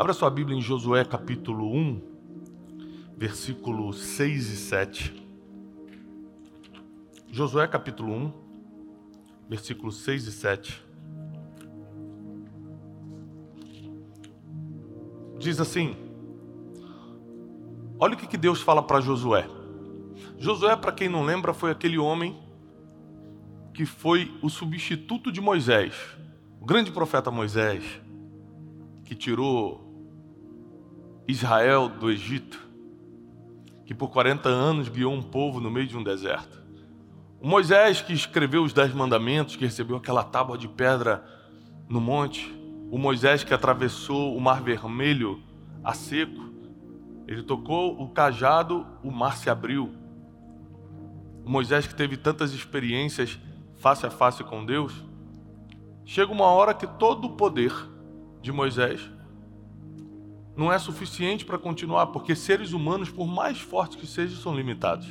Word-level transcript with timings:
Abra 0.00 0.14
sua 0.14 0.30
Bíblia 0.30 0.56
em 0.56 0.62
Josué 0.62 1.04
capítulo 1.04 1.70
1, 1.70 2.00
versículos 3.18 4.00
6 4.00 4.48
e 4.48 4.56
7. 4.56 5.26
Josué 7.30 7.68
capítulo 7.68 8.10
1, 8.10 8.32
versículos 9.46 9.98
6 9.98 10.26
e 10.26 10.32
7. 10.32 10.86
Diz 15.38 15.60
assim: 15.60 15.94
Olha 17.98 18.14
o 18.14 18.16
que 18.16 18.38
Deus 18.38 18.62
fala 18.62 18.82
para 18.82 19.02
Josué. 19.02 19.46
Josué, 20.38 20.74
para 20.76 20.92
quem 20.92 21.10
não 21.10 21.26
lembra, 21.26 21.52
foi 21.52 21.70
aquele 21.70 21.98
homem 21.98 22.40
que 23.74 23.84
foi 23.84 24.34
o 24.40 24.48
substituto 24.48 25.30
de 25.30 25.42
Moisés, 25.42 25.94
o 26.58 26.64
grande 26.64 26.90
profeta 26.90 27.30
Moisés, 27.30 27.84
que 29.04 29.14
tirou 29.14 29.89
Israel 31.30 31.88
do 31.88 32.10
Egito, 32.10 32.68
que 33.86 33.94
por 33.94 34.08
40 34.08 34.48
anos 34.48 34.88
guiou 34.88 35.12
um 35.12 35.22
povo 35.22 35.60
no 35.60 35.70
meio 35.70 35.86
de 35.86 35.96
um 35.96 36.02
deserto. 36.02 36.60
O 37.40 37.48
Moisés 37.48 38.02
que 38.02 38.12
escreveu 38.12 38.62
os 38.62 38.72
Dez 38.72 38.92
Mandamentos, 38.92 39.56
que 39.56 39.64
recebeu 39.64 39.96
aquela 39.96 40.22
tábua 40.22 40.58
de 40.58 40.68
pedra 40.68 41.24
no 41.88 42.00
monte. 42.00 42.54
O 42.90 42.98
Moisés 42.98 43.42
que 43.42 43.54
atravessou 43.54 44.36
o 44.36 44.40
Mar 44.40 44.62
Vermelho 44.62 45.42
a 45.82 45.94
seco. 45.94 46.50
Ele 47.26 47.42
tocou 47.42 48.00
o 48.02 48.08
cajado, 48.10 48.86
o 49.02 49.10
mar 49.10 49.36
se 49.36 49.48
abriu. 49.48 49.94
O 51.44 51.50
Moisés 51.50 51.86
que 51.86 51.94
teve 51.94 52.16
tantas 52.16 52.52
experiências 52.52 53.38
face 53.76 54.04
a 54.04 54.10
face 54.10 54.44
com 54.44 54.64
Deus. 54.64 54.92
Chega 56.04 56.32
uma 56.32 56.46
hora 56.46 56.74
que 56.74 56.86
todo 56.86 57.26
o 57.26 57.36
poder 57.36 57.72
de 58.42 58.50
Moisés 58.50 59.08
não 60.60 60.70
é 60.70 60.78
suficiente 60.78 61.42
para 61.42 61.56
continuar, 61.56 62.08
porque 62.08 62.36
seres 62.36 62.72
humanos, 62.72 63.08
por 63.08 63.26
mais 63.26 63.58
fortes 63.58 63.96
que 63.96 64.06
sejam, 64.06 64.36
são 64.36 64.54
limitados. 64.54 65.06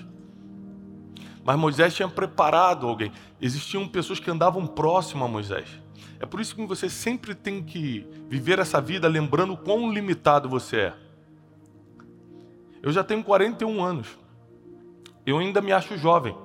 Mas 1.43 1.57
Moisés 1.57 1.95
tinha 1.95 2.07
preparado 2.07 2.85
alguém. 2.85 3.11
Existiam 3.41 3.87
pessoas 3.87 4.19
que 4.19 4.29
andavam 4.29 4.67
próximo 4.67 5.25
a 5.25 5.27
Moisés. 5.27 5.67
É 6.19 6.25
por 6.27 6.39
isso 6.39 6.55
que 6.55 6.63
você 6.67 6.87
sempre 6.87 7.33
tem 7.33 7.63
que 7.63 8.05
viver 8.29 8.59
essa 8.59 8.79
vida 8.79 9.07
lembrando 9.07 9.57
quão 9.57 9.91
limitado 9.91 10.47
você 10.47 10.81
é. 10.81 10.93
Eu 12.83 12.91
já 12.91 13.03
tenho 13.03 13.23
41 13.23 13.83
anos. 13.83 14.19
Eu 15.25 15.39
ainda 15.39 15.61
me 15.61 15.71
acho 15.71 15.97
jovem, 15.97 16.37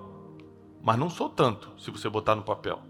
mas 0.83 0.99
não 0.99 1.11
sou 1.11 1.29
tanto, 1.29 1.71
se 1.77 1.91
você 1.91 2.09
botar 2.09 2.35
no 2.35 2.43
papel. 2.43 2.81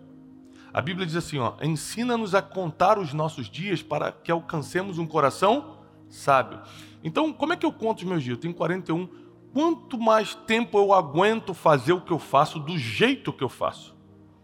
A 0.72 0.80
Bíblia 0.80 1.04
diz 1.04 1.16
assim, 1.16 1.40
ó: 1.40 1.54
"Ensina-nos 1.60 2.36
a 2.36 2.40
contar 2.40 3.00
os 3.00 3.12
nossos 3.12 3.50
dias 3.50 3.82
para 3.82 4.12
que 4.12 4.30
alcancemos 4.30 4.96
um 4.96 5.06
coração 5.08 5.82
sábio. 6.14 6.60
Então, 7.02 7.32
como 7.32 7.52
é 7.52 7.56
que 7.56 7.66
eu 7.66 7.72
conto 7.72 7.98
os 7.98 8.04
meus 8.04 8.22
dias? 8.22 8.36
Eu 8.36 8.40
tenho 8.40 8.54
41. 8.54 9.08
Quanto 9.52 9.98
mais 9.98 10.34
tempo 10.34 10.78
eu 10.78 10.92
aguento 10.92 11.52
fazer 11.52 11.92
o 11.92 12.00
que 12.00 12.12
eu 12.12 12.18
faço 12.18 12.58
do 12.58 12.78
jeito 12.78 13.32
que 13.32 13.44
eu 13.44 13.48
faço, 13.48 13.94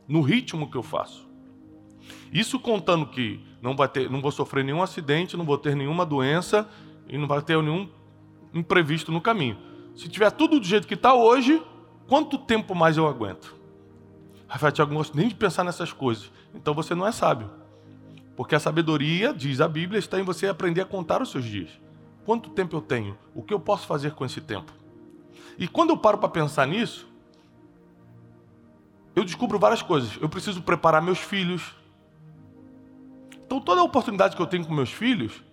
no 0.07 0.21
ritmo 0.21 0.71
que 0.71 0.77
eu 0.77 0.83
faço? 0.83 1.29
Isso 2.33 2.61
contando 2.61 3.07
que 3.07 3.41
não, 3.61 3.75
vai 3.75 3.89
ter, 3.89 4.11
não 4.11 4.21
vou 4.21 4.31
sofrer 4.31 4.65
nenhum 4.65 4.83
acidente, 4.83 5.37
não 5.37 5.45
vou 5.45 5.59
ter 5.59 5.75
nenhuma 5.75 6.07
doença 6.07 6.69
e 7.09 7.19
não 7.19 7.27
vai 7.27 7.43
ter 7.43 7.61
nenhum 7.61 7.89
imprevisto 8.55 9.11
no 9.11 9.21
caminho. 9.21 9.59
Se 9.97 10.09
tiver 10.09 10.31
tudo 10.31 10.61
do 10.61 10.67
jeito 10.67 10.87
que 10.87 10.95
está 10.95 11.15
hoje, 11.15 11.61
quanto 12.07 12.39
tempo 12.39 12.75
mais 12.75 12.97
eu 12.97 13.07
aguento? 13.09 13.57
Rafael 14.47 14.73
Tiago 14.73 14.91
não 14.93 14.99
gosta 14.99 15.17
nem 15.17 15.29
de 15.29 15.35
pensar 15.35 15.65
nessas 15.65 15.93
coisas. 15.93 16.31
Então 16.55 16.75
você 16.75 16.95
não 16.95 17.07
é 17.07 17.13
sábio. 17.13 17.60
Porque 18.41 18.55
a 18.55 18.59
sabedoria, 18.59 19.35
diz 19.35 19.61
a 19.61 19.69
Bíblia, 19.69 19.99
está 19.99 20.19
em 20.19 20.23
você 20.23 20.47
aprender 20.47 20.81
a 20.81 20.87
contar 20.87 21.21
os 21.21 21.31
seus 21.31 21.45
dias. 21.45 21.69
Quanto 22.25 22.49
tempo 22.49 22.75
eu 22.75 22.81
tenho? 22.81 23.19
O 23.35 23.43
que 23.43 23.53
eu 23.53 23.61
posso 23.61 23.87
fazer 23.87 24.13
com 24.13 24.25
esse 24.25 24.41
tempo? 24.41 24.73
E 25.59 25.69
quando 25.69 25.91
eu 25.91 25.99
paro 25.99 26.17
para 26.17 26.31
pensar 26.31 26.67
nisso, 26.67 27.07
eu 29.15 29.25
descubro 29.25 29.59
várias 29.59 29.83
coisas. 29.83 30.17
Eu 30.23 30.27
preciso 30.27 30.63
preparar 30.63 31.03
meus 31.03 31.19
filhos. 31.19 31.77
Então, 33.45 33.61
toda 33.61 33.83
a 33.83 33.85
oportunidade 33.85 34.35
que 34.35 34.41
eu 34.41 34.47
tenho 34.47 34.65
com 34.65 34.73
meus 34.73 34.91
filhos, 34.91 35.45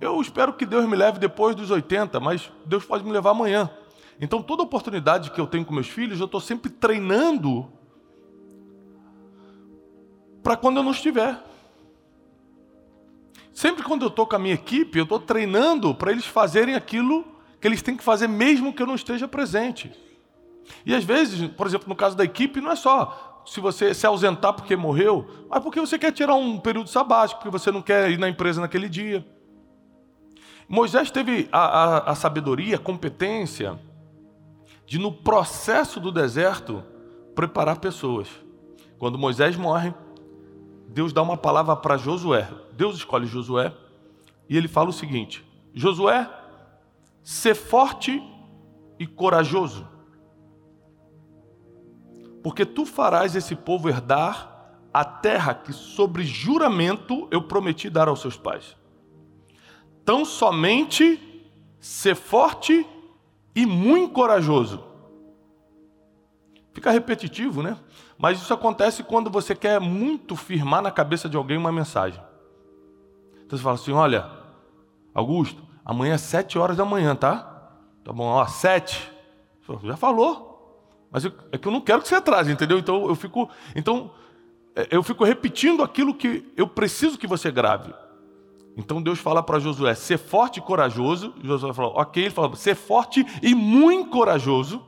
eu 0.00 0.20
espero 0.20 0.52
que 0.52 0.64
Deus 0.64 0.88
me 0.88 0.94
leve 0.94 1.18
depois 1.18 1.56
dos 1.56 1.72
80, 1.72 2.20
mas 2.20 2.48
Deus 2.64 2.84
pode 2.84 3.02
me 3.02 3.10
levar 3.10 3.30
amanhã. 3.30 3.68
Então, 4.20 4.40
toda 4.40 4.62
oportunidade 4.62 5.32
que 5.32 5.40
eu 5.40 5.48
tenho 5.48 5.64
com 5.64 5.74
meus 5.74 5.88
filhos, 5.88 6.20
eu 6.20 6.26
estou 6.26 6.40
sempre 6.40 6.70
treinando 6.70 7.68
para 10.44 10.56
quando 10.56 10.76
eu 10.76 10.84
não 10.84 10.92
estiver. 10.92 11.53
Sempre 13.54 13.84
quando 13.84 14.02
eu 14.02 14.08
estou 14.08 14.26
com 14.26 14.34
a 14.34 14.38
minha 14.38 14.54
equipe, 14.54 14.98
eu 14.98 15.04
estou 15.04 15.20
treinando 15.20 15.94
para 15.94 16.10
eles 16.10 16.26
fazerem 16.26 16.74
aquilo 16.74 17.24
que 17.60 17.68
eles 17.68 17.80
têm 17.80 17.96
que 17.96 18.02
fazer 18.02 18.26
mesmo 18.26 18.72
que 18.72 18.82
eu 18.82 18.86
não 18.86 18.96
esteja 18.96 19.28
presente. 19.28 19.92
E 20.84 20.92
às 20.92 21.04
vezes, 21.04 21.48
por 21.52 21.66
exemplo, 21.66 21.88
no 21.88 21.94
caso 21.94 22.16
da 22.16 22.24
equipe, 22.24 22.60
não 22.60 22.72
é 22.72 22.76
só 22.76 23.42
se 23.46 23.60
você 23.60 23.94
se 23.94 24.06
ausentar 24.06 24.54
porque 24.54 24.74
morreu, 24.74 25.46
mas 25.48 25.62
porque 25.62 25.78
você 25.78 25.98
quer 25.98 26.10
tirar 26.10 26.34
um 26.34 26.58
período 26.58 26.88
sabático, 26.88 27.40
porque 27.40 27.56
você 27.56 27.70
não 27.70 27.80
quer 27.80 28.10
ir 28.10 28.18
na 28.18 28.28
empresa 28.28 28.60
naquele 28.60 28.88
dia. 28.88 29.24
Moisés 30.68 31.10
teve 31.10 31.48
a, 31.52 31.58
a, 31.58 32.10
a 32.10 32.14
sabedoria, 32.14 32.76
a 32.76 32.78
competência 32.78 33.78
de, 34.86 34.98
no 34.98 35.12
processo 35.12 36.00
do 36.00 36.10
deserto, 36.10 36.82
preparar 37.34 37.78
pessoas. 37.78 38.28
Quando 38.98 39.18
Moisés 39.18 39.56
morre, 39.56 39.94
Deus 40.94 41.12
dá 41.12 41.20
uma 41.20 41.36
palavra 41.36 41.74
para 41.74 41.96
Josué. 41.96 42.48
Deus 42.72 42.96
escolhe 42.96 43.26
Josué 43.26 43.74
e 44.48 44.56
ele 44.56 44.68
fala 44.68 44.90
o 44.90 44.92
seguinte: 44.92 45.44
Josué, 45.74 46.30
ser 47.20 47.56
forte 47.56 48.22
e 48.96 49.04
corajoso, 49.04 49.88
porque 52.44 52.64
tu 52.64 52.86
farás 52.86 53.34
esse 53.34 53.56
povo 53.56 53.88
herdar 53.88 54.78
a 54.92 55.04
terra 55.04 55.52
que, 55.52 55.72
sobre 55.72 56.22
juramento, 56.22 57.26
eu 57.32 57.42
prometi 57.42 57.90
dar 57.90 58.06
aos 58.06 58.20
seus 58.20 58.36
pais. 58.36 58.76
Tão 60.04 60.24
somente 60.24 61.20
ser 61.80 62.14
forte 62.14 62.86
e 63.52 63.66
muito 63.66 64.12
corajoso. 64.12 64.84
Fica 66.72 66.92
repetitivo, 66.92 67.62
né? 67.64 67.76
Mas 68.24 68.40
isso 68.40 68.54
acontece 68.54 69.02
quando 69.02 69.28
você 69.28 69.54
quer 69.54 69.78
muito 69.78 70.34
firmar 70.34 70.80
na 70.80 70.90
cabeça 70.90 71.28
de 71.28 71.36
alguém 71.36 71.58
uma 71.58 71.70
mensagem. 71.70 72.18
Então 73.44 73.58
você 73.58 73.62
fala 73.62 73.74
assim: 73.74 73.92
olha, 73.92 74.30
Augusto, 75.12 75.62
amanhã 75.84 76.14
é 76.14 76.16
sete 76.16 76.58
horas 76.58 76.78
da 76.78 76.86
manhã, 76.86 77.14
tá? 77.14 77.70
Tá 78.02 78.14
bom, 78.14 78.24
ó, 78.24 78.46
sete. 78.46 79.12
Já 79.82 79.98
falou. 79.98 81.06
Mas 81.10 81.26
eu, 81.26 81.34
é 81.52 81.58
que 81.58 81.68
eu 81.68 81.72
não 81.72 81.82
quero 81.82 82.00
que 82.00 82.08
você 82.08 82.14
atrase, 82.14 82.50
entendeu? 82.50 82.78
Então 82.78 83.06
eu 83.06 83.14
fico. 83.14 83.46
Então, 83.76 84.10
é, 84.74 84.88
eu 84.90 85.02
fico 85.02 85.22
repetindo 85.22 85.82
aquilo 85.82 86.14
que 86.14 86.50
eu 86.56 86.66
preciso 86.66 87.18
que 87.18 87.26
você 87.26 87.50
grave. 87.50 87.92
Então 88.74 89.02
Deus 89.02 89.18
fala 89.18 89.42
para 89.42 89.58
Josué: 89.58 89.94
ser 89.94 90.16
forte 90.16 90.60
e 90.60 90.62
corajoso. 90.62 91.34
Josué 91.42 91.74
falou: 91.74 91.92
ok. 91.94 92.22
Ele 92.22 92.30
falou: 92.30 92.56
ser 92.56 92.74
forte 92.74 93.22
e 93.42 93.54
muito 93.54 94.08
corajoso. 94.08 94.82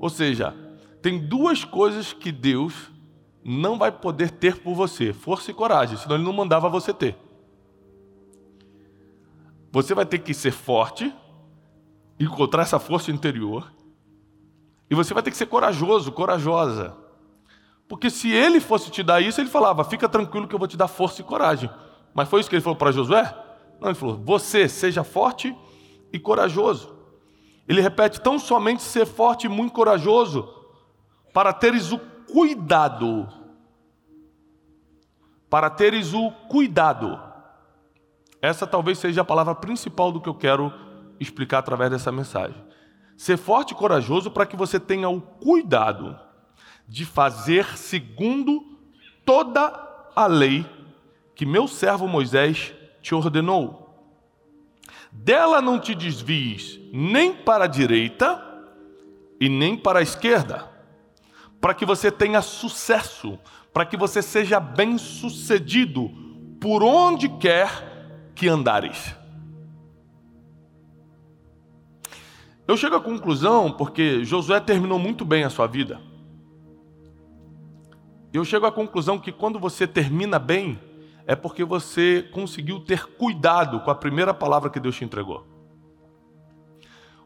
Ou 0.00 0.08
seja, 0.08 0.64
tem 1.06 1.20
duas 1.20 1.64
coisas 1.64 2.12
que 2.12 2.32
Deus 2.32 2.74
não 3.44 3.78
vai 3.78 3.92
poder 3.92 4.28
ter 4.28 4.56
por 4.56 4.74
você: 4.74 5.12
força 5.12 5.52
e 5.52 5.54
coragem, 5.54 5.96
senão 5.96 6.16
Ele 6.16 6.24
não 6.24 6.32
mandava 6.32 6.68
você 6.68 6.92
ter. 6.92 7.16
Você 9.70 9.94
vai 9.94 10.04
ter 10.04 10.18
que 10.18 10.34
ser 10.34 10.50
forte, 10.50 11.14
encontrar 12.18 12.62
essa 12.62 12.80
força 12.80 13.12
interior, 13.12 13.72
e 14.90 14.96
você 14.96 15.14
vai 15.14 15.22
ter 15.22 15.30
que 15.30 15.36
ser 15.36 15.46
corajoso, 15.46 16.10
corajosa. 16.10 16.96
Porque 17.86 18.10
se 18.10 18.32
ele 18.32 18.58
fosse 18.58 18.90
te 18.90 19.04
dar 19.04 19.20
isso, 19.20 19.40
ele 19.40 19.48
falava: 19.48 19.84
fica 19.84 20.08
tranquilo 20.08 20.48
que 20.48 20.56
eu 20.56 20.58
vou 20.58 20.66
te 20.66 20.76
dar 20.76 20.88
força 20.88 21.20
e 21.20 21.24
coragem. 21.24 21.70
Mas 22.12 22.28
foi 22.28 22.40
isso 22.40 22.50
que 22.50 22.56
ele 22.56 22.64
falou 22.64 22.76
para 22.76 22.90
Josué? 22.90 23.32
Não, 23.80 23.90
ele 23.90 23.94
falou: 23.94 24.16
você 24.16 24.68
seja 24.68 25.04
forte 25.04 25.56
e 26.12 26.18
corajoso. 26.18 26.96
Ele 27.68 27.80
repete: 27.80 28.20
tão 28.20 28.40
somente 28.40 28.82
ser 28.82 29.06
forte 29.06 29.46
e 29.46 29.48
muito 29.48 29.72
corajoso, 29.72 30.55
para 31.36 31.52
teres 31.52 31.92
o 31.92 31.98
cuidado. 31.98 33.28
Para 35.50 35.68
teres 35.68 36.14
o 36.14 36.30
cuidado. 36.48 37.20
Essa 38.40 38.66
talvez 38.66 38.96
seja 38.96 39.20
a 39.20 39.24
palavra 39.24 39.54
principal 39.54 40.10
do 40.10 40.18
que 40.18 40.30
eu 40.30 40.34
quero 40.34 40.72
explicar 41.20 41.58
através 41.58 41.90
dessa 41.90 42.10
mensagem. 42.10 42.56
Ser 43.18 43.36
forte 43.36 43.72
e 43.72 43.76
corajoso 43.76 44.30
para 44.30 44.46
que 44.46 44.56
você 44.56 44.80
tenha 44.80 45.10
o 45.10 45.20
cuidado 45.20 46.18
de 46.88 47.04
fazer 47.04 47.66
segundo 47.76 48.64
toda 49.22 50.10
a 50.16 50.26
lei 50.26 50.64
que 51.34 51.44
meu 51.44 51.68
servo 51.68 52.08
Moisés 52.08 52.72
te 53.02 53.14
ordenou. 53.14 54.10
Dela 55.12 55.60
não 55.60 55.78
te 55.78 55.94
desvies 55.94 56.80
nem 56.94 57.34
para 57.34 57.64
a 57.64 57.68
direita 57.68 58.42
e 59.38 59.50
nem 59.50 59.76
para 59.76 59.98
a 59.98 60.02
esquerda 60.02 60.74
para 61.60 61.74
que 61.74 61.84
você 61.84 62.10
tenha 62.10 62.42
sucesso, 62.42 63.38
para 63.72 63.84
que 63.84 63.96
você 63.96 64.22
seja 64.22 64.60
bem-sucedido 64.60 66.10
por 66.60 66.82
onde 66.82 67.28
quer 67.28 68.30
que 68.34 68.48
andares. 68.48 69.14
Eu 72.68 72.76
chego 72.76 72.96
à 72.96 73.00
conclusão 73.00 73.70
porque 73.70 74.24
Josué 74.24 74.58
terminou 74.60 74.98
muito 74.98 75.24
bem 75.24 75.44
a 75.44 75.50
sua 75.50 75.66
vida. 75.66 76.00
Eu 78.32 78.44
chego 78.44 78.66
à 78.66 78.72
conclusão 78.72 79.18
que 79.18 79.32
quando 79.32 79.58
você 79.58 79.86
termina 79.86 80.38
bem, 80.38 80.78
é 81.26 81.34
porque 81.34 81.64
você 81.64 82.28
conseguiu 82.32 82.80
ter 82.80 83.06
cuidado 83.06 83.80
com 83.80 83.90
a 83.90 83.94
primeira 83.94 84.34
palavra 84.34 84.68
que 84.68 84.80
Deus 84.80 84.96
te 84.96 85.04
entregou. 85.04 85.55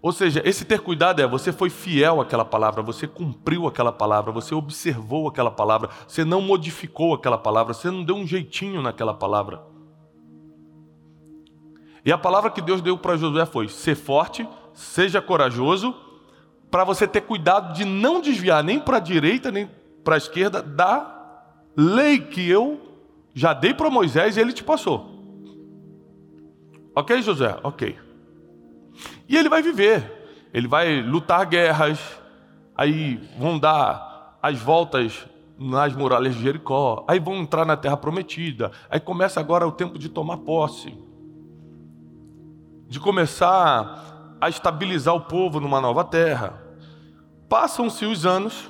Ou 0.02 0.12
seja, 0.12 0.41
esse 0.47 0.64
ter 0.64 0.81
cuidado 0.81 1.20
é 1.20 1.26
você 1.26 1.52
foi 1.52 1.69
fiel 1.69 2.20
àquela 2.20 2.44
palavra, 2.44 2.82
você 2.82 3.06
cumpriu 3.06 3.67
aquela 3.67 3.93
palavra, 3.93 4.32
você 4.32 4.55
observou 4.55 5.29
aquela 5.29 5.50
palavra, 5.50 5.91
você 6.08 6.25
não 6.25 6.41
modificou 6.41 7.12
aquela 7.12 7.37
palavra, 7.37 7.75
você 7.75 7.91
não 7.91 8.02
deu 8.02 8.17
um 8.17 8.26
jeitinho 8.26 8.81
naquela 8.81 9.12
palavra. 9.12 9.62
E 12.02 12.11
a 12.11 12.17
palavra 12.17 12.50
que 12.50 12.62
Deus 12.62 12.81
deu 12.81 12.97
para 12.97 13.19
Josué 13.19 13.44
foi: 13.44 13.69
ser 13.69 13.94
forte, 13.94 14.49
seja 14.73 15.20
corajoso, 15.20 15.94
para 16.70 16.82
você 16.82 17.06
ter 17.06 17.20
cuidado 17.20 17.75
de 17.75 17.85
não 17.85 18.23
desviar 18.23 18.64
nem 18.64 18.81
para 18.81 18.97
a 18.97 19.00
direita 19.00 19.50
nem 19.50 19.69
para 20.02 20.14
a 20.14 20.19
esquerda 20.19 20.62
da 20.62 21.19
lei 21.76 22.19
que 22.19 22.49
eu 22.49 22.81
já 23.35 23.52
dei 23.52 23.75
para 23.75 23.91
Moisés 23.91 24.37
e 24.37 24.41
ele 24.41 24.52
te 24.52 24.64
passou. 24.64 25.11
Ok, 26.94 27.20
José? 27.20 27.58
Ok. 27.62 28.09
E 29.30 29.36
ele 29.36 29.48
vai 29.48 29.62
viver, 29.62 30.48
ele 30.52 30.66
vai 30.66 31.00
lutar 31.02 31.46
guerras, 31.46 32.00
aí 32.74 33.14
vão 33.38 33.60
dar 33.60 34.36
as 34.42 34.58
voltas 34.58 35.24
nas 35.56 35.94
muralhas 35.94 36.34
de 36.34 36.42
Jericó, 36.42 37.04
aí 37.06 37.20
vão 37.20 37.36
entrar 37.36 37.64
na 37.64 37.76
terra 37.76 37.96
prometida, 37.96 38.72
aí 38.90 38.98
começa 38.98 39.38
agora 39.38 39.64
o 39.68 39.70
tempo 39.70 40.00
de 40.00 40.08
tomar 40.08 40.38
posse, 40.38 40.92
de 42.88 42.98
começar 42.98 44.36
a 44.40 44.48
estabilizar 44.48 45.14
o 45.14 45.20
povo 45.20 45.60
numa 45.60 45.80
nova 45.80 46.02
terra. 46.02 46.60
Passam-se 47.48 48.04
os 48.04 48.26
anos, 48.26 48.68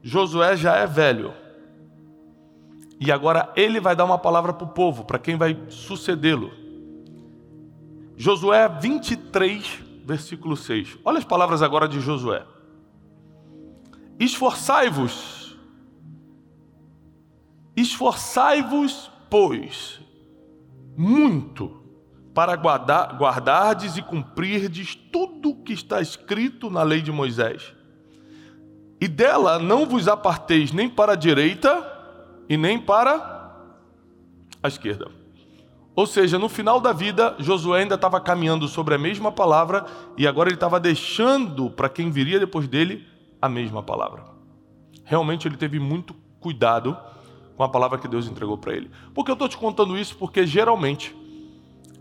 Josué 0.00 0.56
já 0.56 0.76
é 0.76 0.86
velho. 0.86 1.34
E 2.98 3.12
agora 3.12 3.52
ele 3.54 3.80
vai 3.80 3.94
dar 3.94 4.06
uma 4.06 4.16
palavra 4.16 4.54
para 4.54 4.64
o 4.64 4.70
povo, 4.70 5.04
para 5.04 5.18
quem 5.18 5.36
vai 5.36 5.58
sucedê-lo. 5.68 6.61
Josué 8.22 8.68
23, 8.68 9.80
versículo 10.04 10.56
6. 10.56 10.96
Olha 11.04 11.18
as 11.18 11.24
palavras 11.24 11.60
agora 11.60 11.88
de 11.88 11.98
Josué. 11.98 12.46
Esforçai-vos, 14.16 15.58
esforçai-vos, 17.74 19.10
pois, 19.28 20.00
muito, 20.96 21.82
para 22.32 22.54
guardar, 22.54 23.18
guardardes 23.18 23.96
e 23.96 24.02
cumprirdes 24.02 24.94
tudo 24.94 25.50
o 25.50 25.56
que 25.56 25.72
está 25.72 26.00
escrito 26.00 26.70
na 26.70 26.84
lei 26.84 27.02
de 27.02 27.10
Moisés. 27.10 27.74
E 29.00 29.08
dela 29.08 29.58
não 29.58 29.84
vos 29.84 30.06
aparteis 30.06 30.70
nem 30.70 30.88
para 30.88 31.14
a 31.14 31.16
direita 31.16 31.74
e 32.48 32.56
nem 32.56 32.78
para 32.78 33.52
a 34.62 34.68
esquerda 34.68 35.21
ou 35.94 36.06
seja, 36.06 36.38
no 36.38 36.48
final 36.48 36.80
da 36.80 36.92
vida, 36.92 37.36
Josué 37.38 37.82
ainda 37.82 37.96
estava 37.96 38.18
caminhando 38.18 38.66
sobre 38.66 38.94
a 38.94 38.98
mesma 38.98 39.30
palavra 39.30 39.84
e 40.16 40.26
agora 40.26 40.48
ele 40.48 40.56
estava 40.56 40.80
deixando 40.80 41.68
para 41.68 41.88
quem 41.88 42.10
viria 42.10 42.40
depois 42.40 42.66
dele 42.66 43.06
a 43.40 43.48
mesma 43.48 43.82
palavra. 43.82 44.24
Realmente 45.04 45.46
ele 45.46 45.56
teve 45.56 45.78
muito 45.78 46.14
cuidado 46.40 46.96
com 47.56 47.62
a 47.62 47.68
palavra 47.68 47.98
que 47.98 48.08
Deus 48.08 48.26
entregou 48.26 48.56
para 48.56 48.72
ele. 48.74 48.90
Por 49.12 49.24
que 49.24 49.30
eu 49.30 49.34
estou 49.34 49.48
te 49.48 49.58
contando 49.58 49.98
isso? 49.98 50.16
Porque 50.16 50.46
geralmente, 50.46 51.14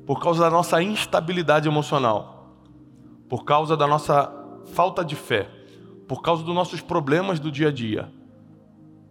por 0.08 0.22
causa 0.22 0.40
da 0.42 0.50
nossa 0.50 0.82
instabilidade 0.82 1.68
emocional, 1.68 2.56
por 3.28 3.44
causa 3.44 3.76
da 3.76 3.88
nossa 3.88 4.32
falta 4.74 5.04
de 5.04 5.18
fé, 5.18 5.50
por 6.08 6.22
causa 6.22 6.44
dos 6.44 6.56
nossos 6.56 6.80
problemas 6.80 7.42
do 7.42 7.52
dia 7.52 7.68
a 7.68 7.72
dia, 7.72 8.10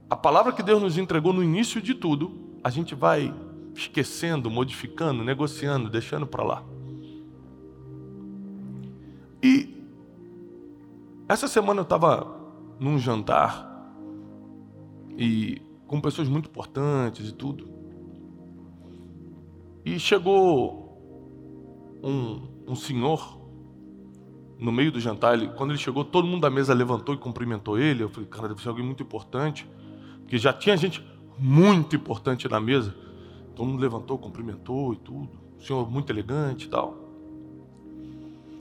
a 0.09 0.17
palavra 0.17 0.53
que 0.53 0.63
Deus 0.63 0.81
nos 0.81 0.97
entregou 0.97 1.35
no 1.35 1.43
início 1.43 1.83
de 1.83 1.93
tudo, 1.93 2.57
a 2.65 2.71
gente 2.71 2.95
vai 2.95 3.33
esquecendo, 3.83 4.51
modificando, 4.51 5.25
negociando, 5.25 5.89
deixando 5.89 6.27
para 6.27 6.45
lá. 6.45 6.65
E 9.43 9.75
essa 11.29 11.49
semana 11.49 11.81
eu 11.81 11.85
estava 11.85 12.39
num 12.79 12.99
jantar 12.99 13.69
e 15.17 15.61
com 15.87 16.01
pessoas 16.01 16.29
muito 16.29 16.49
importantes 16.49 17.29
e 17.29 17.33
tudo. 17.33 17.69
E 19.85 19.99
chegou 19.99 20.81
um, 22.03 22.47
um 22.67 22.75
senhor 22.75 23.39
no 24.59 24.71
meio 24.71 24.93
do 24.93 25.01
jantar. 25.01 25.35
Ele, 25.35 25.49
quando 25.49 25.71
ele 25.71 25.79
chegou, 25.79 26.05
todo 26.05 26.27
mundo 26.27 26.43
da 26.43 26.51
mesa 26.51 26.75
levantou 26.75 27.15
e 27.15 27.19
cumprimentou 27.19 27.79
ele. 27.79 28.03
Eu 28.03 28.09
falei, 28.09 28.29
cara, 28.29 28.49
deve 28.49 28.61
ser 28.61 28.69
alguém 28.69 28.85
muito 28.85 29.03
importante, 29.03 29.67
porque 30.21 30.37
já 30.39 30.53
tinha 30.53 30.77
gente 30.77 31.05
muito 31.39 31.97
importante 31.97 32.49
na 32.49 32.61
mesa. 32.61 32.95
Todo 33.61 33.69
mundo 33.69 33.83
levantou, 33.83 34.17
cumprimentou 34.17 34.95
e 34.95 34.97
tudo. 34.97 35.39
O 35.59 35.63
senhor 35.63 35.91
muito 35.91 36.11
elegante 36.11 36.65
e 36.65 36.71
tal. 36.71 36.97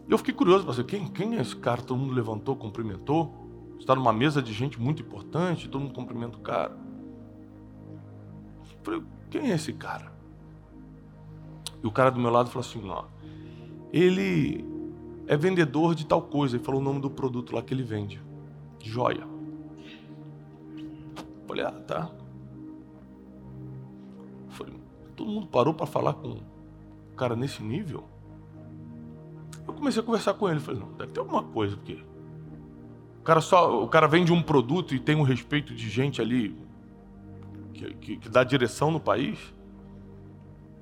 Eu 0.09 0.17
fiquei 0.17 0.33
curioso, 0.33 0.65
pensei, 0.65 0.83
quem, 0.83 1.07
quem 1.07 1.37
é 1.37 1.41
esse 1.41 1.55
cara? 1.55 1.81
Todo 1.81 1.97
mundo 1.97 2.13
levantou, 2.13 2.53
cumprimentou. 2.57 3.33
Está 3.79 3.95
numa 3.95 4.11
mesa 4.11 4.41
de 4.41 4.51
gente 4.51 4.77
muito 4.77 5.01
importante, 5.01 5.69
todo 5.69 5.83
mundo 5.83 5.93
cumprimenta 5.93 6.35
o 6.37 6.41
cara. 6.41 6.77
Eu 8.59 8.77
falei, 8.83 9.03
quem 9.29 9.51
é 9.51 9.55
esse 9.55 9.71
cara? 9.71 10.11
E 11.81 11.87
o 11.87 11.91
cara 11.93 12.09
do 12.11 12.19
meu 12.19 12.29
lado 12.29 12.49
falou 12.49 12.67
assim, 12.67 12.85
ó, 12.89 13.05
ele 13.93 14.65
é 15.27 15.37
vendedor 15.37 15.95
de 15.95 16.05
tal 16.05 16.23
coisa. 16.23 16.57
E 16.57 16.59
falou 16.59 16.81
o 16.81 16.83
nome 16.83 16.99
do 16.99 17.09
produto 17.09 17.55
lá 17.55 17.61
que 17.61 17.73
ele 17.73 17.83
vende. 17.83 18.21
Joia. 18.81 19.25
Eu 20.75 21.47
falei, 21.47 21.63
ah, 21.63 21.71
tá. 21.71 22.11
Todo 25.19 25.29
mundo 25.29 25.47
parou 25.47 25.73
para 25.73 25.85
falar 25.85 26.13
com 26.13 26.29
um 26.29 27.15
cara 27.17 27.35
nesse 27.35 27.61
nível. 27.61 28.05
Eu 29.67 29.73
comecei 29.73 30.01
a 30.01 30.05
conversar 30.05 30.33
com 30.35 30.47
ele, 30.47 30.61
falei, 30.61 30.79
não, 30.79 30.93
deve 30.93 31.11
ter 31.11 31.19
alguma 31.19 31.43
coisa, 31.43 31.75
porque 31.75 32.01
o 33.19 33.21
cara 33.21 33.41
só, 33.41 33.83
o 33.83 33.87
cara 33.89 34.07
vende 34.07 34.31
um 34.31 34.41
produto 34.41 34.95
e 34.95 34.99
tem 34.99 35.17
um 35.17 35.21
respeito 35.21 35.75
de 35.75 35.89
gente 35.89 36.21
ali 36.21 36.55
que, 37.73 37.93
que, 37.95 38.15
que 38.15 38.29
dá 38.29 38.45
direção 38.45 38.91
no 38.91 38.99
país. 39.01 39.37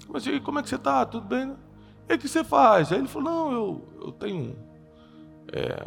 Mas 0.07 0.27
e 0.27 0.39
como 0.39 0.59
é 0.59 0.61
que 0.61 0.69
você 0.69 0.77
tá? 0.77 1.03
Tudo 1.03 1.25
bem? 1.25 1.47
Né? 1.47 1.55
E 2.07 2.13
o 2.13 2.19
que 2.19 2.27
você 2.27 2.43
faz? 2.43 2.91
Aí 2.91 2.99
ele 2.99 3.07
falou, 3.07 3.31
não, 3.31 3.51
eu, 3.51 3.87
eu 4.01 4.11
tenho. 4.11 4.55
É, 5.51 5.83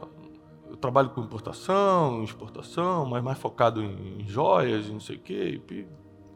eu 0.69 0.77
trabalho 0.77 1.11
com 1.11 1.21
importação, 1.21 2.25
exportação, 2.25 3.07
mas 3.07 3.23
mais 3.23 3.39
focado 3.39 3.81
em, 3.81 4.23
em 4.23 4.27
joias 4.27 4.91
não 4.91 4.99
sei 4.99 5.15
o 5.15 5.21
quê. 5.21 5.63
E, 5.71 5.87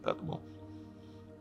tá 0.00 0.14
bom. 0.14 0.53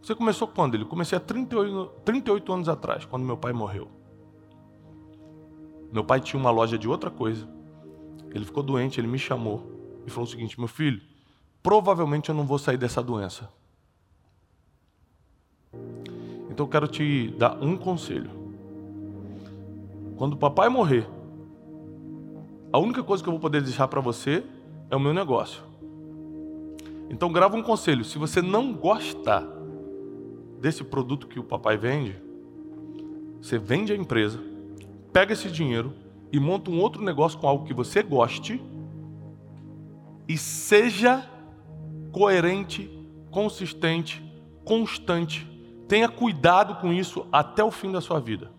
Você 0.03 0.13
começou 0.13 0.49
quando? 0.49 0.75
Ele 0.75 0.83
comecei 0.83 1.17
há 1.17 1.21
38, 1.21 1.91
38 2.03 2.53
anos 2.53 2.67
atrás, 2.67 3.05
quando 3.05 3.23
meu 3.23 3.37
pai 3.37 3.53
morreu. 3.53 3.87
Meu 5.93 6.03
pai 6.03 6.19
tinha 6.19 6.37
uma 6.37 6.51
loja 6.51 6.77
de 6.77 6.89
outra 6.89 7.09
coisa. 7.09 7.47
Ele 8.35 8.43
ficou 8.43 8.61
doente, 8.61 8.99
ele 8.99 9.07
me 9.07 9.17
chamou 9.17 9.63
e 10.05 10.09
falou 10.09 10.27
o 10.27 10.29
seguinte: 10.29 10.59
meu 10.59 10.67
filho, 10.67 11.01
provavelmente 11.61 12.27
eu 12.27 12.35
não 12.35 12.45
vou 12.45 12.59
sair 12.59 12.75
dessa 12.75 13.01
doença. 13.01 13.49
Então 16.49 16.65
eu 16.65 16.67
quero 16.67 16.87
te 16.89 17.29
dar 17.37 17.57
um 17.63 17.77
conselho. 17.77 18.29
Quando 20.17 20.33
o 20.33 20.37
papai 20.37 20.67
morrer, 20.67 21.07
a 22.73 22.77
única 22.77 23.01
coisa 23.01 23.23
que 23.23 23.29
eu 23.29 23.33
vou 23.33 23.39
poder 23.39 23.61
deixar 23.61 23.87
para 23.87 24.01
você 24.01 24.43
é 24.89 24.97
o 24.97 24.99
meu 24.99 25.13
negócio. 25.13 25.63
Então 27.09 27.31
grava 27.31 27.55
um 27.55 27.63
conselho. 27.63 28.03
Se 28.03 28.17
você 28.17 28.41
não 28.41 28.73
gostar 28.73 29.62
desse 30.63 30.81
produto 30.81 31.27
que 31.27 31.41
o 31.41 31.43
papai 31.43 31.75
vende, 31.75 32.15
você 33.41 33.57
vende 33.57 33.91
a 33.91 33.97
empresa, 33.97 34.39
pega 35.11 35.33
esse 35.33 35.51
dinheiro 35.51 35.93
e 36.31 36.39
monta 36.39 36.71
um 36.71 36.79
outro 36.79 37.03
negócio 37.03 37.37
com 37.37 37.45
algo 37.45 37.65
que 37.65 37.73
você 37.73 38.01
goste 38.01 38.63
e 40.25 40.37
seja 40.37 41.29
coerente, 42.13 42.89
consistente, 43.29 44.23
constante. 44.63 45.45
Tenha 45.85 46.07
cuidado 46.07 46.79
com 46.79 46.93
isso 46.93 47.27
até 47.29 47.61
o 47.61 47.69
fim 47.69 47.91
da 47.91 47.99
sua 47.99 48.21
vida. 48.21 48.49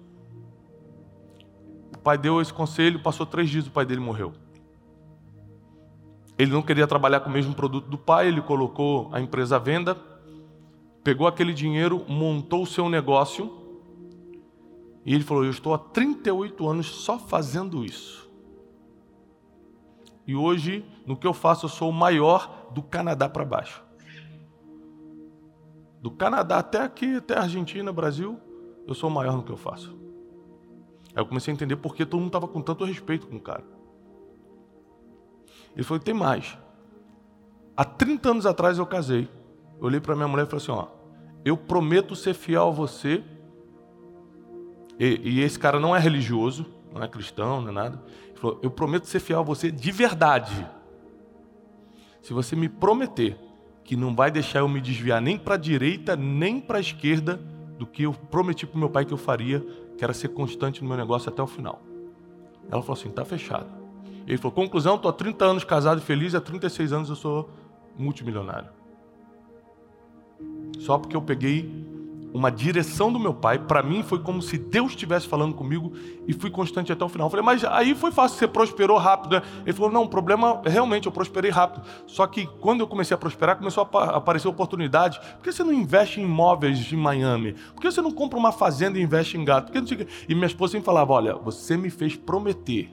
O 1.97 1.99
pai 2.01 2.19
deu 2.19 2.39
esse 2.39 2.53
conselho, 2.53 3.03
passou 3.03 3.25
três 3.25 3.49
dias, 3.49 3.67
o 3.67 3.71
pai 3.71 3.87
dele 3.87 4.03
morreu. 4.03 4.35
Ele 6.37 6.53
não 6.53 6.61
queria 6.61 6.87
trabalhar 6.87 7.21
com 7.21 7.31
o 7.31 7.33
mesmo 7.33 7.55
produto 7.55 7.89
do 7.89 7.97
pai, 7.97 8.29
ele 8.29 8.43
colocou 8.43 9.09
a 9.11 9.23
empresa 9.23 9.57
à 9.57 9.59
venda 9.59 10.14
pegou 11.05 11.27
aquele 11.27 11.53
dinheiro, 11.53 12.05
montou 12.09 12.63
o 12.63 12.67
seu 12.67 12.89
negócio 12.89 13.53
e 15.05 15.15
ele 15.15 15.23
falou: 15.23 15.45
Eu 15.45 15.51
estou 15.51 15.75
há 15.75 15.79
38 15.79 16.67
anos 16.67 16.87
só 16.87 17.19
fazendo 17.19 17.85
isso. 17.85 18.25
E 20.27 20.35
hoje, 20.35 20.83
no 21.07 21.17
que 21.17 21.27
eu 21.27 21.35
faço, 21.35 21.67
eu 21.67 21.71
sou 21.71 21.91
o 21.91 21.93
maior 21.93 22.71
do 22.73 22.83
Canadá 22.83 23.29
para 23.29 23.45
baixo. 23.45 23.85
Do 26.01 26.11
Canadá 26.11 26.59
até 26.59 26.81
aqui, 26.81 27.17
até 27.17 27.37
Argentina, 27.37 27.93
Brasil, 27.93 28.41
eu 28.87 28.95
sou 28.95 29.11
o 29.11 29.13
maior 29.13 29.37
no 29.37 29.43
que 29.43 29.53
eu 29.53 29.57
faço. 29.57 29.91
Aí 31.15 31.23
eu 31.23 31.27
comecei 31.27 31.53
a 31.53 31.55
entender 31.55 31.77
por 31.77 31.95
que 31.95 32.07
todo 32.07 32.21
mundo 32.21 32.29
estava 32.29 32.49
com 32.49 32.63
tanto 32.63 32.85
respeito 32.85 33.27
com 33.27 33.37
o 33.37 33.41
cara. 33.41 33.65
Ele 35.75 35.85
falou: 35.85 36.03
tem 36.03 36.15
mais. 36.15 36.57
Há 37.77 37.85
30 37.85 38.31
anos 38.31 38.47
atrás 38.47 38.79
eu 38.79 38.87
casei. 38.87 39.29
Eu 39.85 39.89
olhei 39.89 40.01
para 40.01 40.17
minha 40.17 40.27
mulher 40.27 40.47
e 40.47 40.47
falei 40.47 40.63
assim: 40.65 40.73
ó, 40.73 40.87
eu 41.45 41.59
prometo 41.59 42.17
ser 42.17 42.33
fiel 42.33 42.69
a 42.69 42.71
você. 42.71 43.23
E, 44.99 45.21
e, 45.23 45.41
esse 45.43 45.59
cara 45.59 45.79
não 45.79 45.95
é 45.95 45.99
religioso, 45.99 46.65
não 46.91 47.03
é 47.03 47.09
cristão, 47.09 47.61
não 47.61 47.69
é 47.69 47.73
nada. 47.73 48.03
Ele 48.29 48.39
falou: 48.39 48.59
eu 48.63 48.71
prometo 48.71 49.07
ser 49.07 49.21
fiel 49.21 49.41
a 49.41 49.43
você 49.43 49.71
de 49.71 49.93
verdade. 49.93 50.67
Se 52.23 52.33
você 52.33 52.57
me 52.57 52.67
prometer 52.67 53.39
que 53.85 53.95
não 53.95 54.17
vai 54.17 54.31
deixar 54.31 54.61
eu 54.61 54.69
me 54.71 54.81
desviar 54.81 55.21
nem 55.21 55.37
para 55.37 55.57
a 55.57 55.59
direita 55.59 56.17
nem 56.17 56.59
para 56.59 56.79
a 56.79 56.81
esquerda 56.81 57.39
do 57.79 57.87
que 57.87 58.05
eu 58.05 58.15
prometi 58.15 58.67
para 58.67 58.81
meu 58.81 58.89
pai 58.89 59.05
que 59.05 59.13
eu 59.13 59.19
faria, 59.19 59.61
que 59.99 60.03
era 60.03 60.15
ser 60.15 60.29
constante 60.29 60.81
no 60.83 60.89
meu 60.89 60.97
negócio 60.97 61.29
até 61.29 61.43
o 61.43 61.47
final. 61.47 61.83
Ela 62.71 62.81
falou 62.81 62.99
assim: 62.99 63.11
tá 63.11 63.23
fechado. 63.23 63.69
Ele 64.27 64.39
falou: 64.39 64.53
conclusão, 64.53 64.95
estou 64.95 65.11
há 65.11 65.13
30 65.13 65.45
anos 65.45 65.63
casado 65.63 65.99
e 65.99 66.03
feliz, 66.03 66.35
há 66.35 66.41
36 66.41 66.91
anos 66.91 67.11
eu 67.11 67.17
sou 67.17 67.51
multimilionário. 67.99 68.74
Só 70.79 70.99
porque 70.99 71.17
eu 71.17 71.23
peguei 71.23 71.85
uma 72.35 72.51
direção 72.51 73.13
do 73.13 73.21
meu 73.21 73.33
pai, 73.33 73.61
para 73.61 73.81
mim 73.81 74.03
foi 74.03 74.19
como 74.19 74.43
se 74.43 74.59
Deus 74.59 74.91
estivesse 74.91 75.29
falando 75.29 75.55
comigo 75.55 75.93
e 76.27 76.33
fui 76.33 76.51
constante 76.51 76.91
até 76.91 77.05
o 77.05 77.09
final. 77.09 77.29
Eu 77.29 77.31
falei, 77.31 77.47
mas 77.47 77.65
aí 77.65 77.95
foi 77.95 78.11
fácil, 78.11 78.37
você 78.37 78.49
prosperou 78.49 78.99
rápido. 78.99 79.37
Né? 79.37 79.43
Ele 79.63 79.73
falou, 79.73 79.93
não, 79.93 80.03
o 80.03 80.09
problema 80.09 80.61
realmente 80.65 81.07
eu 81.07 81.13
prosperei 81.13 81.53
rápido. 81.53 81.87
Só 82.09 82.27
que 82.27 82.45
quando 82.61 82.81
eu 82.81 82.89
comecei 82.89 83.15
a 83.15 83.19
prosperar, 83.19 83.57
começou 83.57 83.89
a 83.95 84.17
aparecer 84.17 84.49
oportunidade. 84.49 85.21
Por 85.37 85.45
que 85.45 85.53
você 85.53 85.63
não 85.63 85.73
investe 85.73 86.21
em 86.21 86.25
imóveis 86.25 86.93
em 86.93 86.97
Miami? 86.97 87.53
Por 87.73 87.81
que 87.81 87.89
você 87.89 88.03
não 88.03 88.11
compra 88.11 88.37
uma 88.37 88.51
fazenda 88.51 88.99
e 88.99 89.03
investe 89.03 89.39
em 89.39 89.45
gato? 89.45 89.73
E 90.29 90.35
minha 90.35 90.47
esposa 90.47 90.73
sempre 90.73 90.87
falava, 90.87 91.13
olha, 91.13 91.37
você 91.37 91.77
me 91.77 91.89
fez 91.89 92.17
prometer 92.17 92.91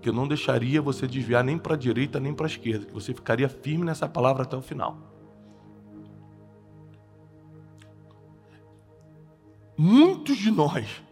que 0.00 0.08
eu 0.08 0.12
não 0.12 0.28
deixaria 0.28 0.80
você 0.80 1.08
desviar 1.08 1.42
nem 1.42 1.58
para 1.58 1.74
a 1.74 1.76
direita 1.76 2.20
nem 2.20 2.32
para 2.32 2.46
a 2.46 2.48
esquerda, 2.48 2.86
que 2.86 2.94
você 2.94 3.12
ficaria 3.12 3.48
firme 3.48 3.84
nessa 3.84 4.08
palavra 4.08 4.44
até 4.44 4.56
o 4.56 4.62
final. 4.62 5.09
Muitos 9.80 10.36
de 10.36 10.50
nós 10.50 11.02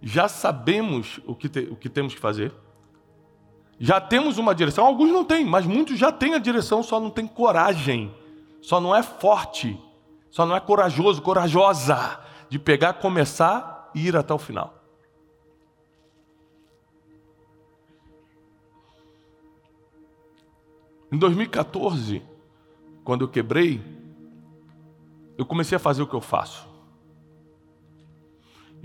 já 0.00 0.26
sabemos 0.26 1.20
o 1.26 1.34
que, 1.34 1.50
te, 1.50 1.58
o 1.70 1.76
que 1.76 1.90
temos 1.90 2.14
que 2.14 2.20
fazer, 2.20 2.50
já 3.78 4.00
temos 4.00 4.38
uma 4.38 4.54
direção, 4.54 4.86
alguns 4.86 5.10
não 5.10 5.22
têm, 5.22 5.44
mas 5.44 5.66
muitos 5.66 5.98
já 5.98 6.10
têm 6.10 6.32
a 6.32 6.38
direção, 6.38 6.82
só 6.82 6.98
não 6.98 7.10
tem 7.10 7.26
coragem, 7.26 8.14
só 8.62 8.80
não 8.80 8.96
é 8.96 9.02
forte, 9.02 9.78
só 10.30 10.46
não 10.46 10.56
é 10.56 10.60
corajoso, 10.60 11.20
corajosa 11.20 12.18
de 12.48 12.58
pegar, 12.58 12.94
começar 12.94 13.90
e 13.94 14.06
ir 14.06 14.16
até 14.16 14.32
o 14.32 14.38
final. 14.38 14.82
Em 21.12 21.18
2014, 21.18 22.22
quando 23.04 23.26
eu 23.26 23.28
quebrei, 23.28 23.78
eu 25.36 25.44
comecei 25.44 25.76
a 25.76 25.78
fazer 25.78 26.00
o 26.00 26.06
que 26.06 26.14
eu 26.14 26.20
faço. 26.22 26.65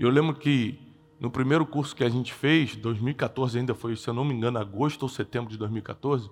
Eu 0.02 0.10
lembro 0.10 0.34
que 0.34 0.80
no 1.20 1.30
primeiro 1.30 1.64
curso 1.64 1.94
que 1.94 2.02
a 2.02 2.08
gente 2.08 2.34
fez, 2.34 2.74
2014 2.74 3.60
ainda 3.60 3.72
foi, 3.72 3.94
se 3.94 4.10
eu 4.10 4.12
não 4.12 4.24
me 4.24 4.34
engano, 4.34 4.58
agosto 4.58 5.04
ou 5.04 5.08
setembro 5.08 5.48
de 5.48 5.56
2014, 5.56 6.28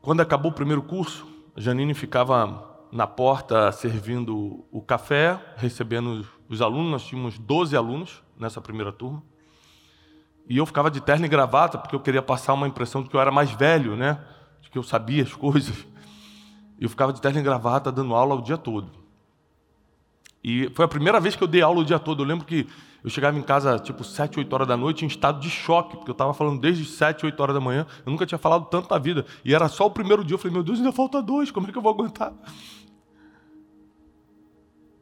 quando 0.00 0.22
acabou 0.22 0.50
o 0.50 0.54
primeiro 0.54 0.82
curso, 0.82 1.26
a 1.54 1.60
Janine 1.60 1.92
ficava 1.92 2.86
na 2.90 3.06
porta 3.06 3.70
servindo 3.70 4.64
o 4.72 4.80
café, 4.80 5.38
recebendo 5.58 6.26
os 6.48 6.62
alunos, 6.62 6.90
nós 6.90 7.04
tínhamos 7.04 7.38
12 7.38 7.76
alunos 7.76 8.22
nessa 8.34 8.58
primeira 8.58 8.90
turma. 8.90 9.22
E 10.48 10.56
eu 10.56 10.64
ficava 10.64 10.90
de 10.90 11.02
terno 11.02 11.26
e 11.26 11.28
gravata, 11.28 11.76
porque 11.76 11.94
eu 11.94 12.00
queria 12.00 12.22
passar 12.22 12.54
uma 12.54 12.66
impressão 12.66 13.02
de 13.02 13.10
que 13.10 13.14
eu 13.14 13.20
era 13.20 13.30
mais 13.30 13.50
velho, 13.50 13.94
né? 13.94 14.24
De 14.62 14.70
que 14.70 14.78
eu 14.78 14.82
sabia 14.82 15.22
as 15.22 15.34
coisas. 15.36 15.86
E 16.80 16.84
eu 16.84 16.88
ficava 16.88 17.12
de 17.12 17.20
terno 17.20 17.40
e 17.40 17.42
gravata 17.42 17.92
dando 17.92 18.14
aula 18.14 18.36
o 18.36 18.40
dia 18.40 18.56
todo. 18.56 19.01
E 20.44 20.68
foi 20.74 20.84
a 20.84 20.88
primeira 20.88 21.20
vez 21.20 21.36
que 21.36 21.42
eu 21.42 21.48
dei 21.48 21.62
aula 21.62 21.80
o 21.80 21.84
dia 21.84 21.98
todo. 21.98 22.22
Eu 22.22 22.26
lembro 22.26 22.44
que 22.44 22.66
eu 23.04 23.10
chegava 23.10 23.38
em 23.38 23.42
casa 23.42 23.78
tipo 23.78 24.04
7, 24.04 24.38
8 24.38 24.52
horas 24.52 24.68
da 24.68 24.76
noite 24.76 25.04
em 25.04 25.08
estado 25.08 25.40
de 25.40 25.50
choque, 25.50 25.96
porque 25.96 26.10
eu 26.10 26.14
estava 26.14 26.34
falando 26.34 26.60
desde 26.60 26.84
7, 26.84 27.26
8 27.26 27.40
horas 27.40 27.54
da 27.54 27.60
manhã. 27.60 27.86
Eu 28.04 28.10
nunca 28.10 28.26
tinha 28.26 28.38
falado 28.38 28.66
tanto 28.66 28.90
na 28.90 28.98
vida. 28.98 29.24
E 29.44 29.54
era 29.54 29.68
só 29.68 29.86
o 29.86 29.90
primeiro 29.90 30.24
dia. 30.24 30.34
Eu 30.34 30.38
falei, 30.38 30.54
meu 30.54 30.62
Deus, 30.62 30.78
ainda 30.78 30.92
falta 30.92 31.22
dois, 31.22 31.50
como 31.50 31.68
é 31.68 31.72
que 31.72 31.78
eu 31.78 31.82
vou 31.82 31.92
aguentar? 31.92 32.32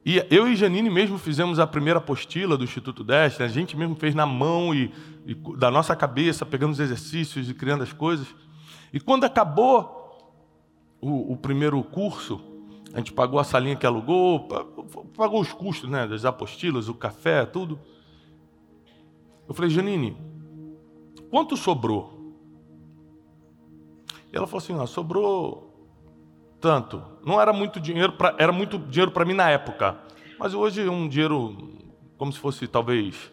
E 0.05 0.25
eu 0.31 0.49
e 0.49 0.57
Janine 0.57 0.89
mesmo 0.89 1.19
fizemos 1.19 1.59
a 1.59 1.67
primeira 1.67 1.99
apostila 1.99 2.57
do 2.57 2.65
Instituto 2.65 3.05
Deste, 3.05 3.43
a 3.43 3.49
gente 3.49 3.77
mesmo 3.77 3.95
fez 3.95 4.15
na 4.15 4.25
mão 4.25 4.75
e, 4.75 4.91
e, 5.27 5.35
da 5.57 5.71
nossa 5.71 5.95
cabeça, 5.95 6.47
pegando 6.47 6.73
os 6.73 6.81
exercícios 6.81 7.51
e 7.51 7.55
criando 7.55 7.83
as 7.83 7.93
coisas. 7.93 8.27
E 8.93 8.99
quando 8.99 9.25
acabou 9.25 10.01
o, 11.01 11.35
o 11.35 11.37
primeiro 11.37 11.83
curso, 11.83 12.41
a 12.93 12.99
gente 12.99 13.13
pagou 13.13 13.39
a 13.39 13.45
salinha 13.45 13.77
que 13.77 13.87
alugou, 13.87 14.49
pagou 15.17 15.41
os 15.41 15.53
custos 15.53 15.89
né, 15.89 16.07
das 16.07 16.25
apostilas, 16.25 16.89
o 16.89 16.95
café, 16.95 17.47
tudo. 17.47 17.79
Eu 19.49 19.55
falei, 19.55 19.71
Janine, 19.71 20.17
quanto 21.31 21.57
sobrou? 21.57 22.21
E 24.33 24.37
ela 24.37 24.47
falou 24.47 24.59
assim: 24.59 24.75
ó, 24.75 24.87
sobrou 24.87 25.71
tanto. 26.61 27.03
Não 27.25 27.41
era 27.41 27.53
muito 27.53 27.81
dinheiro, 27.81 28.13
pra, 28.13 28.35
era 28.39 28.53
muito 28.53 28.79
dinheiro 28.79 29.11
para 29.11 29.25
mim 29.25 29.35
na 29.35 29.51
época. 29.51 29.99
Mas 30.39 30.55
hoje 30.55 30.87
é 30.87 30.91
um 30.91 31.09
dinheiro 31.09 31.57
como 32.17 32.33
se 32.33 32.39
fosse 32.39 32.67
talvez 32.67 33.33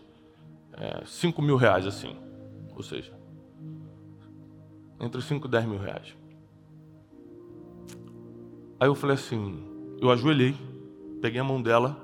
é, 0.73 1.03
5 1.05 1.41
mil 1.41 1.55
reais, 1.55 1.85
assim. 1.85 2.15
Ou 2.75 2.83
seja, 2.83 3.13
entre 4.99 5.21
5 5.21 5.47
e 5.47 5.49
10 5.49 5.65
mil 5.65 5.79
reais. 5.79 6.15
Aí 8.79 8.87
eu 8.87 8.95
falei 8.95 9.15
assim, 9.15 9.63
eu 9.99 10.11
ajoelhei, 10.11 10.55
peguei 11.21 11.39
a 11.39 11.43
mão 11.43 11.61
dela 11.61 11.97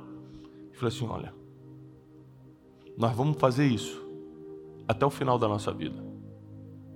e 0.72 0.76
falei 0.76 0.94
assim: 0.94 1.08
olha, 1.08 1.34
nós 2.98 3.16
vamos 3.16 3.38
fazer 3.38 3.66
isso 3.66 4.02
até 4.88 5.06
o 5.06 5.10
final 5.10 5.38
da 5.38 5.48
nossa 5.48 5.72
vida. 5.72 5.98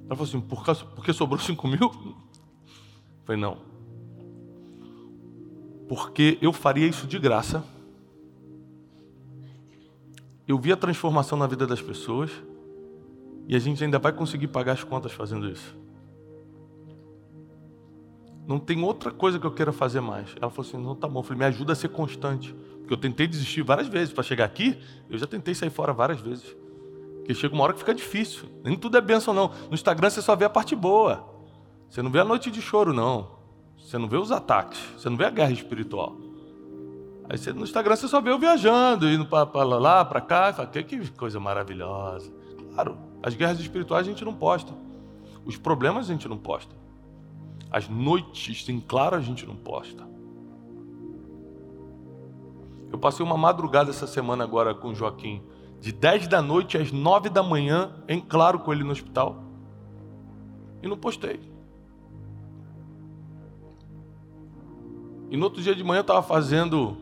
Ela 0.05 0.15
falou 0.15 0.23
assim: 0.23 0.41
por 0.41 0.65
causa, 0.65 0.85
porque 0.85 1.13
sobrou 1.13 1.39
cinco 1.39 1.67
mil? 1.67 1.79
Eu 1.81 2.15
falei: 3.25 3.41
não. 3.41 3.57
Porque 5.87 6.37
eu 6.41 6.51
faria 6.51 6.87
isso 6.87 7.07
de 7.07 7.17
graça. 7.19 7.63
Eu 10.47 10.57
vi 10.57 10.71
a 10.71 10.77
transformação 10.77 11.37
na 11.37 11.45
vida 11.45 11.67
das 11.67 11.81
pessoas 11.81 12.31
e 13.47 13.55
a 13.55 13.59
gente 13.59 13.83
ainda 13.83 13.99
vai 13.99 14.11
conseguir 14.11 14.47
pagar 14.47 14.73
as 14.73 14.83
contas 14.83 15.11
fazendo 15.11 15.47
isso. 15.47 15.75
Não 18.47 18.57
tem 18.57 18.81
outra 18.81 19.11
coisa 19.11 19.37
que 19.37 19.45
eu 19.45 19.51
queira 19.51 19.73
fazer 19.73 19.99
mais. 19.99 20.29
Ela 20.41 20.49
falou 20.49 20.67
assim: 20.67 20.77
não, 20.77 20.95
tá 20.95 21.05
bom. 21.05 21.19
Eu 21.19 21.23
falei: 21.23 21.39
me 21.39 21.45
ajuda 21.45 21.73
a 21.73 21.75
ser 21.75 21.89
constante. 21.89 22.55
Porque 22.79 22.93
eu 22.93 22.97
tentei 22.97 23.27
desistir 23.27 23.61
várias 23.61 23.89
vezes. 23.89 24.13
Para 24.13 24.23
chegar 24.23 24.45
aqui, 24.45 24.79
eu 25.09 25.17
já 25.17 25.27
tentei 25.27 25.53
sair 25.53 25.69
fora 25.69 25.91
várias 25.91 26.21
vezes. 26.21 26.55
Porque 27.17 27.33
chega 27.33 27.53
uma 27.53 27.65
hora 27.65 27.73
que 27.73 27.79
fica 27.79 27.93
difícil. 27.93 28.47
Nem 28.63 28.77
tudo 28.77 28.97
é 28.97 29.01
bênção, 29.01 29.33
não. 29.33 29.51
No 29.67 29.73
Instagram 29.73 30.09
você 30.09 30.21
só 30.21 30.33
vê 30.33 30.45
a 30.45 30.49
parte 30.49 30.73
boa. 30.77 31.27
Você 31.89 32.01
não 32.01 32.09
vê 32.09 32.21
a 32.21 32.23
noite 32.23 32.49
de 32.49 32.61
choro, 32.61 32.93
não. 32.93 33.35
Você 33.77 33.97
não 33.97 34.07
vê 34.07 34.15
os 34.15 34.31
ataques. 34.31 34.79
Você 34.97 35.09
não 35.09 35.17
vê 35.17 35.25
a 35.25 35.29
guerra 35.29 35.51
espiritual. 35.51 36.15
Aí 37.29 37.37
você, 37.37 37.51
no 37.51 37.63
Instagram 37.63 37.97
você 37.97 38.07
só 38.07 38.21
vê 38.21 38.31
eu 38.31 38.39
viajando, 38.39 39.09
indo 39.09 39.25
para 39.25 39.63
lá, 39.63 40.05
para 40.05 40.21
cá. 40.21 40.53
Fala, 40.53 40.69
que, 40.69 40.81
que 40.83 41.11
coisa 41.11 41.37
maravilhosa. 41.37 42.31
Claro, 42.73 42.97
as 43.21 43.35
guerras 43.35 43.59
espirituais 43.59 44.07
a 44.07 44.09
gente 44.09 44.23
não 44.23 44.33
posta. 44.33 44.73
Os 45.43 45.57
problemas 45.57 46.09
a 46.09 46.13
gente 46.13 46.29
não 46.29 46.37
posta. 46.37 46.73
As 47.71 47.89
noites 47.89 48.67
em 48.69 48.79
claro 48.79 49.15
a 49.15 49.19
gente 49.19 49.45
não 49.45 49.55
posta. 49.55 50.07
Eu 52.91 52.97
passei 52.97 53.25
uma 53.25 53.37
madrugada 53.37 53.89
essa 53.89 54.07
semana 54.07 54.43
agora 54.43 54.73
com 54.73 54.89
o 54.89 54.95
Joaquim, 54.95 55.41
de 55.79 55.91
10 55.91 56.27
da 56.27 56.41
noite 56.41 56.77
às 56.77 56.91
9 56.91 57.29
da 57.29 57.43
manhã, 57.43 57.91
em 58.07 58.19
claro 58.19 58.59
com 58.59 58.71
ele 58.71 58.83
no 58.83 58.91
hospital. 58.91 59.43
E 60.81 60.87
não 60.87 60.97
postei. 60.97 61.39
E 65.29 65.35
no 65.35 65.43
outro 65.43 65.61
dia 65.61 65.75
de 65.75 65.83
manhã 65.83 65.99
eu 65.99 66.01
estava 66.01 66.23
fazendo, 66.23 66.97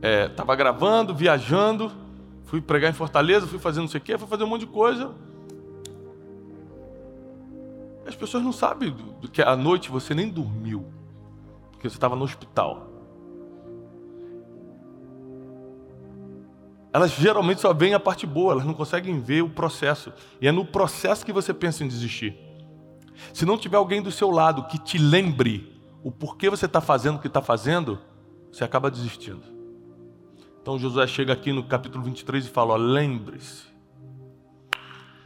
estava 0.00 0.54
é, 0.54 0.56
gravando, 0.56 1.14
viajando, 1.14 1.92
fui 2.44 2.62
pregar 2.62 2.90
em 2.90 2.94
Fortaleza, 2.94 3.46
fui 3.46 3.58
fazendo 3.58 3.82
não 3.82 3.90
sei 3.90 4.00
o 4.00 4.02
quê, 4.02 4.16
fui 4.16 4.26
fazer 4.26 4.44
um 4.44 4.46
monte 4.46 4.60
de 4.60 4.66
coisa. 4.68 5.14
As 8.06 8.14
pessoas 8.14 8.42
não 8.42 8.52
sabem 8.52 8.90
do 9.20 9.28
que 9.28 9.42
à 9.42 9.56
noite 9.56 9.90
você 9.90 10.14
nem 10.14 10.28
dormiu, 10.28 10.84
porque 11.70 11.88
você 11.88 11.96
estava 11.96 12.16
no 12.16 12.24
hospital. 12.24 12.88
Elas 16.92 17.12
geralmente 17.12 17.60
só 17.60 17.72
veem 17.72 17.94
a 17.94 18.00
parte 18.00 18.26
boa, 18.26 18.52
elas 18.52 18.66
não 18.66 18.74
conseguem 18.74 19.18
ver 19.20 19.42
o 19.42 19.48
processo. 19.48 20.12
E 20.40 20.46
é 20.46 20.52
no 20.52 20.64
processo 20.64 21.24
que 21.24 21.32
você 21.32 21.54
pensa 21.54 21.82
em 21.82 21.88
desistir. 21.88 22.36
Se 23.32 23.46
não 23.46 23.56
tiver 23.56 23.76
alguém 23.76 24.02
do 24.02 24.10
seu 24.10 24.30
lado 24.30 24.66
que 24.66 24.78
te 24.78 24.98
lembre 24.98 25.72
o 26.02 26.10
porquê 26.10 26.50
você 26.50 26.66
está 26.66 26.80
fazendo 26.80 27.16
o 27.16 27.18
que 27.18 27.28
está 27.28 27.40
fazendo, 27.40 27.98
você 28.50 28.64
acaba 28.64 28.90
desistindo. 28.90 29.42
Então 30.60 30.78
Josué 30.78 31.06
chega 31.06 31.32
aqui 31.32 31.52
no 31.52 31.64
capítulo 31.64 32.04
23 32.04 32.44
e 32.44 32.48
fala: 32.48 32.76
lembre-se, 32.76 33.71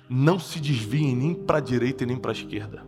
não 0.08 0.38
se 0.38 0.60
desviem 0.60 1.14
nem 1.14 1.34
para 1.34 1.58
a 1.58 1.60
direita 1.60 2.04
e 2.04 2.06
nem 2.06 2.16
para 2.16 2.30
a 2.30 2.34
esquerda. 2.34 2.86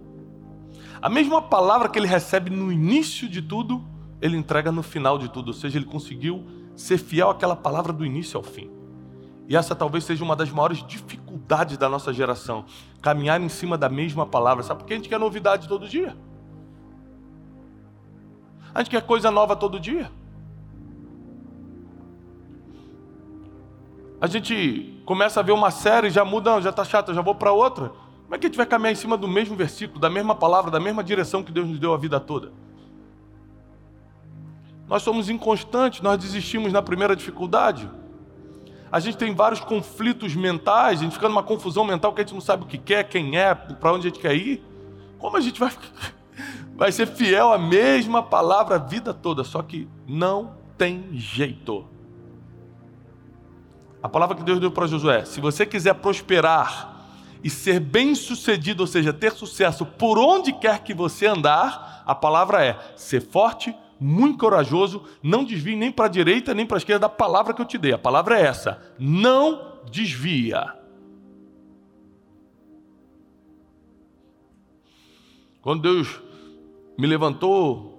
A 1.01 1.09
mesma 1.09 1.41
palavra 1.41 1.89
que 1.89 1.99
ele 1.99 2.07
recebe 2.07 2.51
no 2.51 2.73
início 2.73 3.29
de 3.29 3.41
tudo, 3.41 3.85
ele 4.21 4.37
entrega 4.37 4.73
no 4.73 4.83
final 4.83 5.19
de 5.19 5.29
tudo, 5.29 5.49
ou 5.49 5.55
seja, 5.55 5.79
ele 5.79 5.87
conseguiu 5.87 6.45
ser 6.75 6.99
fiel 6.99 7.31
àquela 7.31 7.55
palavra 7.57 7.93
do 7.93 8.05
início 8.05 8.37
ao 8.37 8.43
fim. 8.43 8.71
E 9.49 9.57
essa 9.57 9.75
talvez 9.75 10.05
seja 10.05 10.23
uma 10.23 10.37
das 10.37 10.51
maiores 10.51 10.87
dificuldades 10.87 11.79
da 11.79 11.89
nossa 11.89 12.13
geração, 12.13 12.65
caminhar 13.01 13.41
em 13.41 13.49
cima 13.49 13.79
da 13.79 13.89
mesma 13.89 14.27
palavra. 14.27 14.63
Sabe 14.63 14.81
por 14.81 14.87
que 14.87 14.93
a 14.93 14.97
gente 14.97 15.09
quer 15.09 15.19
novidade 15.19 15.67
todo 15.67 15.89
dia? 15.89 16.17
A 18.75 18.81
gente 18.81 18.91
quer 18.91 19.03
coisa 19.03 19.31
nova 19.31 19.57
todo 19.57 19.81
dia. 19.81 20.11
A 24.21 24.27
gente 24.27 24.98
começa 25.09 25.41
a 25.41 25.43
ver 25.43 25.53
uma 25.53 25.71
série, 25.71 26.11
já 26.11 26.23
muda, 26.23 26.61
já 26.61 26.69
está 26.69 26.85
chato, 26.85 27.15
já 27.15 27.23
vou 27.23 27.35
para 27.35 27.51
outra. 27.51 27.89
Como 28.25 28.35
é 28.35 28.39
que 28.39 28.45
a 28.45 28.49
gente 28.51 28.59
vai 28.59 28.67
caminhar 28.67 28.93
em 28.93 28.95
cima 28.95 29.17
do 29.17 29.27
mesmo 29.27 29.57
versículo, 29.57 29.99
da 29.99 30.11
mesma 30.11 30.35
palavra, 30.35 30.71
da 30.71 30.79
mesma 30.79 31.03
direção 31.03 31.43
que 31.43 31.51
Deus 31.51 31.67
nos 31.67 31.79
deu 31.79 31.95
a 31.95 31.97
vida 31.97 32.21
toda? 32.21 32.53
Nós 34.87 35.03
somos 35.03 35.31
inconstantes, 35.31 36.03
nós 36.03 36.19
desistimos 36.19 36.75
na 36.75 36.83
primeira 36.83 37.17
dificuldade. 37.17 37.91
A 38.93 39.01
gente 39.01 39.17
tem 39.17 39.35
vários 39.35 39.61
conflitos 39.61 40.37
mentais, 40.37 41.01
a 41.01 41.05
gente 41.05 41.15
fica 41.15 41.27
numa 41.27 41.43
confusão 41.43 41.85
mental 41.85 42.13
que 42.13 42.21
a 42.21 42.25
gente 42.25 42.35
não 42.35 42.43
sabe 42.43 42.65
o 42.65 42.67
que 42.67 42.77
quer, 42.77 43.05
quem 43.05 43.39
é, 43.39 43.55
para 43.55 43.95
onde 43.95 44.09
a 44.09 44.11
gente 44.11 44.21
quer 44.21 44.37
ir. 44.37 44.63
Como 45.19 45.39
a 45.39 45.41
gente 45.41 45.59
vai, 45.59 45.73
vai 46.77 46.93
ser 46.93 47.07
fiel 47.07 47.51
à 47.51 47.57
mesma 47.57 48.23
palavra 48.23 48.75
a 48.75 48.79
vida 48.79 49.15
toda? 49.15 49.43
Só 49.43 49.63
que 49.63 49.89
não 50.07 50.53
tem 50.77 51.09
jeito. 51.15 51.97
A 54.03 54.09
palavra 54.09 54.37
que 54.37 54.43
Deus 54.43 54.61
deu 54.61 54.71
para 54.71 54.87
Josué: 54.87 55.25
se 55.25 55.41
você 55.41 55.67
quiser 55.67 55.95
prosperar 55.95 56.97
e 57.43 57.51
ser 57.51 57.81
bem-sucedido, 57.81 58.83
ou 58.83 58.87
seja, 58.87 59.13
ter 59.13 59.33
sucesso 59.33 59.85
por 59.85 60.19
onde 60.19 60.53
quer 60.53 60.83
que 60.83 60.95
você 60.95 61.27
andar, 61.27 62.03
a 62.07 62.15
palavra 62.15 62.65
é 62.65 62.79
ser 62.97 63.21
forte, 63.21 63.75
muito 64.01 64.39
corajoso, 64.39 65.05
não 65.23 65.45
desvie 65.45 65.77
nem 65.77 65.91
para 65.91 66.07
a 66.07 66.09
direita 66.09 66.55
nem 66.55 66.65
para 66.65 66.77
a 66.77 66.79
esquerda 66.79 67.01
da 67.01 67.09
palavra 67.09 67.53
que 67.53 67.61
eu 67.61 67.67
te 67.67 67.79
dei. 67.79 67.93
A 67.93 67.99
palavra 67.99 68.39
é 68.39 68.47
essa: 68.47 68.81
não 68.99 69.79
desvia. 69.91 70.75
Quando 75.61 75.83
Deus 75.83 76.21
me 76.97 77.07
levantou, 77.07 77.99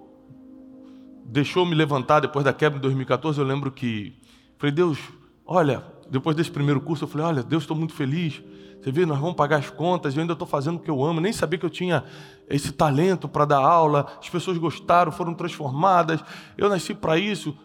deixou 1.25 1.65
me 1.65 1.75
levantar 1.75 2.21
depois 2.21 2.43
da 2.43 2.53
quebra 2.53 2.79
em 2.79 2.81
2014, 2.81 3.39
eu 3.39 3.45
lembro 3.45 3.71
que 3.71 4.17
falei, 4.57 4.73
Deus, 4.73 4.97
olha, 5.49 5.83
depois 6.11 6.35
desse 6.35 6.51
primeiro 6.51 6.79
curso, 6.79 7.03
eu 7.03 7.07
falei, 7.07 7.25
olha, 7.25 7.43
Deus, 7.43 7.63
estou 7.63 7.75
muito 7.75 7.93
feliz. 7.93 8.41
Você 8.79 8.91
vê, 8.91 9.03
nós 9.05 9.17
vamos 9.17 9.35
pagar 9.35 9.57
as 9.57 9.69
contas, 9.69 10.15
eu 10.15 10.21
ainda 10.21 10.33
estou 10.33 10.47
fazendo 10.47 10.77
o 10.77 10.79
que 10.79 10.89
eu 10.89 11.03
amo, 11.03 11.19
nem 11.19 11.33
sabia 11.33 11.57
que 11.57 11.65
eu 11.65 11.69
tinha 11.69 12.03
esse 12.47 12.71
talento 12.71 13.27
para 13.27 13.43
dar 13.45 13.57
aula, 13.57 14.05
as 14.19 14.29
pessoas 14.29 14.57
gostaram, 14.57 15.11
foram 15.11 15.33
transformadas, 15.33 16.23
eu 16.55 16.69
nasci 16.69 16.93
para 16.93 17.17
isso. 17.17 17.57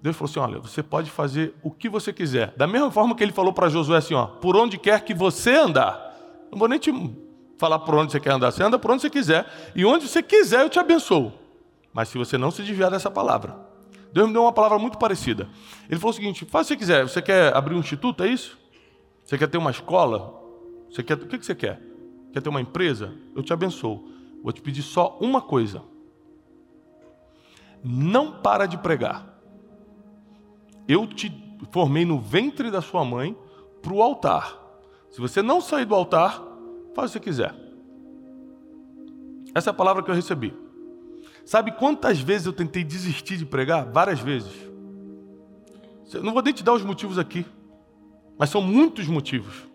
Deus 0.00 0.16
falou 0.16 0.30
assim: 0.30 0.38
olha, 0.38 0.60
você 0.60 0.82
pode 0.82 1.10
fazer 1.10 1.54
o 1.62 1.70
que 1.70 1.88
você 1.88 2.12
quiser. 2.12 2.54
Da 2.56 2.66
mesma 2.66 2.90
forma 2.90 3.14
que 3.14 3.22
ele 3.22 3.32
falou 3.32 3.52
para 3.52 3.68
Josué 3.68 3.98
assim: 3.98 4.14
ó, 4.14 4.26
por 4.26 4.56
onde 4.56 4.78
quer 4.78 5.00
que 5.04 5.12
você 5.12 5.54
andar. 5.54 6.14
Não 6.50 6.58
vou 6.58 6.68
nem 6.68 6.78
te 6.78 6.92
falar 7.58 7.80
por 7.80 7.94
onde 7.94 8.12
você 8.12 8.20
quer 8.20 8.32
andar, 8.32 8.52
você 8.52 8.62
anda 8.62 8.78
por 8.78 8.90
onde 8.90 9.02
você 9.02 9.10
quiser, 9.10 9.46
e 9.74 9.84
onde 9.84 10.08
você 10.08 10.22
quiser 10.22 10.62
eu 10.62 10.70
te 10.70 10.78
abençoo. 10.78 11.32
Mas 11.92 12.08
se 12.08 12.16
você 12.16 12.38
não 12.38 12.50
se 12.50 12.62
desviar 12.62 12.90
dessa 12.90 13.10
palavra, 13.10 13.56
Deus 14.14 14.28
me 14.28 14.32
deu 14.32 14.42
uma 14.42 14.52
palavra 14.52 14.78
muito 14.78 14.96
parecida. 14.96 15.48
Ele 15.90 15.98
falou 15.98 16.12
o 16.12 16.14
seguinte: 16.14 16.44
faz 16.44 16.66
o 16.66 16.68
que 16.68 16.74
você 16.74 16.78
quiser. 16.78 17.02
Você 17.02 17.20
quer 17.20 17.52
abrir 17.52 17.74
um 17.74 17.80
instituto, 17.80 18.22
é 18.22 18.28
isso? 18.28 18.56
Você 19.24 19.36
quer 19.36 19.48
ter 19.48 19.58
uma 19.58 19.72
escola? 19.72 20.40
Você 20.88 21.02
quer, 21.02 21.14
o 21.14 21.26
que 21.26 21.44
você 21.44 21.54
quer? 21.54 21.82
Quer 22.32 22.40
ter 22.40 22.48
uma 22.48 22.60
empresa? 22.60 23.12
Eu 23.34 23.42
te 23.42 23.52
abençoo. 23.52 24.08
Vou 24.40 24.52
te 24.52 24.62
pedir 24.62 24.82
só 24.82 25.18
uma 25.20 25.42
coisa. 25.42 25.82
Não 27.82 28.40
para 28.40 28.66
de 28.66 28.78
pregar. 28.78 29.36
Eu 30.86 31.08
te 31.08 31.32
formei 31.72 32.04
no 32.04 32.20
ventre 32.20 32.70
da 32.70 32.80
sua 32.80 33.04
mãe 33.04 33.36
para 33.82 33.92
o 33.92 34.00
altar. 34.00 34.60
Se 35.10 35.20
você 35.20 35.42
não 35.42 35.60
sair 35.60 35.86
do 35.86 35.94
altar, 35.94 36.40
faz 36.94 37.10
o 37.10 37.18
que 37.18 37.18
você 37.18 37.20
quiser. 37.20 37.54
Essa 39.52 39.70
é 39.70 39.72
a 39.72 39.74
palavra 39.74 40.04
que 40.04 40.10
eu 40.10 40.14
recebi. 40.14 40.63
Sabe 41.44 41.72
quantas 41.72 42.20
vezes 42.20 42.46
eu 42.46 42.52
tentei 42.52 42.82
desistir 42.82 43.36
de 43.36 43.44
pregar? 43.44 43.84
Várias 43.90 44.20
vezes. 44.20 44.52
Eu 46.12 46.22
não 46.22 46.32
vou 46.32 46.42
nem 46.42 46.54
te 46.54 46.62
dar 46.62 46.72
os 46.72 46.82
motivos 46.82 47.18
aqui, 47.18 47.44
mas 48.38 48.50
são 48.50 48.62
muitos 48.62 49.06
motivos. 49.06 49.66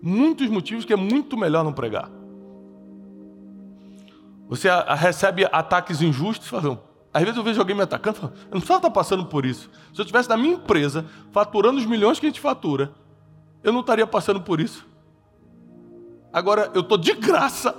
Muitos 0.00 0.48
motivos 0.48 0.84
que 0.84 0.92
é 0.92 0.96
muito 0.96 1.36
melhor 1.36 1.64
não 1.64 1.72
pregar. 1.72 2.10
Você 4.48 4.68
recebe 4.96 5.44
ataques 5.50 6.00
injustos, 6.02 6.48
fala, 6.48 6.80
às 7.12 7.22
vezes 7.22 7.36
eu 7.36 7.42
vejo 7.42 7.58
alguém 7.58 7.74
me 7.74 7.82
atacando, 7.82 8.18
falo, 8.18 8.32
eu 8.36 8.42
não 8.44 8.60
precisava 8.60 8.78
estar 8.78 8.90
passando 8.90 9.26
por 9.26 9.44
isso. 9.44 9.70
Se 9.92 10.00
eu 10.00 10.04
estivesse 10.04 10.28
na 10.28 10.36
minha 10.36 10.54
empresa, 10.54 11.06
faturando 11.32 11.78
os 11.78 11.86
milhões 11.86 12.20
que 12.20 12.26
a 12.26 12.28
gente 12.28 12.40
fatura, 12.40 12.92
eu 13.64 13.72
não 13.72 13.80
estaria 13.80 14.06
passando 14.06 14.40
por 14.40 14.60
isso. 14.60 14.86
Agora, 16.32 16.70
eu 16.74 16.82
estou 16.82 16.98
de 16.98 17.14
graça 17.14 17.74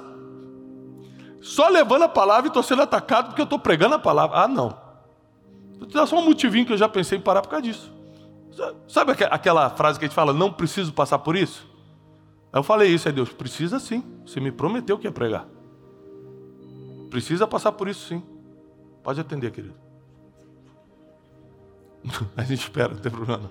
só 1.48 1.70
levando 1.70 2.04
a 2.04 2.10
palavra 2.10 2.48
e 2.48 2.50
estou 2.50 2.62
sendo 2.62 2.82
atacado 2.82 3.28
porque 3.28 3.42
eu 3.42 3.46
estou 3.46 3.58
pregando 3.58 3.96
a 3.96 4.00
palavra. 4.00 4.38
Ah, 4.38 4.48
não. 4.48 4.78
Vou 5.80 5.88
te 5.88 5.94
dar 5.94 6.06
só 6.06 6.18
um 6.18 6.26
motivinho 6.26 6.66
que 6.66 6.74
eu 6.74 6.78
já 6.78 6.90
pensei 6.90 7.18
em 7.18 7.22
parar 7.22 7.42
por 7.42 7.50
causa 7.50 7.64
disso. 7.64 7.94
Sabe 8.88 9.14
aquela 9.14 9.70
frase 9.70 9.98
que 9.98 10.06
a 10.06 10.08
gente 10.08 10.16
fala, 10.16 10.34
não 10.34 10.52
preciso 10.52 10.92
passar 10.92 11.20
por 11.20 11.36
isso? 11.36 11.66
Eu 12.52 12.64
falei 12.64 12.90
isso, 12.90 13.08
aí 13.08 13.14
Deus, 13.14 13.30
precisa 13.30 13.80
sim. 13.80 14.04
Você 14.26 14.40
me 14.40 14.52
prometeu 14.52 14.98
que 14.98 15.08
ia 15.08 15.12
pregar. 15.12 15.48
Precisa 17.10 17.48
passar 17.48 17.72
por 17.72 17.88
isso 17.88 18.08
sim. 18.08 18.24
Pode 19.04 19.22
atender, 19.22 19.52
querido. 19.52 19.76
A 22.36 22.44
gente 22.44 22.62
espera, 22.62 22.94
não 22.94 23.00
tem 23.00 23.12
problema. 23.12 23.50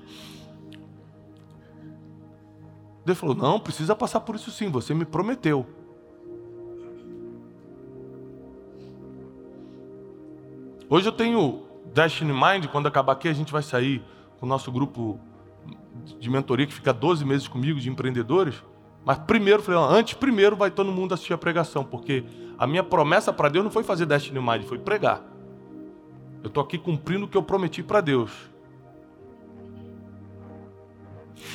Deus 3.05 3.19
falou: 3.19 3.37
Não, 3.37 3.61
precisa 3.61 3.95
passar 3.95 4.21
por 4.21 4.35
isso 4.35 4.51
sim. 4.51 4.69
Você 4.71 4.93
me 4.93 5.05
prometeu. 5.05 5.67
Hoje 10.89 11.09
eu 11.09 11.13
tenho 11.13 11.65
Destiny 11.93 12.33
Mind, 12.33 12.67
quando 12.71 12.87
acabar 12.87 13.15
aqui 13.15 13.29
a 13.29 13.33
gente 13.33 13.53
vai 13.53 13.63
sair 13.63 14.05
com 14.39 14.47
o 14.47 14.49
nosso 14.49 14.71
grupo 14.71 15.19
de 16.21 16.31
mentoria 16.31 16.65
que 16.65 16.73
fica 16.73 16.93
12 16.93 17.25
meses 17.25 17.49
comigo, 17.49 17.81
de 17.81 17.91
empreendedores. 17.91 18.63
Mas 19.05 19.19
primeiro, 19.19 19.63
falei, 19.63 19.99
antes, 19.99 20.15
primeiro 20.15 20.55
vai 20.55 20.71
todo 20.71 20.93
mundo 20.93 21.13
assistir 21.13 21.33
a 21.33 21.39
pregação, 21.39 21.83
porque 21.83 22.25
a 22.57 22.69
minha 22.69 22.85
promessa 22.85 23.33
para 23.33 23.49
Deus 23.49 23.65
não 23.65 23.71
foi 23.71 23.83
fazer 23.83 24.07
Destiny 24.07 24.41
Mind, 24.41 24.63
foi 24.63 24.79
pregar. 24.79 25.25
Eu 26.41 26.49
estou 26.49 26.63
aqui 26.63 26.79
cumprindo 26.79 27.25
o 27.25 27.29
que 27.29 27.37
eu 27.37 27.43
prometi 27.43 27.83
para 27.83 28.01
Deus. 28.01 28.31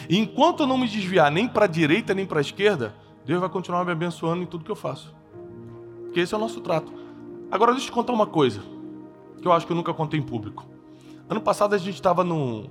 E 0.10 0.18
enquanto 0.18 0.64
eu 0.64 0.68
não 0.68 0.78
me 0.78 0.90
desviar 0.90 1.32
nem 1.32 1.48
para 1.48 1.66
a 1.66 1.70
direita 1.70 2.14
nem 2.14 2.26
para 2.26 2.40
a 2.40 2.42
esquerda, 2.42 2.94
Deus 3.26 3.40
vai 3.40 3.48
continuar 3.48 3.86
me 3.86 3.94
abençoando 3.94 4.44
em 4.44 4.46
tudo 4.46 4.66
que 4.66 4.72
eu 4.72 4.76
faço. 4.76 5.16
Porque 6.04 6.20
esse 6.20 6.34
é 6.34 6.38
o 6.38 6.42
nosso 6.42 6.60
trato. 6.60 6.92
Agora 7.50 7.72
deixa 7.72 7.88
eu 7.88 7.92
te 7.92 7.94
contar 7.94 8.12
uma 8.12 8.28
coisa 8.28 8.81
que 9.42 9.48
eu 9.48 9.52
acho 9.52 9.66
que 9.66 9.72
eu 9.72 9.76
nunca 9.76 9.94
contei 9.94 10.20
em 10.20 10.24
público. 10.24 10.66
Ano 11.28 11.42
passado 11.42 11.74
a 11.74 11.78
gente 11.78 11.96
estava 11.96 12.24
num, 12.24 12.70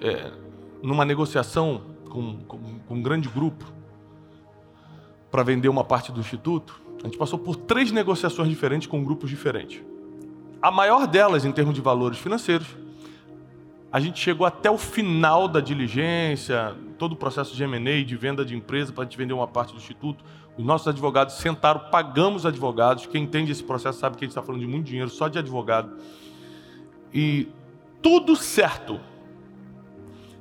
é, 0.00 0.30
numa 0.82 1.04
negociação 1.04 1.82
com, 2.08 2.38
com, 2.44 2.58
com 2.86 2.94
um 2.94 3.02
grande 3.02 3.28
grupo 3.28 3.64
para 5.30 5.42
vender 5.42 5.68
uma 5.68 5.84
parte 5.84 6.12
do 6.12 6.20
instituto. 6.20 6.80
A 7.02 7.06
gente 7.06 7.18
passou 7.18 7.38
por 7.38 7.56
três 7.56 7.90
negociações 7.90 8.48
diferentes 8.48 8.86
com 8.86 9.02
grupos 9.04 9.28
diferentes. 9.28 9.82
A 10.62 10.70
maior 10.70 11.06
delas, 11.06 11.44
em 11.44 11.52
termos 11.52 11.74
de 11.74 11.80
valores 11.80 12.18
financeiros, 12.18 12.68
a 13.92 14.00
gente 14.00 14.18
chegou 14.18 14.46
até 14.46 14.70
o 14.70 14.78
final 14.78 15.48
da 15.48 15.60
diligência, 15.60 16.74
todo 16.96 17.12
o 17.12 17.16
processo 17.16 17.54
de 17.54 17.62
M&A, 17.62 18.04
de 18.04 18.16
venda 18.16 18.44
de 18.44 18.54
empresa, 18.54 18.92
para 18.92 19.02
a 19.02 19.04
gente 19.04 19.16
vender 19.16 19.32
uma 19.32 19.46
parte 19.46 19.72
do 19.72 19.78
instituto. 19.78 20.24
Os 20.56 20.64
nossos 20.64 20.88
advogados 20.88 21.34
sentaram, 21.36 21.80
pagamos 21.90 22.46
advogados. 22.46 23.06
Quem 23.06 23.24
entende 23.24 23.52
esse 23.52 23.62
processo 23.62 23.98
sabe 23.98 24.16
que 24.16 24.24
a 24.24 24.26
gente 24.26 24.32
está 24.32 24.42
falando 24.42 24.60
de 24.60 24.66
muito 24.66 24.86
dinheiro 24.86 25.10
só 25.10 25.28
de 25.28 25.38
advogado. 25.38 25.96
E 27.12 27.48
tudo 28.02 28.34
certo. 28.36 29.00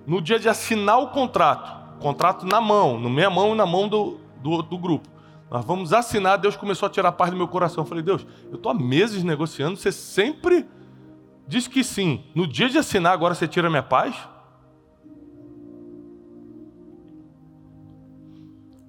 No 0.06 0.22
dia 0.22 0.39
de 0.39 0.48
assinar 0.48 1.00
o 1.00 1.08
contrato, 1.08 2.00
contrato 2.00 2.46
na 2.46 2.62
mão, 2.62 3.00
na 3.00 3.10
minha 3.10 3.30
mão 3.30 3.54
e 3.54 3.58
na 3.58 3.65
mão 3.65 3.88
do, 3.88 4.20
do, 4.41 4.62
do 4.62 4.78
grupo. 4.78 5.10
Nós 5.50 5.65
vamos 5.65 5.94
assinar, 5.94 6.38
Deus 6.38 6.56
começou 6.56 6.88
a 6.88 6.89
tirar 6.89 7.10
a 7.10 7.12
paz 7.12 7.32
do 7.32 7.38
meu 7.38 7.48
coração. 7.48 7.84
Eu 7.84 7.88
falei, 7.88 8.04
Deus, 8.04 8.26
eu 8.50 8.56
estou 8.56 8.72
há 8.72 8.76
meses 8.76 9.24
negociando, 9.24 9.78
você 9.78 9.91
sempre 9.91 10.65
diz 11.48 11.68
que 11.68 11.84
sim. 11.84 12.24
No 12.34 12.48
dia 12.48 12.70
de 12.70 12.78
assinar, 12.78 13.13
agora 13.13 13.34
você 13.34 13.48
tira 13.48 13.68
a 13.68 13.70
minha 13.70 13.84
paz? 13.84 14.15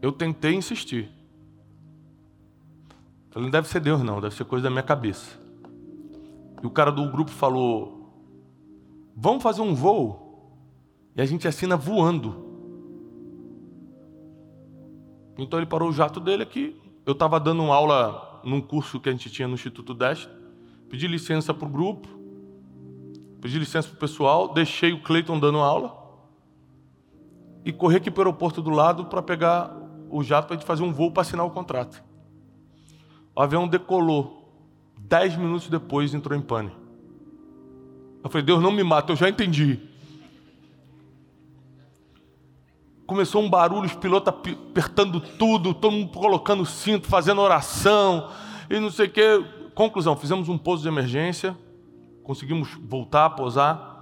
Eu 0.07 0.13
tentei 0.13 0.55
insistir. 0.55 1.09
Falei, 3.29 3.47
não 3.47 3.51
deve 3.51 3.67
ser 3.67 3.81
Deus, 3.81 4.05
não, 4.05 4.21
deve 4.21 4.37
ser 4.37 4.45
coisa 4.45 4.63
da 4.63 4.71
minha 4.71 4.85
cabeça. 4.85 5.37
E 6.63 6.65
o 6.65 6.71
cara 6.71 6.93
do 6.93 7.11
grupo 7.11 7.33
falou: 7.33 8.09
Vamos 9.17 9.43
fazer 9.43 9.63
um 9.63 9.75
voo? 9.75 10.63
E 11.17 11.21
a 11.21 11.27
gente 11.27 11.49
assina 11.49 11.77
voando. 11.77 12.47
Então 15.37 15.59
ele 15.59 15.67
parou 15.67 15.89
o 15.89 15.93
jato 15.93 16.21
dele 16.21 16.45
aqui. 16.45 16.81
Eu 17.05 17.15
estava 17.15 17.41
dando 17.41 17.63
aula 17.73 18.41
num 18.45 18.61
curso 18.61 19.01
que 19.01 19.09
a 19.09 19.13
gente 19.13 19.29
tinha 19.29 19.49
no 19.49 19.55
Instituto 19.55 19.93
Deste. 19.93 20.31
Pedi 20.89 21.09
licença 21.09 21.53
para 21.53 21.67
o 21.67 21.69
grupo, 21.69 22.07
pedi 23.41 23.59
licença 23.59 23.89
para 23.89 23.97
o 23.97 23.99
pessoal, 23.99 24.55
deixei 24.55 24.93
o 24.93 25.03
Cleiton 25.03 25.41
dando 25.41 25.59
aula 25.59 26.07
e 27.65 27.73
corri 27.73 27.97
aqui 27.97 28.09
para 28.09 28.21
o 28.21 28.23
aeroporto 28.23 28.63
do 28.63 28.71
lado 28.71 29.07
para 29.07 29.21
pegar 29.21 29.85
o 30.11 30.23
jato 30.23 30.47
para 30.47 30.57
a 30.57 30.59
gente 30.59 30.67
fazer 30.67 30.83
um 30.83 30.93
voo 30.93 31.11
para 31.11 31.23
assinar 31.23 31.45
o 31.45 31.51
contrato. 31.51 32.03
O 33.35 33.41
avião 33.41 33.69
decolou. 33.69 34.45
Dez 34.99 35.37
minutos 35.37 35.69
depois 35.69 36.15
entrou 36.15 36.37
em 36.37 36.43
pane. 36.43 36.73
Eu 38.25 38.31
falei, 38.31 38.45
Deus 38.45 38.61
não 38.61 38.73
me 38.73 38.83
mata, 38.83 39.13
eu 39.13 39.17
já 39.17 39.29
entendi. 39.29 39.79
Começou 43.07 43.41
um 43.41 43.49
barulho, 43.49 43.87
os 43.87 43.95
pilotos 43.95 44.29
apertando 44.29 45.21
tudo, 45.21 45.73
todo 45.73 45.93
mundo 45.93 46.11
colocando 46.13 46.67
cinto, 46.67 47.07
fazendo 47.07 47.41
oração 47.41 48.29
e 48.69 48.81
não 48.81 48.91
sei 48.91 49.07
o 49.07 49.11
quê. 49.11 49.45
Conclusão, 49.77 50.17
fizemos 50.17 50.49
um 50.49 50.59
pouso 50.59 50.83
de 50.83 50.89
emergência, 50.89 51.57
conseguimos 52.25 52.75
voltar, 52.83 53.31
pousar. 53.31 53.95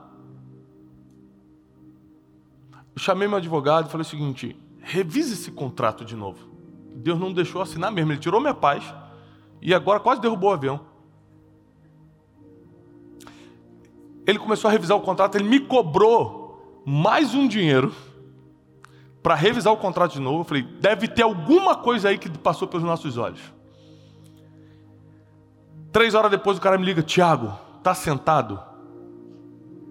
Eu 2.95 3.03
chamei 3.03 3.29
meu 3.29 3.37
advogado 3.37 3.89
e 3.89 3.91
falei 3.91 4.07
o 4.07 4.09
seguinte: 4.09 4.57
revise 4.85 5.33
esse 5.33 5.51
contrato 5.51 6.05
de 6.05 6.15
novo. 6.15 6.49
Deus 6.95 7.19
não 7.19 7.33
deixou 7.33 7.61
assinar 7.61 7.91
mesmo, 7.91 8.13
ele 8.13 8.21
tirou 8.21 8.41
minha 8.41 8.55
paz 8.55 8.85
e 9.61 9.75
agora 9.75 9.99
quase 9.99 10.21
derrubou 10.21 10.51
o 10.51 10.53
avião. 10.53 10.81
Ele 14.27 14.39
começou 14.39 14.69
a 14.69 14.73
revisar 14.73 14.97
o 14.97 15.01
contrato, 15.01 15.37
ele 15.37 15.49
me 15.49 15.61
cobrou 15.61 16.83
mais 16.87 17.35
um 17.35 17.49
dinheiro 17.49 17.93
para 19.23 19.35
revisar 19.35 19.73
o 19.73 19.77
contrato 19.77 20.13
de 20.13 20.21
novo. 20.21 20.41
Eu 20.41 20.45
falei, 20.45 20.63
deve 20.63 21.09
ter 21.09 21.23
alguma 21.23 21.75
coisa 21.77 22.09
aí 22.09 22.19
que 22.19 22.31
passou 22.39 22.69
pelos 22.69 22.85
nossos 22.85 23.17
olhos. 23.17 23.41
Três 25.91 26.15
horas 26.15 26.31
depois 26.31 26.59
o 26.59 26.61
cara 26.61 26.77
me 26.77 26.85
liga, 26.85 27.03
Tiago, 27.03 27.53
tá 27.83 27.95
sentado? 27.95 28.61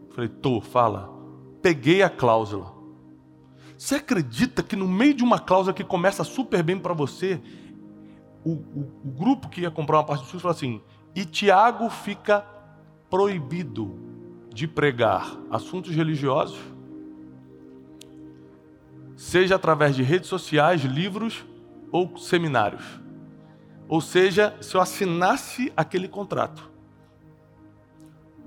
Eu 0.10 0.16
falei, 0.16 0.30
tô, 0.30 0.62
fala. 0.62 1.10
Peguei 1.62 2.04
a 2.04 2.10
cláusula. 2.10 2.73
Você 3.84 3.96
acredita 3.96 4.64
que 4.64 4.78
no 4.78 4.88
meio 4.88 5.14
de 5.14 5.26
uma 5.26 5.38
cláusula 5.38 5.74
que 5.74 5.84
começa 5.84 6.24
super 6.24 6.64
bem 6.64 6.80
para 6.80 6.94
você, 6.94 7.42
o, 8.42 8.52
o, 8.52 8.92
o, 9.04 9.12
grupo 9.12 9.50
que 9.50 9.60
ia 9.60 9.70
comprar 9.70 9.98
uma 9.98 10.06
parte 10.06 10.22
do 10.22 10.28
SUS 10.28 10.42
falou 10.42 10.56
assim: 10.56 10.82
e 11.14 11.26
Tiago 11.26 11.90
fica 11.90 12.46
proibido 13.10 13.94
de 14.54 14.70
pregar 14.70 15.38
assuntos 15.52 15.94
religiosos 15.94 16.58
seja 19.18 19.56
através 19.56 19.98
de 19.98 20.02
redes 20.02 20.30
sociais, 20.30 20.82
livros 20.84 21.46
ou 21.92 22.18
seminários. 22.18 22.86
Ou 23.90 24.00
seja, 24.00 24.56
se 24.62 24.76
eu 24.76 24.80
assinasse 24.80 25.74
aquele 25.76 26.08
contrato, 26.08 26.72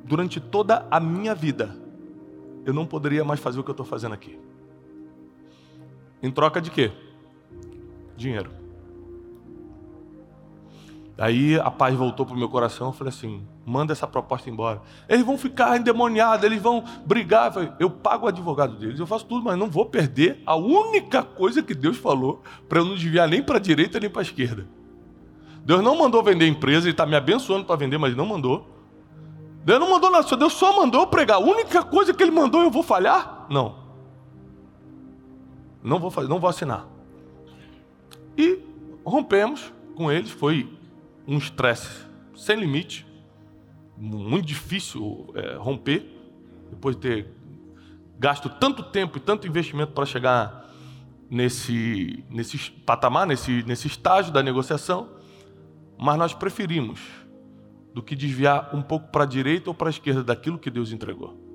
durante 0.02 0.40
toda 0.40 0.86
a 0.90 0.98
minha 0.98 1.34
vida, 1.34 1.76
eu 2.64 2.72
não 2.72 2.86
poderia 2.86 3.22
mais 3.22 3.38
fazer 3.38 3.60
o 3.60 3.62
que 3.62 3.68
eu 3.68 3.74
estou 3.74 3.84
fazendo 3.84 4.14
aqui. 4.14 4.45
Em 6.26 6.30
troca 6.32 6.60
de 6.60 6.72
quê? 6.72 6.90
Dinheiro. 8.16 8.50
Aí 11.16 11.58
a 11.58 11.70
paz 11.70 11.94
voltou 11.94 12.26
para 12.26 12.34
o 12.34 12.38
meu 12.38 12.48
coração. 12.48 12.88
Eu 12.88 12.92
falei 12.92 13.12
assim: 13.12 13.46
manda 13.64 13.92
essa 13.92 14.08
proposta 14.08 14.50
embora. 14.50 14.82
Eles 15.08 15.24
vão 15.24 15.38
ficar 15.38 15.78
endemoniados, 15.78 16.44
eles 16.44 16.60
vão 16.60 16.82
brigar. 17.06 17.46
Eu, 17.46 17.52
falei, 17.52 17.72
eu 17.78 17.90
pago 17.90 18.26
o 18.26 18.28
advogado 18.28 18.76
deles, 18.76 18.98
eu 18.98 19.06
faço 19.06 19.24
tudo, 19.26 19.44
mas 19.44 19.56
não 19.56 19.70
vou 19.70 19.86
perder 19.86 20.42
a 20.44 20.56
única 20.56 21.22
coisa 21.22 21.62
que 21.62 21.74
Deus 21.74 21.96
falou 21.96 22.42
para 22.68 22.80
eu 22.80 22.84
não 22.84 22.94
desviar 22.94 23.28
nem 23.28 23.40
para 23.40 23.58
a 23.58 23.60
direita 23.60 24.00
nem 24.00 24.10
para 24.10 24.20
a 24.20 24.24
esquerda. 24.24 24.66
Deus 25.64 25.80
não 25.80 25.96
mandou 25.96 26.24
vender 26.24 26.48
empresa, 26.48 26.86
Ele 26.86 26.90
está 26.92 27.06
me 27.06 27.14
abençoando 27.14 27.64
para 27.64 27.76
vender, 27.76 27.98
mas 27.98 28.16
não 28.16 28.26
mandou. 28.26 28.68
Deus 29.64 29.78
não 29.78 29.90
mandou 29.90 30.10
nada, 30.10 30.36
Deus 30.36 30.52
só 30.52 30.76
mandou 30.76 31.02
eu 31.02 31.06
pregar. 31.06 31.36
A 31.36 31.40
única 31.40 31.84
coisa 31.84 32.12
que 32.12 32.22
Ele 32.22 32.32
mandou 32.32 32.62
eu 32.62 32.70
vou 32.70 32.82
falhar? 32.82 33.46
Não. 33.48 33.85
Não 35.86 36.00
vou 36.00 36.10
fazer, 36.10 36.28
não 36.28 36.40
vou 36.40 36.50
assinar. 36.50 36.84
E 38.36 38.58
rompemos 39.04 39.72
com 39.94 40.10
eles, 40.10 40.30
foi 40.30 40.68
um 41.28 41.38
estresse 41.38 42.04
sem 42.34 42.56
limite, 42.56 43.06
muito 43.96 44.44
difícil 44.44 45.32
é, 45.36 45.54
romper, 45.54 46.04
depois 46.70 46.96
de 46.96 47.02
ter 47.02 47.28
gasto 48.18 48.48
tanto 48.48 48.82
tempo 48.82 49.16
e 49.16 49.20
tanto 49.20 49.46
investimento 49.46 49.92
para 49.92 50.04
chegar 50.04 50.68
nesse, 51.30 52.24
nesse 52.28 52.58
patamar, 52.84 53.24
nesse, 53.24 53.62
nesse 53.62 53.86
estágio 53.86 54.32
da 54.32 54.42
negociação, 54.42 55.08
mas 55.96 56.18
nós 56.18 56.34
preferimos 56.34 57.00
do 57.94 58.02
que 58.02 58.16
desviar 58.16 58.74
um 58.74 58.82
pouco 58.82 59.12
para 59.12 59.22
a 59.22 59.26
direita 59.26 59.70
ou 59.70 59.74
para 59.74 59.88
a 59.88 59.90
esquerda 59.90 60.24
daquilo 60.24 60.58
que 60.58 60.68
Deus 60.68 60.90
entregou. 60.90 61.45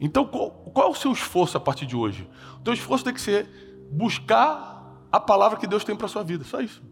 Então, 0.00 0.26
qual, 0.26 0.50
qual 0.50 0.88
é 0.88 0.90
o 0.90 0.94
seu 0.94 1.12
esforço 1.12 1.56
a 1.56 1.60
partir 1.60 1.86
de 1.86 1.96
hoje? 1.96 2.28
O 2.60 2.62
teu 2.62 2.74
esforço 2.74 3.04
tem 3.04 3.14
que 3.14 3.20
ser 3.20 3.48
buscar 3.90 4.76
a 5.10 5.20
palavra 5.20 5.58
que 5.58 5.66
Deus 5.66 5.84
tem 5.84 5.96
para 5.96 6.06
a 6.06 6.08
sua 6.08 6.22
vida, 6.22 6.44
só 6.44 6.60
isso. 6.60 6.82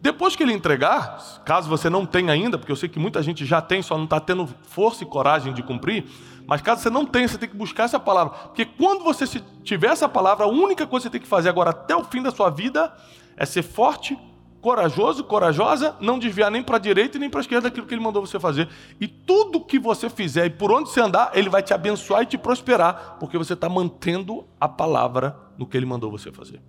Depois 0.00 0.34
que 0.34 0.42
ele 0.42 0.54
entregar, 0.54 1.42
caso 1.44 1.68
você 1.68 1.90
não 1.90 2.06
tenha 2.06 2.32
ainda, 2.32 2.56
porque 2.56 2.72
eu 2.72 2.76
sei 2.76 2.88
que 2.88 2.98
muita 2.98 3.22
gente 3.22 3.44
já 3.44 3.60
tem, 3.60 3.82
só 3.82 3.98
não 3.98 4.04
está 4.04 4.18
tendo 4.18 4.48
força 4.62 5.04
e 5.04 5.06
coragem 5.06 5.52
de 5.52 5.62
cumprir, 5.62 6.06
mas 6.46 6.62
caso 6.62 6.80
você 6.80 6.88
não 6.88 7.04
tenha, 7.04 7.28
você 7.28 7.36
tem 7.36 7.48
que 7.48 7.56
buscar 7.56 7.84
essa 7.84 8.00
palavra. 8.00 8.32
Porque 8.48 8.64
quando 8.64 9.04
você 9.04 9.26
tiver 9.62 9.88
essa 9.88 10.08
palavra, 10.08 10.46
a 10.46 10.48
única 10.48 10.86
coisa 10.86 11.04
que 11.04 11.08
você 11.08 11.18
tem 11.18 11.20
que 11.20 11.28
fazer 11.28 11.50
agora 11.50 11.70
até 11.70 11.94
o 11.94 12.02
fim 12.04 12.22
da 12.22 12.30
sua 12.30 12.48
vida 12.48 12.90
é 13.36 13.44
ser 13.44 13.62
forte, 13.62 14.18
corajoso, 14.60 15.24
corajosa, 15.24 15.96
não 16.00 16.18
desviar 16.18 16.50
nem 16.50 16.62
para 16.62 16.76
a 16.76 16.80
direita 16.80 17.16
e 17.16 17.20
nem 17.20 17.30
para 17.30 17.40
a 17.40 17.42
esquerda 17.42 17.68
daquilo 17.68 17.86
que 17.86 17.94
ele 17.94 18.02
mandou 18.02 18.24
você 18.24 18.38
fazer. 18.38 18.68
E 19.00 19.08
tudo 19.08 19.64
que 19.64 19.78
você 19.78 20.10
fizer 20.10 20.46
e 20.46 20.50
por 20.50 20.70
onde 20.70 20.90
você 20.90 21.00
andar, 21.00 21.30
ele 21.34 21.48
vai 21.48 21.62
te 21.62 21.72
abençoar 21.72 22.22
e 22.22 22.26
te 22.26 22.36
prosperar, 22.36 23.16
porque 23.18 23.38
você 23.38 23.54
está 23.54 23.68
mantendo 23.68 24.46
a 24.60 24.68
palavra 24.68 25.36
no 25.56 25.66
que 25.66 25.76
ele 25.76 25.86
mandou 25.86 26.10
você 26.10 26.30
fazer. 26.30 26.60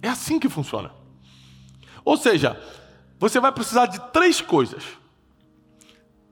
É 0.00 0.08
assim 0.08 0.38
que 0.38 0.48
funciona. 0.48 0.90
Ou 2.04 2.16
seja, 2.16 2.60
você 3.18 3.40
vai 3.40 3.52
precisar 3.52 3.86
de 3.86 4.00
três 4.12 4.40
coisas. 4.40 4.84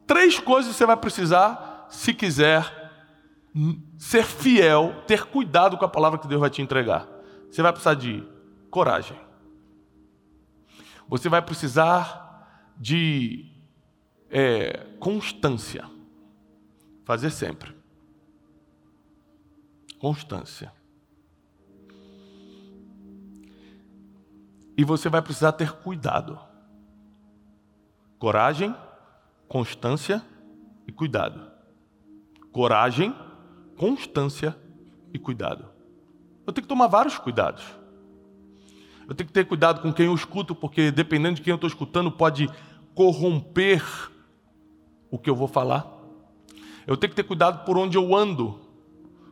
Três 0.06 0.38
coisas 0.38 0.74
você 0.74 0.84
vai 0.84 0.96
precisar 0.96 1.86
se 1.90 2.12
quiser 2.12 2.80
ser 3.98 4.24
fiel, 4.24 5.02
ter 5.06 5.24
cuidado 5.24 5.76
com 5.76 5.84
a 5.84 5.88
palavra 5.88 6.18
que 6.18 6.26
Deus 6.26 6.40
vai 6.40 6.50
te 6.50 6.62
entregar. 6.62 7.06
Você 7.50 7.62
vai 7.62 7.72
precisar 7.72 7.94
de 7.94 8.24
coragem. 8.70 9.16
Você 11.12 11.28
vai 11.28 11.42
precisar 11.42 12.72
de 12.78 13.44
é, 14.30 14.96
constância. 14.98 15.84
Fazer 17.04 17.28
sempre. 17.28 17.76
Constância. 19.98 20.72
E 24.74 24.82
você 24.84 25.10
vai 25.10 25.20
precisar 25.20 25.52
ter 25.52 25.70
cuidado. 25.70 26.40
Coragem, 28.18 28.74
constância 29.46 30.24
e 30.86 30.92
cuidado. 30.92 31.46
Coragem, 32.50 33.14
constância 33.76 34.56
e 35.12 35.18
cuidado. 35.18 35.68
Eu 36.46 36.54
tenho 36.54 36.64
que 36.64 36.70
tomar 36.70 36.86
vários 36.86 37.18
cuidados. 37.18 37.81
Eu 39.08 39.14
tenho 39.14 39.26
que 39.26 39.32
ter 39.32 39.44
cuidado 39.44 39.80
com 39.80 39.92
quem 39.92 40.06
eu 40.06 40.14
escuto, 40.14 40.54
porque 40.54 40.90
dependendo 40.90 41.36
de 41.36 41.42
quem 41.42 41.50
eu 41.50 41.56
estou 41.56 41.68
escutando, 41.68 42.10
pode 42.10 42.48
corromper 42.94 43.82
o 45.10 45.18
que 45.18 45.28
eu 45.28 45.36
vou 45.36 45.48
falar. 45.48 45.86
Eu 46.86 46.96
tenho 46.96 47.10
que 47.10 47.16
ter 47.16 47.22
cuidado 47.22 47.64
por 47.64 47.76
onde 47.78 47.96
eu 47.96 48.14
ando, 48.14 48.60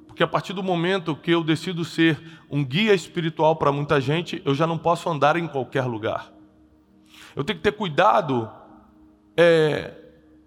porque 0.06 0.22
a 0.22 0.28
partir 0.28 0.52
do 0.52 0.62
momento 0.62 1.16
que 1.16 1.30
eu 1.30 1.42
decido 1.42 1.84
ser 1.84 2.20
um 2.50 2.64
guia 2.64 2.94
espiritual 2.94 3.56
para 3.56 3.72
muita 3.72 4.00
gente, 4.00 4.42
eu 4.44 4.54
já 4.54 4.66
não 4.66 4.78
posso 4.78 5.08
andar 5.08 5.36
em 5.36 5.48
qualquer 5.48 5.84
lugar. 5.84 6.32
Eu 7.34 7.44
tenho 7.44 7.58
que 7.58 7.62
ter 7.62 7.72
cuidado 7.72 8.50
é, 9.36 9.99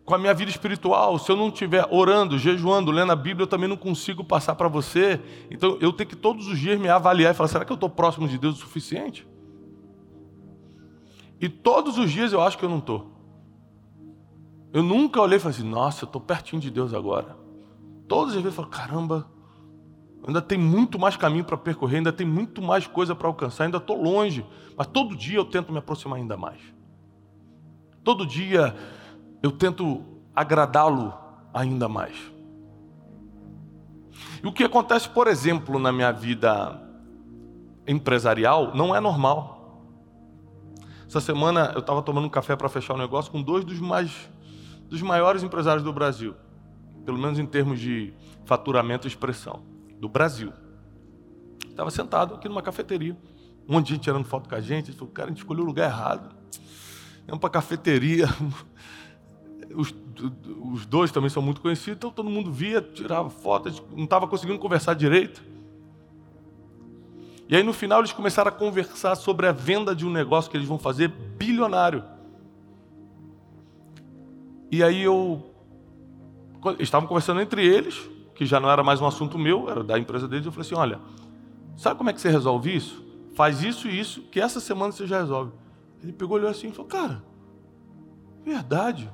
com 0.06 0.16
a 0.16 0.18
minha 0.18 0.34
vida 0.34 0.52
espiritual. 0.52 1.18
Se 1.18 1.32
eu 1.32 1.36
não 1.36 1.48
estiver 1.48 1.88
orando, 1.92 2.38
jejuando, 2.38 2.92
lendo 2.92 3.12
a 3.12 3.16
Bíblia, 3.16 3.44
eu 3.44 3.48
também 3.48 3.70
não 3.70 3.78
consigo 3.78 4.24
passar 4.24 4.56
para 4.56 4.68
você. 4.68 5.22
Então 5.50 5.78
eu 5.80 5.94
tenho 5.94 6.10
que 6.10 6.16
todos 6.16 6.48
os 6.48 6.60
dias 6.60 6.80
me 6.80 6.90
avaliar 6.90 7.34
e 7.34 7.36
falar: 7.36 7.50
será 7.50 7.66
que 7.66 7.72
eu 7.72 7.76
estou 7.76 7.90
próximo 7.90 8.28
de 8.28 8.38
Deus 8.38 8.58
o 8.58 8.60
suficiente? 8.60 9.28
E 11.40 11.50
todos 11.50 11.98
os 11.98 12.12
dias 12.12 12.32
eu 12.34 12.42
acho 12.42 12.58
que 12.58 12.66
eu 12.66 12.70
não 12.70 12.80
estou. 12.80 13.12
Eu 14.72 14.82
nunca 14.82 15.22
olhei 15.22 15.38
e 15.38 15.40
falei 15.40 15.58
assim: 15.58 15.68
nossa, 15.68 16.04
eu 16.04 16.08
estou 16.08 16.22
pertinho 16.22 16.62
de 16.62 16.70
Deus 16.70 16.94
agora. 16.94 17.38
Todas 18.08 18.36
as 18.36 18.42
vezes 18.42 18.58
eu 18.58 18.64
falo: 18.64 18.68
caramba, 18.70 19.28
Ainda 20.26 20.42
tem 20.42 20.58
muito 20.58 20.98
mais 20.98 21.18
caminho 21.18 21.44
para 21.44 21.58
percorrer, 21.58 21.98
ainda 21.98 22.14
tem 22.14 22.26
muito 22.26 22.62
mais 22.62 22.88
coisa 22.88 23.14
para 23.14 23.28
alcançar, 23.28 23.66
ainda 23.66 23.78
estou 23.78 24.02
longe, 24.02 24.46
mas 24.78 24.88
todo 24.88 25.16
dia 25.16 25.38
eu 25.38 25.44
tento 25.44 25.72
me 25.72 25.80
aproximar 25.80 26.18
ainda 26.18 26.38
mais. 26.38 26.62
Todo 28.04 28.26
dia 28.26 28.74
eu 29.44 29.52
tento 29.52 30.02
agradá-lo 30.34 31.14
ainda 31.54 31.90
mais. 31.90 32.16
E 34.42 34.48
o 34.48 34.54
que 34.54 34.64
acontece, 34.64 35.10
por 35.10 35.28
exemplo, 35.28 35.78
na 35.78 35.92
minha 35.92 36.12
vida 36.12 36.82
empresarial 37.86 38.74
não 38.74 38.96
é 38.96 39.02
normal. 39.02 39.84
Essa 41.06 41.20
semana 41.20 41.72
eu 41.76 41.82
estava 41.82 42.02
tomando 42.02 42.26
um 42.26 42.30
café 42.30 42.56
para 42.56 42.70
fechar 42.70 42.94
o 42.94 42.96
um 42.96 43.00
negócio 43.00 43.30
com 43.30 43.42
dois 43.42 43.66
dos 43.66 43.80
mais 43.80 44.30
dos 44.90 45.02
maiores 45.02 45.44
empresários 45.44 45.84
do 45.84 45.92
Brasil, 45.92 46.36
pelo 47.06 47.18
menos 47.18 47.40
em 47.40 47.46
termos 47.46 47.80
de 47.80 48.14
faturamento 48.46 49.08
e 49.08 49.10
expressão, 49.10 49.64
do 50.00 50.08
Brasil. 50.08 50.54
Estava 51.68 51.90
sentado 51.90 52.36
aqui 52.36 52.48
numa 52.48 52.62
cafeteria, 52.62 53.18
um 53.68 53.74
monte 53.74 53.88
de 53.88 53.94
gente 53.94 54.04
tirando 54.04 54.26
foto 54.26 54.48
com 54.48 54.56
a 54.56 54.62
gente. 54.62 54.92
Ele 54.92 54.98
falou, 54.98 55.12
cara, 55.14 55.28
a 55.28 55.32
gente 55.32 55.40
escolheu 55.40 55.64
o 55.64 55.66
lugar 55.66 55.90
errado. 55.90 56.36
Vamos 57.26 57.40
para 57.40 57.48
a 57.48 57.52
cafeteria. 57.52 58.28
Os, 59.76 59.94
os 60.72 60.86
dois 60.86 61.12
também 61.12 61.30
são 61.30 61.42
muito 61.42 61.62
conhecidos, 61.62 61.98
então 61.98 62.12
todo 62.12 62.30
mundo 62.30 62.52
via, 62.52 62.82
tirava 62.82 63.30
foto, 63.30 63.72
não 63.96 64.04
estava 64.06 64.28
conseguindo 64.28 64.60
conversar 64.60 64.94
direito. 64.94 65.44
E 67.48 67.56
aí 67.56 67.64
no 67.64 67.74
final 67.74 68.00
eles 68.00 68.12
começaram 68.12 68.50
a 68.50 68.52
conversar 68.52 69.16
sobre 69.16 69.48
a 69.48 69.52
venda 69.52 69.96
de 69.96 70.06
um 70.06 70.10
negócio 70.10 70.50
que 70.50 70.58
eles 70.58 70.68
vão 70.68 70.80
fazer 70.80 71.08
bilionário. 71.10 72.04
E 74.72 74.84
aí 74.84 75.04
eu. 75.04 75.52
Estavam 76.80 77.08
conversando 77.08 77.42
entre 77.42 77.64
eles, 77.64 78.10
que 78.34 78.46
já 78.46 78.60
não 78.60 78.72
era 78.72 78.82
mais 78.82 79.02
um 79.02 79.06
assunto 79.06 79.38
meu, 79.38 79.70
era 79.70 79.84
da 79.84 80.00
empresa 80.00 80.28
deles. 80.28 80.46
Eu 80.46 80.52
falei 80.52 80.66
assim: 80.66 80.76
olha, 80.76 81.00
sabe 81.76 81.98
como 81.98 82.10
é 82.10 82.14
que 82.14 82.22
você 82.22 82.30
resolve 82.30 82.76
isso? 82.76 83.04
Faz 83.36 83.62
isso 83.62 83.88
e 83.88 84.00
isso, 84.00 84.22
que 84.32 84.40
essa 84.40 84.60
semana 84.60 84.92
você 84.92 85.06
já 85.06 85.20
resolve. 85.20 85.52
Ele 86.02 86.14
pegou, 86.14 86.38
olhou 86.38 86.50
assim 86.50 86.70
e 86.70 86.72
falou: 86.72 86.88
cara, 86.88 87.24
verdade. 88.44 89.10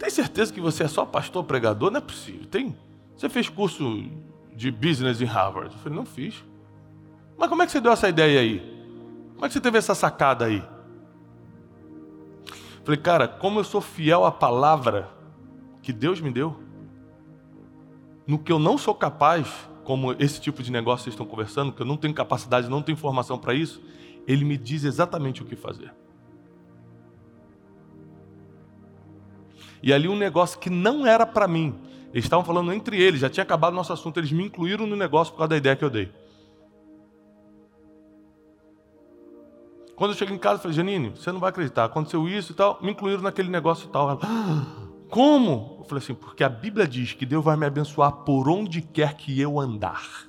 Tem 0.00 0.08
certeza 0.08 0.50
que 0.50 0.62
você 0.62 0.84
é 0.84 0.88
só 0.88 1.04
pastor 1.04 1.44
pregador? 1.44 1.90
Não 1.90 1.98
é 1.98 2.00
possível. 2.00 2.46
Tem. 2.46 2.74
Você 3.14 3.28
fez 3.28 3.50
curso 3.50 4.02
de 4.56 4.70
business 4.70 5.20
em 5.20 5.26
Harvard? 5.26 5.74
Eu 5.74 5.78
falei: 5.78 5.96
não 5.96 6.06
fiz. 6.06 6.42
Mas 7.36 7.50
como 7.50 7.62
é 7.62 7.66
que 7.66 7.72
você 7.72 7.82
deu 7.82 7.92
essa 7.92 8.08
ideia 8.08 8.40
aí? 8.40 8.60
Como 9.34 9.44
é 9.44 9.48
que 9.48 9.52
você 9.52 9.60
teve 9.60 9.76
essa 9.76 9.94
sacada 9.94 10.46
aí? 10.46 10.64
Falei, 12.82 12.98
cara, 12.98 13.28
como 13.28 13.60
eu 13.60 13.64
sou 13.64 13.82
fiel 13.82 14.24
à 14.24 14.32
palavra 14.32 15.10
que 15.82 15.92
Deus 15.92 16.18
me 16.18 16.30
deu, 16.30 16.58
no 18.26 18.38
que 18.38 18.50
eu 18.50 18.58
não 18.58 18.78
sou 18.78 18.94
capaz, 18.94 19.68
como 19.84 20.12
esse 20.18 20.40
tipo 20.40 20.62
de 20.62 20.72
negócio 20.72 21.04
vocês 21.04 21.12
estão 21.12 21.26
conversando, 21.26 21.72
que 21.72 21.82
eu 21.82 21.86
não 21.86 21.98
tenho 21.98 22.14
capacidade, 22.14 22.70
não 22.70 22.80
tenho 22.80 22.96
informação 22.96 23.38
para 23.38 23.52
isso, 23.52 23.82
ele 24.26 24.46
me 24.46 24.56
diz 24.56 24.84
exatamente 24.84 25.42
o 25.42 25.44
que 25.44 25.56
fazer. 25.56 25.92
E 29.82 29.92
ali 29.92 30.08
um 30.08 30.16
negócio 30.16 30.58
que 30.58 30.70
não 30.70 31.06
era 31.06 31.26
para 31.26 31.48
mim. 31.48 31.74
Eles 32.12 32.24
estavam 32.24 32.44
falando 32.44 32.72
entre 32.72 33.00
eles, 33.00 33.20
já 33.20 33.30
tinha 33.30 33.44
acabado 33.44 33.72
o 33.72 33.76
nosso 33.76 33.92
assunto, 33.92 34.18
eles 34.18 34.32
me 34.32 34.44
incluíram 34.44 34.86
no 34.86 34.96
negócio 34.96 35.32
por 35.32 35.38
causa 35.38 35.50
da 35.50 35.56
ideia 35.56 35.76
que 35.76 35.84
eu 35.84 35.90
dei. 35.90 36.12
Quando 39.94 40.12
eu 40.12 40.16
cheguei 40.16 40.34
em 40.34 40.38
casa, 40.38 40.56
eu 40.56 40.62
falei, 40.62 40.76
Janine, 40.76 41.10
você 41.10 41.30
não 41.30 41.38
vai 41.38 41.50
acreditar, 41.50 41.84
aconteceu 41.84 42.26
isso 42.26 42.52
e 42.52 42.54
tal, 42.54 42.78
me 42.82 42.90
incluíram 42.90 43.22
naquele 43.22 43.50
negócio 43.50 43.86
e 43.86 43.92
tal. 43.92 44.10
Ela, 44.10 44.20
ah, 44.22 44.66
como? 45.10 45.76
Eu 45.80 45.84
falei 45.84 46.02
assim, 46.02 46.14
porque 46.14 46.42
a 46.42 46.48
Bíblia 46.48 46.88
diz 46.88 47.12
que 47.12 47.26
Deus 47.26 47.44
vai 47.44 47.56
me 47.56 47.66
abençoar 47.66 48.10
por 48.10 48.48
onde 48.48 48.80
quer 48.80 49.14
que 49.14 49.38
eu 49.38 49.60
andar. 49.60 50.26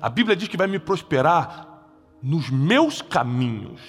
A 0.00 0.08
Bíblia 0.08 0.36
diz 0.36 0.46
que 0.46 0.56
vai 0.56 0.66
me 0.66 0.78
prosperar 0.78 1.86
nos 2.22 2.50
meus 2.50 3.02
caminhos. 3.02 3.80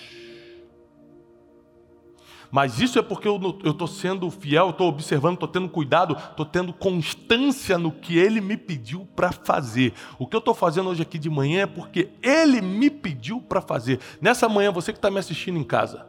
Mas 2.54 2.80
isso 2.80 3.00
é 3.00 3.02
porque 3.02 3.28
eu 3.28 3.40
estou 3.66 3.88
sendo 3.88 4.30
fiel, 4.30 4.70
estou 4.70 4.88
observando, 4.88 5.34
estou 5.34 5.48
tendo 5.48 5.68
cuidado, 5.68 6.16
estou 6.16 6.46
tendo 6.46 6.72
constância 6.72 7.80
no 7.80 7.92
que 7.92 8.16
Ele 8.16 8.40
me 8.40 8.56
pediu 8.56 9.08
para 9.16 9.32
fazer. 9.32 9.92
O 10.20 10.28
que 10.28 10.36
eu 10.36 10.38
estou 10.38 10.54
fazendo 10.54 10.88
hoje 10.88 11.02
aqui 11.02 11.18
de 11.18 11.32
manhã 11.32 11.64
é 11.64 11.66
porque 11.66 12.12
Ele 12.22 12.62
me 12.62 12.92
pediu 12.92 13.42
para 13.42 13.60
fazer. 13.60 14.00
Nessa 14.22 14.48
manhã, 14.48 14.72
você 14.72 14.94
que 14.94 15.00
está 15.00 15.10
me 15.10 15.18
assistindo 15.18 15.58
em 15.58 15.64
casa, 15.64 16.06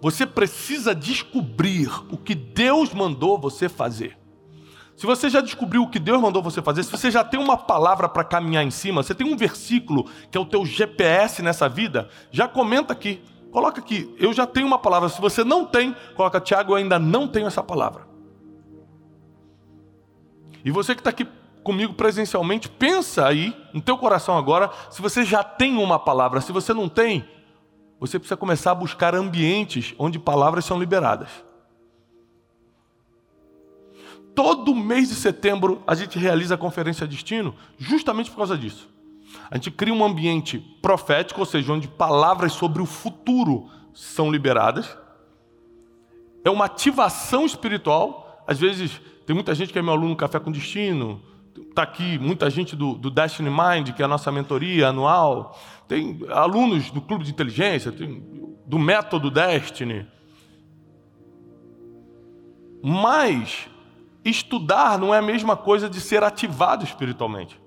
você 0.00 0.24
precisa 0.24 0.94
descobrir 0.94 1.90
o 2.10 2.16
que 2.16 2.34
Deus 2.34 2.94
mandou 2.94 3.38
você 3.38 3.68
fazer. 3.68 4.16
Se 4.96 5.04
você 5.04 5.28
já 5.28 5.42
descobriu 5.42 5.82
o 5.82 5.90
que 5.90 5.98
Deus 5.98 6.22
mandou 6.22 6.42
você 6.42 6.62
fazer, 6.62 6.84
se 6.84 6.90
você 6.90 7.10
já 7.10 7.22
tem 7.22 7.38
uma 7.38 7.58
palavra 7.58 8.08
para 8.08 8.24
caminhar 8.24 8.64
em 8.64 8.70
cima, 8.70 9.02
você 9.02 9.14
tem 9.14 9.30
um 9.30 9.36
versículo 9.36 10.08
que 10.30 10.38
é 10.38 10.40
o 10.40 10.46
teu 10.46 10.64
GPS 10.64 11.42
nessa 11.42 11.68
vida, 11.68 12.08
já 12.30 12.48
comenta 12.48 12.94
aqui. 12.94 13.20
Coloca 13.54 13.80
aqui, 13.80 14.12
eu 14.18 14.32
já 14.32 14.48
tenho 14.48 14.66
uma 14.66 14.80
palavra. 14.80 15.08
Se 15.08 15.20
você 15.20 15.44
não 15.44 15.64
tem, 15.64 15.94
coloca, 16.16 16.40
Tiago, 16.40 16.72
eu 16.72 16.76
ainda 16.76 16.98
não 16.98 17.28
tenho 17.28 17.46
essa 17.46 17.62
palavra. 17.62 18.04
E 20.64 20.72
você 20.72 20.92
que 20.92 21.00
está 21.00 21.10
aqui 21.10 21.24
comigo 21.62 21.94
presencialmente, 21.94 22.68
pensa 22.68 23.24
aí 23.24 23.56
no 23.72 23.80
teu 23.80 23.96
coração 23.96 24.36
agora, 24.36 24.72
se 24.90 25.00
você 25.00 25.24
já 25.24 25.44
tem 25.44 25.76
uma 25.76 26.00
palavra. 26.00 26.40
Se 26.40 26.50
você 26.50 26.74
não 26.74 26.88
tem, 26.88 27.28
você 28.00 28.18
precisa 28.18 28.36
começar 28.36 28.72
a 28.72 28.74
buscar 28.74 29.14
ambientes 29.14 29.94
onde 30.00 30.18
palavras 30.18 30.64
são 30.64 30.76
liberadas. 30.76 31.28
Todo 34.34 34.74
mês 34.74 35.10
de 35.10 35.14
setembro 35.14 35.80
a 35.86 35.94
gente 35.94 36.18
realiza 36.18 36.56
a 36.56 36.58
conferência 36.58 37.06
Destino 37.06 37.54
justamente 37.78 38.32
por 38.32 38.38
causa 38.38 38.58
disso. 38.58 38.92
A 39.50 39.56
gente 39.56 39.70
cria 39.70 39.94
um 39.94 40.04
ambiente 40.04 40.58
profético, 40.80 41.40
ou 41.40 41.46
seja, 41.46 41.72
onde 41.72 41.88
palavras 41.88 42.52
sobre 42.52 42.82
o 42.82 42.86
futuro 42.86 43.68
são 43.92 44.30
liberadas. 44.30 44.96
É 46.44 46.50
uma 46.50 46.66
ativação 46.66 47.46
espiritual. 47.46 48.44
Às 48.46 48.58
vezes, 48.58 49.00
tem 49.26 49.34
muita 49.34 49.54
gente 49.54 49.72
que 49.72 49.78
é 49.78 49.82
meu 49.82 49.92
aluno 49.92 50.16
Café 50.16 50.38
com 50.38 50.52
Destino, 50.52 51.22
está 51.70 51.82
aqui 51.82 52.18
muita 52.18 52.48
gente 52.50 52.76
do, 52.76 52.94
do, 52.94 53.10
Destiny 53.10 53.50
Mind, 53.50 53.92
que 53.92 54.02
é 54.02 54.04
a 54.04 54.08
nossa 54.08 54.30
mentoria 54.30 54.88
anual, 54.88 55.58
tem 55.88 56.20
alunos 56.30 56.90
do 56.90 57.00
Clube 57.00 57.24
de 57.24 57.30
Inteligência, 57.30 57.92
do 58.66 58.78
Método 58.78 59.30
Destiny. 59.30 60.06
Mas 62.82 63.68
estudar 64.24 64.98
não 64.98 65.14
é 65.14 65.18
a 65.18 65.22
mesma 65.22 65.56
coisa 65.56 65.88
de 65.88 66.00
ser 66.00 66.22
ativado 66.22 66.84
espiritualmente. 66.84 67.60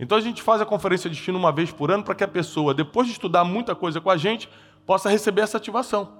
Então 0.00 0.16
a 0.16 0.20
gente 0.20 0.42
faz 0.42 0.62
a 0.62 0.66
conferência 0.66 1.10
de 1.10 1.16
destino 1.16 1.38
uma 1.38 1.52
vez 1.52 1.70
por 1.70 1.90
ano 1.90 2.02
para 2.02 2.14
que 2.14 2.24
a 2.24 2.28
pessoa, 2.28 2.72
depois 2.72 3.06
de 3.06 3.12
estudar 3.12 3.44
muita 3.44 3.74
coisa 3.74 4.00
com 4.00 4.10
a 4.10 4.16
gente, 4.16 4.48
possa 4.86 5.10
receber 5.10 5.42
essa 5.42 5.58
ativação. 5.58 6.14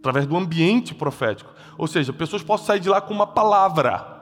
Através 0.00 0.26
do 0.26 0.36
ambiente 0.36 0.92
profético. 0.92 1.52
Ou 1.78 1.86
seja, 1.86 2.12
pessoas 2.12 2.42
possam 2.42 2.66
sair 2.66 2.80
de 2.80 2.88
lá 2.88 3.00
com 3.00 3.14
uma 3.14 3.28
palavra. 3.28 4.18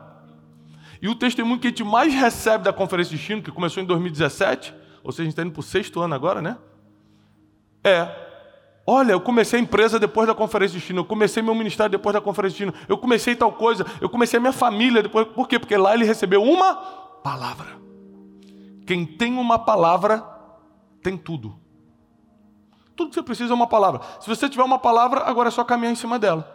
E 1.00 1.08
o 1.08 1.14
testemunho 1.14 1.58
que 1.58 1.66
a 1.66 1.70
gente 1.70 1.82
mais 1.82 2.12
recebe 2.12 2.64
da 2.64 2.74
conferência 2.74 3.10
de 3.10 3.16
destino, 3.16 3.42
que 3.42 3.50
começou 3.50 3.82
em 3.82 3.86
2017, 3.86 4.74
ou 5.02 5.12
seja, 5.12 5.22
a 5.22 5.24
gente 5.24 5.32
está 5.32 5.42
indo 5.42 5.52
para 5.52 5.60
o 5.60 5.62
sexto 5.62 6.00
ano 6.00 6.14
agora, 6.14 6.42
né? 6.42 6.58
É. 7.82 8.24
Olha, 8.86 9.12
eu 9.12 9.20
comecei 9.20 9.58
a 9.58 9.62
empresa 9.62 9.98
depois 9.98 10.26
da 10.28 10.34
conferência 10.34 10.74
de 10.74 10.80
destino, 10.80 11.00
eu 11.00 11.04
comecei 11.04 11.42
meu 11.42 11.54
ministério 11.54 11.90
depois 11.90 12.12
da 12.12 12.20
conferência 12.20 12.58
de 12.58 12.64
destino, 12.66 12.86
eu 12.88 12.98
comecei 12.98 13.34
tal 13.34 13.52
coisa, 13.52 13.84
eu 14.00 14.08
comecei 14.08 14.36
a 14.36 14.40
minha 14.40 14.52
família 14.52 15.02
depois. 15.02 15.26
Por 15.28 15.48
quê? 15.48 15.58
Porque 15.58 15.76
lá 15.76 15.94
ele 15.94 16.04
recebeu 16.04 16.42
uma 16.42 16.74
palavra. 17.22 17.85
Quem 18.86 19.04
tem 19.04 19.36
uma 19.36 19.58
palavra, 19.58 20.24
tem 21.02 21.16
tudo. 21.16 21.58
Tudo 22.94 23.08
que 23.08 23.14
você 23.14 23.22
precisa 23.22 23.52
é 23.52 23.54
uma 23.54 23.66
palavra. 23.66 24.00
Se 24.20 24.28
você 24.28 24.48
tiver 24.48 24.62
uma 24.62 24.78
palavra, 24.78 25.20
agora 25.20 25.48
é 25.48 25.50
só 25.50 25.64
caminhar 25.64 25.92
em 25.92 25.96
cima 25.96 26.18
dela. 26.18 26.54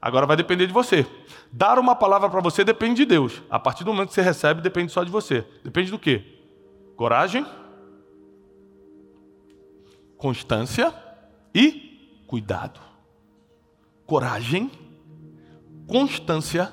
Agora 0.00 0.26
vai 0.26 0.36
depender 0.36 0.66
de 0.66 0.72
você. 0.72 1.06
Dar 1.50 1.78
uma 1.78 1.94
palavra 1.94 2.28
para 2.28 2.40
você 2.40 2.62
depende 2.62 2.96
de 2.96 3.06
Deus. 3.06 3.42
A 3.50 3.58
partir 3.58 3.84
do 3.84 3.92
momento 3.92 4.08
que 4.08 4.14
você 4.14 4.22
recebe, 4.22 4.60
depende 4.60 4.92
só 4.92 5.02
de 5.02 5.10
você. 5.10 5.46
Depende 5.64 5.90
do 5.90 5.98
quê? 5.98 6.22
Coragem, 6.96 7.44
constância 10.16 10.94
e 11.54 12.24
cuidado. 12.26 12.80
Coragem, 14.06 14.70
constância 15.86 16.72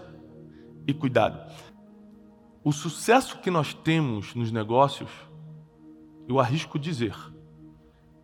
e 0.85 0.93
cuidado. 0.93 1.39
O 2.63 2.71
sucesso 2.71 3.39
que 3.39 3.49
nós 3.49 3.73
temos 3.73 4.35
nos 4.35 4.51
negócios, 4.51 5.09
eu 6.27 6.39
arrisco 6.39 6.77
dizer 6.77 7.15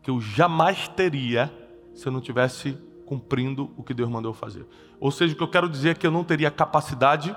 que 0.03 0.11
eu 0.11 0.21
jamais 0.21 0.87
teria 0.89 1.51
se 1.95 2.07
eu 2.07 2.11
não 2.11 2.21
tivesse 2.21 2.77
cumprindo 3.05 3.73
o 3.75 3.83
que 3.83 3.95
Deus 3.95 4.09
mandou 4.09 4.33
fazer. 4.33 4.67
Ou 4.99 5.09
seja, 5.09 5.33
o 5.33 5.37
que 5.37 5.41
eu 5.41 5.47
quero 5.47 5.67
dizer 5.67 5.89
é 5.89 5.93
que 5.95 6.05
eu 6.05 6.11
não 6.11 6.23
teria 6.23 6.51
capacidade, 6.51 7.35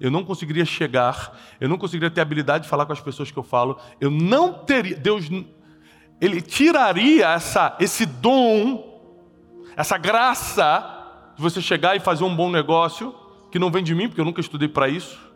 eu 0.00 0.10
não 0.10 0.24
conseguiria 0.24 0.64
chegar, 0.64 1.38
eu 1.60 1.68
não 1.68 1.76
conseguiria 1.76 2.10
ter 2.10 2.22
habilidade 2.22 2.64
de 2.64 2.70
falar 2.70 2.86
com 2.86 2.92
as 2.92 3.00
pessoas 3.00 3.30
que 3.30 3.38
eu 3.38 3.42
falo, 3.42 3.78
eu 4.00 4.10
não 4.10 4.52
teria, 4.52 4.96
Deus, 4.96 5.28
Ele 6.20 6.40
tiraria 6.40 7.26
essa, 7.28 7.76
esse 7.78 8.06
dom, 8.06 9.02
essa 9.76 9.98
graça 9.98 11.32
de 11.36 11.42
você 11.42 11.60
chegar 11.60 11.94
e 11.94 12.00
fazer 12.00 12.24
um 12.24 12.34
bom 12.34 12.50
negócio, 12.50 13.14
que 13.50 13.58
não 13.58 13.70
vem 13.70 13.84
de 13.84 13.94
mim, 13.94 14.08
porque 14.08 14.20
eu 14.20 14.24
nunca 14.24 14.40
estudei 14.40 14.68
para 14.68 14.88
isso, 14.88 15.27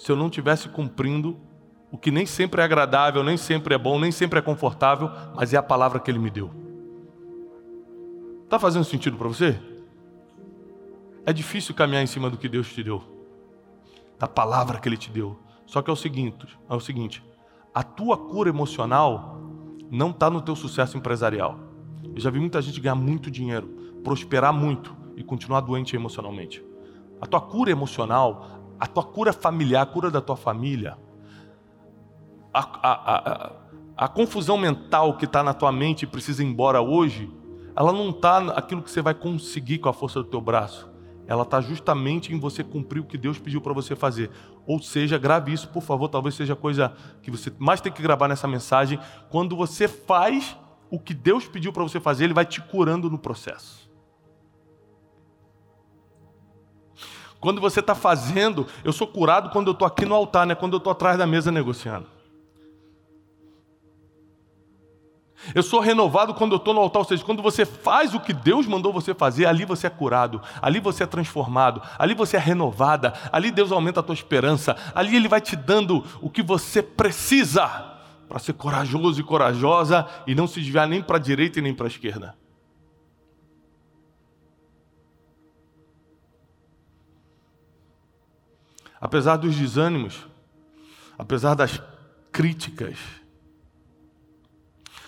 se 0.00 0.10
eu 0.10 0.16
não 0.16 0.28
estivesse 0.28 0.66
cumprindo 0.70 1.36
o 1.92 1.98
que 1.98 2.10
nem 2.10 2.24
sempre 2.24 2.62
é 2.62 2.64
agradável, 2.64 3.22
nem 3.22 3.36
sempre 3.36 3.74
é 3.74 3.78
bom, 3.78 4.00
nem 4.00 4.10
sempre 4.10 4.38
é 4.38 4.42
confortável, 4.42 5.10
mas 5.36 5.52
é 5.52 5.58
a 5.58 5.62
palavra 5.62 6.00
que 6.00 6.10
Ele 6.10 6.18
me 6.18 6.30
deu. 6.30 6.50
Está 8.44 8.58
fazendo 8.58 8.84
sentido 8.84 9.18
para 9.18 9.28
você? 9.28 9.60
É 11.26 11.34
difícil 11.34 11.74
caminhar 11.74 12.02
em 12.02 12.06
cima 12.06 12.30
do 12.30 12.38
que 12.38 12.48
Deus 12.48 12.72
te 12.72 12.82
deu, 12.82 13.02
da 14.18 14.26
palavra 14.26 14.80
que 14.80 14.88
Ele 14.88 14.96
te 14.96 15.10
deu. 15.10 15.38
Só 15.66 15.82
que 15.82 15.90
é 15.90 15.92
o 15.92 15.96
seguinte, 15.96 16.46
é 16.66 16.74
o 16.74 16.80
seguinte: 16.80 17.22
a 17.74 17.82
tua 17.82 18.16
cura 18.16 18.48
emocional 18.48 19.38
não 19.90 20.08
está 20.08 20.30
no 20.30 20.40
teu 20.40 20.56
sucesso 20.56 20.96
empresarial. 20.96 21.60
Eu 22.14 22.20
já 22.20 22.30
vi 22.30 22.40
muita 22.40 22.62
gente 22.62 22.80
ganhar 22.80 22.94
muito 22.94 23.30
dinheiro, 23.30 23.68
prosperar 24.02 24.52
muito 24.52 24.96
e 25.14 25.22
continuar 25.22 25.60
doente 25.60 25.94
emocionalmente. 25.94 26.64
A 27.20 27.26
tua 27.26 27.40
cura 27.42 27.70
emocional, 27.70 28.59
a 28.80 28.86
tua 28.86 29.04
cura 29.04 29.32
familiar, 29.32 29.82
a 29.82 29.86
cura 29.86 30.10
da 30.10 30.20
tua 30.20 30.36
família, 30.36 30.96
a, 32.52 32.60
a, 32.60 32.92
a, 32.92 33.52
a 33.96 34.08
confusão 34.08 34.56
mental 34.56 35.16
que 35.16 35.26
está 35.26 35.42
na 35.42 35.52
tua 35.52 35.70
mente 35.70 36.04
e 36.04 36.06
precisa 36.06 36.42
ir 36.42 36.46
embora 36.46 36.80
hoje, 36.80 37.30
ela 37.76 37.92
não 37.92 38.10
está 38.10 38.38
aquilo 38.52 38.82
que 38.82 38.90
você 38.90 39.02
vai 39.02 39.14
conseguir 39.14 39.78
com 39.78 39.88
a 39.88 39.92
força 39.92 40.22
do 40.22 40.28
teu 40.28 40.40
braço. 40.40 40.88
Ela 41.26 41.42
está 41.42 41.60
justamente 41.60 42.32
em 42.34 42.40
você 42.40 42.64
cumprir 42.64 43.00
o 43.00 43.04
que 43.04 43.16
Deus 43.16 43.38
pediu 43.38 43.60
para 43.60 43.72
você 43.72 43.94
fazer. 43.94 44.30
Ou 44.66 44.82
seja, 44.82 45.16
grave 45.16 45.52
isso, 45.52 45.68
por 45.68 45.82
favor. 45.82 46.08
Talvez 46.08 46.34
seja 46.34 46.54
a 46.54 46.56
coisa 46.56 46.92
que 47.22 47.30
você 47.30 47.52
mais 47.58 47.80
tem 47.80 47.92
que 47.92 48.02
gravar 48.02 48.26
nessa 48.26 48.48
mensagem. 48.48 48.98
Quando 49.30 49.54
você 49.54 49.86
faz 49.86 50.56
o 50.90 50.98
que 50.98 51.14
Deus 51.14 51.46
pediu 51.46 51.72
para 51.72 51.84
você 51.84 52.00
fazer, 52.00 52.24
Ele 52.24 52.34
vai 52.34 52.44
te 52.44 52.60
curando 52.60 53.08
no 53.08 53.18
processo. 53.18 53.89
Quando 57.40 57.60
você 57.60 57.80
está 57.80 57.94
fazendo, 57.94 58.66
eu 58.84 58.92
sou 58.92 59.06
curado 59.06 59.48
quando 59.50 59.68
eu 59.68 59.72
estou 59.72 59.88
aqui 59.88 60.04
no 60.04 60.14
altar, 60.14 60.46
né? 60.46 60.54
quando 60.54 60.74
eu 60.74 60.78
estou 60.78 60.90
atrás 60.90 61.16
da 61.16 61.26
mesa 61.26 61.50
negociando. 61.50 62.06
Eu 65.54 65.62
sou 65.62 65.80
renovado 65.80 66.34
quando 66.34 66.52
eu 66.52 66.58
estou 66.58 66.74
no 66.74 66.80
altar, 66.80 66.98
ou 66.98 67.04
seja, 67.06 67.24
quando 67.24 67.42
você 67.42 67.64
faz 67.64 68.14
o 68.14 68.20
que 68.20 68.34
Deus 68.34 68.66
mandou 68.66 68.92
você 68.92 69.14
fazer, 69.14 69.46
ali 69.46 69.64
você 69.64 69.86
é 69.86 69.90
curado, 69.90 70.42
ali 70.60 70.80
você 70.80 71.04
é 71.04 71.06
transformado, 71.06 71.80
ali 71.98 72.12
você 72.12 72.36
é 72.36 72.40
renovada, 72.40 73.14
ali 73.32 73.50
Deus 73.50 73.72
aumenta 73.72 74.00
a 74.00 74.02
tua 74.02 74.14
esperança, 74.14 74.76
ali 74.94 75.16
Ele 75.16 75.28
vai 75.28 75.40
te 75.40 75.56
dando 75.56 76.04
o 76.20 76.28
que 76.28 76.42
você 76.42 76.82
precisa 76.82 77.66
para 78.28 78.38
ser 78.38 78.52
corajoso 78.52 79.18
e 79.18 79.24
corajosa 79.24 80.06
e 80.26 80.34
não 80.34 80.46
se 80.46 80.60
desviar 80.60 80.86
nem 80.86 81.02
para 81.02 81.16
a 81.16 81.20
direita 81.20 81.58
e 81.58 81.62
nem 81.62 81.74
para 81.74 81.86
a 81.86 81.88
esquerda. 81.88 82.39
Apesar 89.00 89.36
dos 89.36 89.56
desânimos, 89.56 90.26
apesar 91.18 91.54
das 91.54 91.82
críticas, 92.30 92.98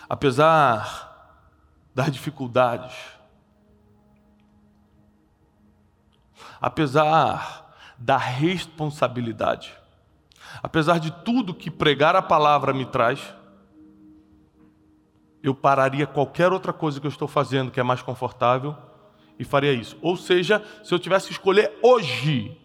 apesar 0.09 1.11
das 1.94 2.11
dificuldades, 2.11 2.94
apesar 6.61 7.74
da 7.98 8.16
responsabilidade, 8.16 9.74
apesar 10.62 10.98
de 10.98 11.11
tudo 11.22 11.55
que 11.55 11.70
pregar 11.70 12.16
a 12.16 12.22
palavra 12.22 12.72
me 12.72 12.87
traz, 12.87 13.35
eu 15.42 15.55
pararia 15.55 16.07
qualquer 16.07 16.52
outra 16.52 16.72
coisa 16.72 17.00
que 17.00 17.07
eu 17.07 17.11
estou 17.11 17.28
fazendo 17.28 17.70
que 17.70 17.81
é 17.81 17.83
mais 17.83 18.00
confortável 18.00 18.76
e 19.38 19.44
faria 19.44 19.72
isso. 19.72 19.98
Ou 20.00 20.16
seja, 20.16 20.64
se 20.85 20.94
eu 20.94 20.98
tivesse 20.98 21.26
que 21.26 21.33
escolher 21.33 21.78
hoje 21.83 22.62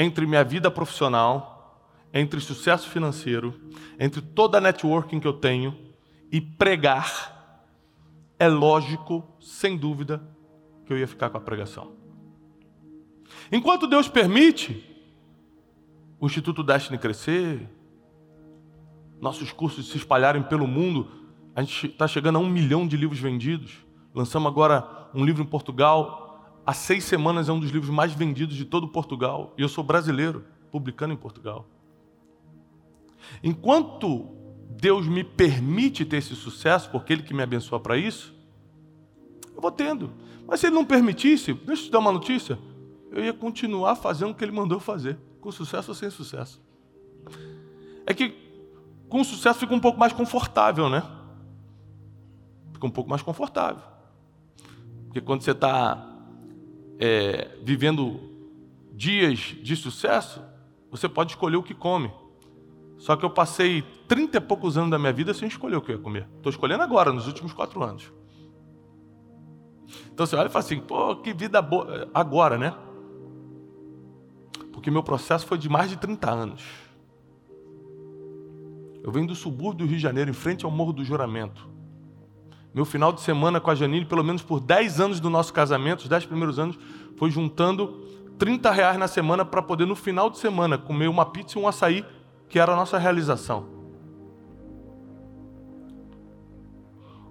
entre 0.00 0.26
minha 0.26 0.42
vida 0.42 0.70
profissional 0.70 1.60
entre 2.12 2.40
sucesso 2.40 2.88
financeiro, 2.88 3.54
entre 3.98 4.20
toda 4.20 4.58
a 4.58 4.60
networking 4.60 5.20
que 5.20 5.26
eu 5.26 5.32
tenho 5.32 5.76
e 6.30 6.40
pregar, 6.40 7.64
é 8.38 8.48
lógico, 8.48 9.24
sem 9.40 9.76
dúvida, 9.76 10.22
que 10.84 10.92
eu 10.92 10.98
ia 10.98 11.06
ficar 11.06 11.30
com 11.30 11.36
a 11.36 11.40
pregação. 11.40 11.92
Enquanto 13.52 13.86
Deus 13.86 14.08
permite 14.08 14.84
o 16.18 16.26
Instituto 16.26 16.62
Destiny 16.62 16.98
crescer, 16.98 17.68
nossos 19.20 19.52
cursos 19.52 19.90
se 19.90 19.96
espalharem 19.96 20.42
pelo 20.42 20.66
mundo, 20.66 21.08
a 21.54 21.62
gente 21.62 21.86
está 21.86 22.08
chegando 22.08 22.36
a 22.36 22.40
um 22.40 22.48
milhão 22.48 22.86
de 22.86 22.96
livros 22.96 23.20
vendidos. 23.20 23.78
Lançamos 24.14 24.50
agora 24.50 25.08
um 25.14 25.24
livro 25.24 25.42
em 25.42 25.46
Portugal. 25.46 26.19
Há 26.70 26.72
seis 26.72 27.02
semanas 27.02 27.48
é 27.48 27.52
um 27.52 27.58
dos 27.58 27.70
livros 27.70 27.90
mais 27.90 28.12
vendidos 28.12 28.54
de 28.54 28.64
todo 28.64 28.86
Portugal. 28.86 29.52
E 29.58 29.62
eu 29.62 29.68
sou 29.68 29.82
brasileiro, 29.82 30.44
publicando 30.70 31.12
em 31.12 31.16
Portugal. 31.16 31.66
Enquanto 33.42 34.28
Deus 34.80 35.08
me 35.08 35.24
permite 35.24 36.04
ter 36.04 36.18
esse 36.18 36.36
sucesso, 36.36 36.88
porque 36.90 37.12
Ele 37.12 37.24
que 37.24 37.34
me 37.34 37.42
abençoa 37.42 37.80
para 37.80 37.96
isso, 37.96 38.32
eu 39.52 39.60
vou 39.60 39.72
tendo. 39.72 40.12
Mas 40.46 40.60
se 40.60 40.68
Ele 40.68 40.76
não 40.76 40.84
permitisse, 40.84 41.54
deixa 41.54 41.82
eu 41.82 41.86
te 41.86 41.90
dar 41.90 41.98
uma 41.98 42.12
notícia, 42.12 42.56
eu 43.10 43.24
ia 43.24 43.32
continuar 43.34 43.96
fazendo 43.96 44.30
o 44.30 44.34
que 44.36 44.44
Ele 44.44 44.52
mandou 44.52 44.78
fazer, 44.78 45.18
com 45.40 45.50
sucesso 45.50 45.90
ou 45.90 45.94
sem 45.96 46.08
sucesso. 46.08 46.62
É 48.06 48.14
que 48.14 48.32
com 49.08 49.24
sucesso 49.24 49.58
fica 49.58 49.74
um 49.74 49.80
pouco 49.80 49.98
mais 49.98 50.12
confortável, 50.12 50.88
né? 50.88 51.02
Fica 52.72 52.86
um 52.86 52.90
pouco 52.90 53.10
mais 53.10 53.22
confortável. 53.22 53.82
Porque 55.06 55.20
quando 55.20 55.42
você 55.42 55.50
está 55.50 56.09
é, 57.00 57.56
vivendo 57.62 58.20
dias 58.92 59.56
de 59.62 59.74
sucesso, 59.74 60.42
você 60.90 61.08
pode 61.08 61.32
escolher 61.32 61.56
o 61.56 61.62
que 61.62 61.74
come. 61.74 62.12
Só 62.98 63.16
que 63.16 63.24
eu 63.24 63.30
passei 63.30 63.82
trinta 64.06 64.36
e 64.36 64.40
poucos 64.40 64.76
anos 64.76 64.90
da 64.90 64.98
minha 64.98 65.12
vida 65.12 65.32
sem 65.32 65.48
escolher 65.48 65.76
o 65.76 65.80
que 65.80 65.90
eu 65.90 65.96
ia 65.96 66.02
comer. 66.02 66.28
Estou 66.36 66.50
escolhendo 66.50 66.82
agora, 66.82 67.10
nos 67.10 67.26
últimos 67.26 67.54
quatro 67.54 67.82
anos. 67.82 68.12
Então 70.12 70.26
você 70.26 70.36
olha 70.36 70.48
e 70.48 70.50
fala 70.50 70.62
assim, 70.62 70.78
pô, 70.78 71.16
que 71.16 71.32
vida 71.32 71.62
boa. 71.62 72.10
Agora, 72.12 72.58
né? 72.58 72.74
Porque 74.70 74.90
meu 74.90 75.02
processo 75.02 75.46
foi 75.46 75.56
de 75.56 75.70
mais 75.70 75.88
de 75.88 75.96
30 75.96 76.30
anos. 76.30 76.62
Eu 79.02 79.10
venho 79.10 79.26
do 79.26 79.34
subúrbio 79.34 79.86
do 79.86 79.90
Rio 79.90 79.96
de 79.96 80.02
Janeiro, 80.02 80.30
em 80.30 80.34
frente 80.34 80.66
ao 80.66 80.70
Morro 80.70 80.92
do 80.92 81.02
Juramento. 81.02 81.66
Meu 82.72 82.84
final 82.84 83.12
de 83.12 83.20
semana 83.20 83.60
com 83.60 83.70
a 83.70 83.74
Janine, 83.74 84.04
pelo 84.04 84.22
menos 84.22 84.42
por 84.42 84.60
10 84.60 85.00
anos 85.00 85.20
do 85.20 85.28
nosso 85.28 85.52
casamento, 85.52 86.00
os 86.00 86.08
10 86.08 86.26
primeiros 86.26 86.58
anos, 86.58 86.78
foi 87.16 87.30
juntando 87.30 88.06
30 88.38 88.70
reais 88.70 88.98
na 88.98 89.08
semana 89.08 89.44
para 89.44 89.60
poder, 89.60 89.86
no 89.86 89.96
final 89.96 90.30
de 90.30 90.38
semana, 90.38 90.78
comer 90.78 91.08
uma 91.08 91.26
pizza 91.26 91.58
e 91.58 91.62
um 91.62 91.66
açaí 91.66 92.04
que 92.48 92.58
era 92.58 92.72
a 92.72 92.76
nossa 92.76 92.96
realização. 92.96 93.80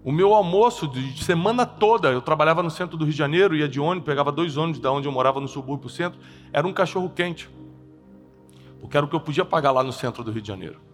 O 0.03 0.11
meu 0.11 0.33
almoço 0.33 0.87
de 0.87 1.23
semana 1.23 1.65
toda, 1.65 2.09
eu 2.09 2.21
trabalhava 2.21 2.63
no 2.63 2.69
centro 2.69 2.97
do 2.97 3.03
Rio 3.03 3.11
de 3.11 3.17
Janeiro, 3.17 3.55
ia 3.55 3.67
de 3.67 3.79
ônibus, 3.79 4.05
pegava 4.05 4.31
dois 4.31 4.57
ônibus 4.57 4.79
da 4.79 4.91
onde 4.91 5.07
eu 5.07 5.11
morava 5.11 5.39
no 5.39 5.47
subúrbio 5.47 5.79
para 5.79 5.87
o 5.87 5.89
centro, 5.89 6.19
era 6.53 6.65
um 6.65 6.73
cachorro 6.73 7.09
quente. 7.09 7.49
Porque 8.79 8.95
era 8.95 9.05
o 9.05 9.09
que 9.09 9.15
eu 9.15 9.19
podia 9.19 9.43
pagar 9.43 9.71
lá 9.71 9.83
no 9.83 9.91
centro 9.91 10.23
do 10.23 10.31
Rio 10.31 10.41
de 10.41 10.47
Janeiro. 10.47 10.88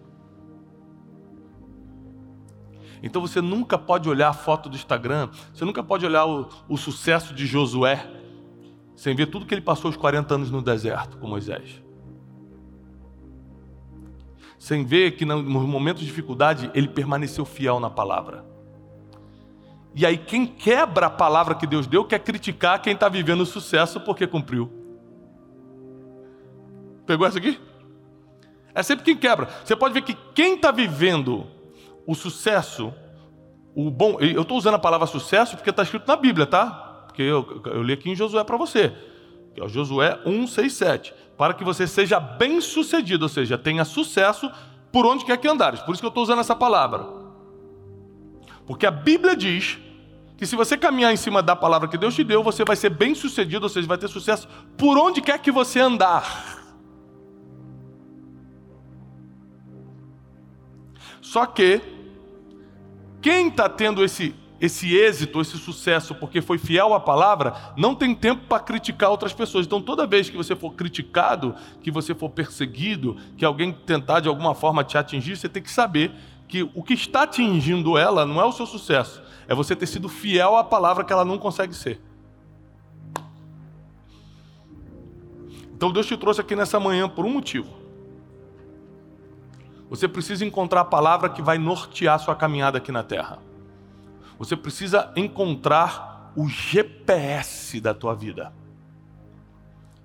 Então 3.03 3.21
você 3.21 3.41
nunca 3.41 3.77
pode 3.77 4.10
olhar 4.10 4.29
a 4.29 4.34
foto 4.34 4.69
do 4.69 4.75
Instagram, 4.75 5.29
você 5.53 5.65
nunca 5.65 5.84
pode 5.84 6.05
olhar 6.05 6.25
o, 6.25 6.49
o 6.67 6.77
sucesso 6.77 7.34
de 7.34 7.45
Josué, 7.45 8.05
sem 8.95 9.15
ver 9.15 9.27
tudo 9.27 9.45
que 9.45 9.53
ele 9.53 9.62
passou 9.62 9.91
os 9.91 9.97
40 9.97 10.36
anos 10.36 10.51
no 10.51 10.62
deserto 10.62 11.17
com 11.17 11.27
Moisés 11.27 11.86
sem 14.65 14.84
ver 14.84 15.12
que 15.12 15.25
nos 15.25 15.43
momentos 15.45 16.01
de 16.01 16.08
dificuldade 16.08 16.71
ele 16.73 16.88
permaneceu 16.88 17.45
fiel 17.45 17.79
na 17.79 17.88
palavra. 17.88 18.43
E 19.93 20.03
aí, 20.03 20.17
quem 20.17 20.45
quebra 20.45 21.05
a 21.05 21.09
palavra 21.09 21.53
que 21.53 21.67
Deus 21.67 21.86
deu 21.86 22.03
quer 22.03 22.17
criticar 22.17 22.82
quem 22.82 22.93
está 22.93 23.07
vivendo 23.07 23.41
o 23.41 23.45
sucesso 23.45 23.99
porque 23.99 24.26
cumpriu. 24.26 24.69
Pegou 27.05 27.28
essa 27.28 27.38
aqui? 27.38 27.59
É 28.74 28.82
sempre 28.82 29.05
quem 29.05 29.15
quebra. 29.15 29.47
Você 29.63 29.76
pode 29.76 29.93
ver 29.93 30.01
que 30.01 30.17
quem 30.34 30.55
está 30.55 30.72
vivendo 30.72 31.45
o 32.06 32.14
sucesso, 32.16 32.93
o 33.76 33.89
bom. 33.89 34.18
Eu 34.20 34.41
estou 34.41 34.58
usando 34.58 34.76
a 34.76 34.80
palavra 34.80 35.08
sucesso 35.08 35.56
porque 35.56 35.70
está 35.70 35.84
escrito 35.84 36.08
na 36.08 36.16
Bíblia, 36.16 36.45
tá? 36.45 37.06
Porque 37.08 37.22
eu, 37.22 37.62
eu 37.66 37.84
li 37.84 37.93
aqui 37.93 38.10
em 38.10 38.16
Josué 38.16 38.43
para 38.43 38.58
você. 38.58 38.93
Que 39.53 39.64
é 39.64 39.68
Josué 39.68 40.20
1, 40.26 40.47
6, 40.47 40.74
7 40.74 41.14
para 41.38 41.53
que 41.53 41.64
você 41.64 41.86
seja 41.86 42.20
bem 42.20 42.62
sucedido, 42.62 43.24
ou 43.24 43.30
seja, 43.30 43.58
tenha 43.58 43.84
sucesso 43.84 44.49
por 44.91 45.06
onde 45.06 45.26
quer 45.26 45.38
que 45.38 45.47
andares. 45.47 45.82
Por 45.82 45.91
isso 45.91 46.01
que 46.01 46.06
eu 46.06 46.10
estou 46.10 46.24
usando 46.24 46.39
essa 46.39 46.56
palavra. 46.56 47.06
Porque 48.66 48.86
a 48.86 48.91
Bíblia 48.91 49.36
diz 49.36 49.78
que 50.38 50.45
se 50.45 50.56
você 50.56 50.78
caminhar 50.78 51.14
em 51.14 51.18
cima 51.18 51.41
da 51.41 51.56
palavra 51.56 51.88
que 51.88 51.97
Deus 51.97 52.16
te 52.16 52.24
deu, 52.24 52.41
você 52.41 52.64
vai 52.64 52.76
ser 52.76 52.89
bem 52.89 53.14
sucedido, 53.14 53.64
ou 53.64 53.70
seja, 53.70 53.88
vai 53.88 53.97
ter 53.97 54.08
sucesso 54.08 54.47
por 54.78 54.97
onde 54.97 55.22
quer 55.22 55.39
que 55.39 55.51
você 55.51 55.80
andar. 55.80 56.64
Só 61.22 61.45
que, 61.45 61.82
quem 63.26 63.47
está 63.47 63.67
tendo 63.67 64.03
esse 64.03 64.36
esse 64.61 64.95
êxito, 64.95 65.41
esse 65.41 65.57
sucesso, 65.57 66.15
porque 66.15 66.41
foi 66.41 66.57
fiel 66.57 66.93
à 66.93 66.99
palavra, 66.99 67.73
não 67.76 67.93
tem 67.93 68.15
tempo 68.15 68.47
para 68.47 68.63
criticar 68.63 69.09
outras 69.09 69.34
pessoas. 69.34 69.65
Então, 69.65 69.82
toda 69.82 70.07
vez 70.07 70.30
que 70.30 70.38
você 70.38 70.55
for 70.55 70.71
criticado, 70.71 71.53
que 71.82 71.91
você 71.91 72.15
for 72.15 72.30
perseguido, 72.30 73.17
que 73.36 73.43
alguém 73.43 73.73
tentar 73.73 74.21
de 74.21 74.30
alguma 74.30 74.55
forma 74.55 74.82
te 74.82 74.97
atingir, 74.97 75.36
você 75.36 75.49
tem 75.49 75.61
que 75.61 75.69
saber 75.69 76.13
que 76.47 76.63
o 76.73 76.82
que 76.82 76.93
está 76.93 77.23
atingindo 77.23 77.97
ela 77.97 78.26
não 78.26 78.39
é 78.39 78.45
o 78.45 78.51
seu 78.53 78.65
sucesso, 78.65 79.21
é 79.45 79.53
você 79.53 79.76
ter 79.76 79.88
sido 79.88 80.07
fiel 80.07 80.55
à 80.55 80.63
palavra 80.63 81.03
que 81.03 81.11
ela 81.11 81.26
não 81.26 81.38
consegue 81.38 81.76
ser. 81.76 81.99
Então 85.76 85.91
Deus 85.91 86.05
te 86.05 86.15
trouxe 86.15 86.39
aqui 86.39 86.55
nessa 86.55 86.80
manhã 86.80 87.09
por 87.09 87.26
um 87.26 87.30
motivo. 87.30 87.84
Você 89.95 90.09
precisa 90.09 90.43
encontrar 90.43 90.81
a 90.81 90.85
palavra 90.85 91.29
que 91.29 91.41
vai 91.41 91.57
nortear 91.57 92.19
sua 92.19 92.35
caminhada 92.35 92.79
aqui 92.79 92.91
na 92.91 93.01
terra. 93.01 93.39
Você 94.37 94.53
precisa 94.53 95.13
encontrar 95.15 96.33
o 96.35 96.49
GPS 96.49 97.79
da 97.79 97.93
tua 97.93 98.13
vida. 98.13 98.51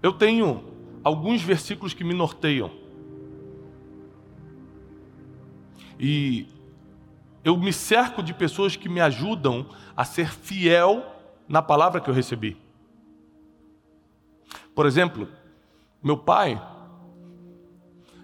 Eu 0.01 0.13
tenho 0.13 0.63
alguns 1.03 1.43
versículos 1.43 1.93
que 1.93 2.05
me 2.05 2.15
norteiam. 2.15 2.71
E 5.99 6.47
eu 7.43 7.57
me 7.57 7.73
cerco 7.73 8.23
de 8.23 8.33
pessoas 8.33 8.77
que 8.77 8.89
me 8.89 9.01
ajudam 9.01 9.67
a 9.97 10.05
ser 10.05 10.31
fiel 10.31 11.05
na 11.49 11.61
palavra 11.61 12.01
que 12.01 12.09
eu 12.09 12.15
recebi. 12.15 12.57
Por 14.73 14.87
exemplo, 14.87 15.29
meu 16.01 16.17
pai, 16.17 16.63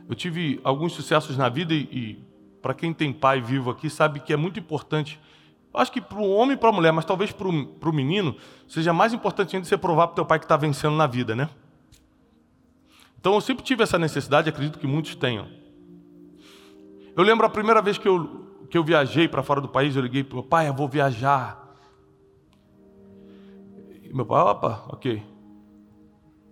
eu 0.09 0.15
tive 0.15 0.61
alguns 0.63 0.93
sucessos 0.93 1.37
na 1.37 1.49
vida 1.49 1.75
e, 1.75 1.83
e 1.93 2.25
para 2.63 2.75
quem 2.75 2.93
tem 2.93 3.13
pai 3.13 3.41
vivo 3.41 3.71
aqui 3.71 3.91
sabe 3.91 4.21
que 4.21 4.33
é 4.33 4.37
muito 4.37 4.59
importante. 4.59 5.21
Acho 5.75 5.93
que 5.93 6.01
para 6.01 6.19
o 6.19 6.31
homem 6.31 6.55
e 6.55 6.57
para 6.57 6.71
a 6.71 6.73
mulher, 6.73 6.93
mas 6.93 7.05
talvez 7.05 7.31
para 7.33 7.47
o 7.47 7.93
menino, 7.93 8.35
seja 8.67 8.95
mais 8.95 9.13
importante 9.13 9.55
ainda 9.55 9.69
você 9.69 9.77
provar 9.77 10.09
para 10.09 10.23
o 10.23 10.27
pai 10.27 10.39
que 10.39 10.47
está 10.47 10.57
vencendo 10.57 10.97
na 10.97 11.07
vida, 11.07 11.37
né? 11.37 11.51
Então 13.21 13.35
eu 13.35 13.41
sempre 13.41 13.63
tive 13.63 13.83
essa 13.83 13.99
necessidade, 13.99 14.49
acredito 14.49 14.79
que 14.79 14.87
muitos 14.87 15.15
tenham. 15.15 15.47
Eu 17.15 17.23
lembro 17.23 17.45
a 17.45 17.51
primeira 17.51 17.83
vez 17.83 17.99
que 17.99 18.09
eu, 18.09 18.67
que 18.71 18.79
eu 18.79 18.85
viajei 18.85 19.29
para 19.29 19.43
fora 19.43 19.61
do 19.61 19.69
país, 19.69 19.95
eu 19.97 20.03
liguei 20.03 20.25
para 20.25 20.37
meu 20.37 20.45
pai, 20.45 20.69
eu 20.69 20.75
vou 20.75 20.89
viajar. 20.89 21.77
E 24.03 24.15
meu 24.15 24.25
pai, 24.25 24.41
opa, 24.43 24.85
ok. 24.89 25.23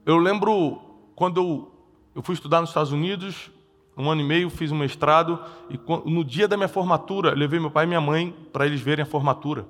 Eu 0.04 0.18
lembro 0.18 0.80
quando 1.14 1.40
eu, 1.40 1.73
eu 2.14 2.22
fui 2.22 2.34
estudar 2.34 2.60
nos 2.60 2.70
Estados 2.70 2.92
Unidos, 2.92 3.50
um 3.96 4.10
ano 4.10 4.20
e 4.20 4.24
meio, 4.24 4.50
fiz 4.50 4.72
um 4.72 4.78
mestrado, 4.78 5.38
e 5.70 5.78
no 6.08 6.24
dia 6.24 6.48
da 6.48 6.56
minha 6.56 6.68
formatura, 6.68 7.34
levei 7.34 7.60
meu 7.60 7.70
pai 7.70 7.84
e 7.84 7.88
minha 7.88 8.00
mãe 8.00 8.34
para 8.52 8.66
eles 8.66 8.80
verem 8.80 9.02
a 9.02 9.06
formatura. 9.06 9.66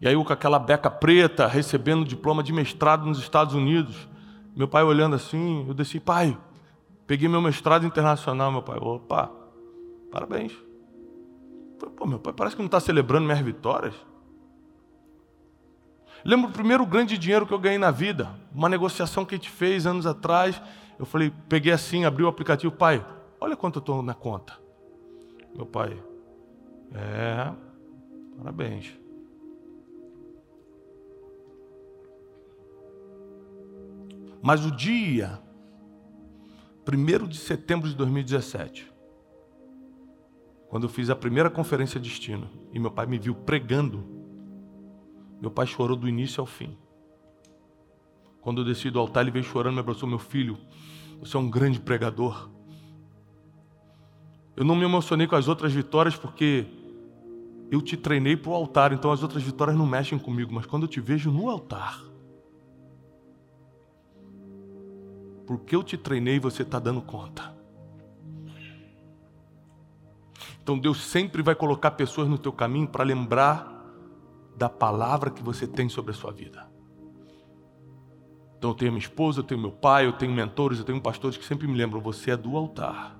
E 0.00 0.06
aí 0.06 0.14
eu 0.14 0.24
com 0.24 0.32
aquela 0.32 0.58
beca 0.58 0.90
preta, 0.90 1.46
recebendo 1.46 2.04
diploma 2.04 2.42
de 2.42 2.52
mestrado 2.52 3.06
nos 3.06 3.18
Estados 3.18 3.54
Unidos. 3.54 4.08
Meu 4.54 4.68
pai 4.68 4.82
olhando 4.82 5.16
assim, 5.16 5.64
eu 5.66 5.74
desci, 5.74 5.98
pai, 5.98 6.36
peguei 7.06 7.28
meu 7.28 7.40
mestrado 7.40 7.86
internacional, 7.86 8.52
meu 8.52 8.62
pai, 8.62 8.78
opa, 8.78 9.30
parabéns. 10.10 10.52
Falei, 11.78 11.94
pô, 11.94 12.06
meu 12.06 12.18
pai 12.18 12.32
parece 12.32 12.56
que 12.56 12.62
não 12.62 12.66
está 12.66 12.80
celebrando 12.80 13.24
minhas 13.24 13.40
vitórias. 13.40 13.94
Lembro 16.24 16.50
o 16.50 16.52
primeiro 16.52 16.84
grande 16.84 17.16
dinheiro 17.16 17.46
que 17.46 17.54
eu 17.54 17.58
ganhei 17.58 17.78
na 17.78 17.90
vida, 17.90 18.28
uma 18.52 18.68
negociação 18.68 19.24
que 19.24 19.34
a 19.34 19.38
gente 19.38 19.50
fez 19.50 19.86
anos 19.86 20.06
atrás. 20.06 20.60
Eu 20.98 21.04
falei, 21.04 21.32
peguei 21.48 21.72
assim, 21.72 22.04
abri 22.04 22.22
o 22.22 22.28
aplicativo, 22.28 22.74
pai, 22.74 23.04
olha 23.40 23.56
quanto 23.56 23.76
eu 23.76 23.80
estou 23.80 24.02
na 24.02 24.14
conta. 24.14 24.58
Meu 25.54 25.66
pai, 25.66 26.02
é, 26.92 27.52
parabéns. 28.38 28.98
Mas 34.42 34.64
o 34.64 34.70
dia, 34.70 35.40
1 36.86 37.26
de 37.26 37.36
setembro 37.36 37.88
de 37.88 37.96
2017, 37.96 38.92
quando 40.68 40.84
eu 40.84 40.88
fiz 40.88 41.10
a 41.10 41.16
primeira 41.16 41.50
conferência 41.50 41.98
destino 41.98 42.48
e 42.72 42.78
meu 42.78 42.90
pai 42.90 43.06
me 43.06 43.18
viu 43.18 43.34
pregando, 43.34 44.04
meu 45.40 45.50
pai 45.50 45.66
chorou 45.66 45.96
do 45.96 46.08
início 46.08 46.40
ao 46.40 46.46
fim. 46.46 46.76
Quando 48.40 48.60
eu 48.60 48.64
desci 48.64 48.90
do 48.90 49.00
altar, 49.00 49.22
ele 49.22 49.32
veio 49.32 49.44
chorando, 49.44 49.74
me 49.74 49.80
abraçou, 49.80 50.08
meu 50.08 50.18
filho, 50.18 50.56
você 51.20 51.36
é 51.36 51.40
um 51.40 51.50
grande 51.50 51.80
pregador. 51.80 52.50
Eu 54.56 54.64
não 54.64 54.74
me 54.74 54.84
emocionei 54.84 55.26
com 55.26 55.36
as 55.36 55.48
outras 55.48 55.72
vitórias 55.72 56.16
porque 56.16 56.66
eu 57.70 57.82
te 57.82 57.96
treinei 57.96 58.36
para 58.36 58.50
o 58.50 58.54
altar, 58.54 58.92
então 58.92 59.10
as 59.10 59.22
outras 59.22 59.42
vitórias 59.42 59.76
não 59.76 59.86
mexem 59.86 60.18
comigo, 60.18 60.54
mas 60.54 60.66
quando 60.66 60.84
eu 60.84 60.88
te 60.88 61.00
vejo 61.00 61.30
no 61.30 61.50
altar, 61.50 62.00
porque 65.46 65.76
eu 65.76 65.82
te 65.82 65.96
treinei, 65.96 66.38
você 66.38 66.62
está 66.62 66.78
dando 66.78 67.02
conta. 67.02 67.54
Então 70.62 70.78
Deus 70.78 71.04
sempre 71.04 71.42
vai 71.42 71.54
colocar 71.54 71.92
pessoas 71.92 72.28
no 72.28 72.38
teu 72.38 72.52
caminho 72.52 72.88
para 72.88 73.04
lembrar 73.04 73.72
da 74.56 74.68
palavra 74.68 75.30
que 75.30 75.42
você 75.42 75.66
tem 75.66 75.88
sobre 75.88 76.10
a 76.10 76.14
sua 76.14 76.32
vida. 76.32 76.75
Então 78.58 78.70
eu 78.70 78.74
tenho 78.74 78.92
minha 78.92 79.02
esposa, 79.02 79.40
eu 79.40 79.44
tenho 79.44 79.60
meu 79.60 79.70
pai, 79.70 80.06
eu 80.06 80.12
tenho 80.12 80.32
mentores, 80.32 80.78
eu 80.78 80.84
tenho 80.84 81.00
pastores 81.00 81.36
que 81.36 81.44
sempre 81.44 81.66
me 81.66 81.76
lembram: 81.76 82.00
você 82.00 82.32
é 82.32 82.36
do 82.36 82.56
altar. 82.56 83.16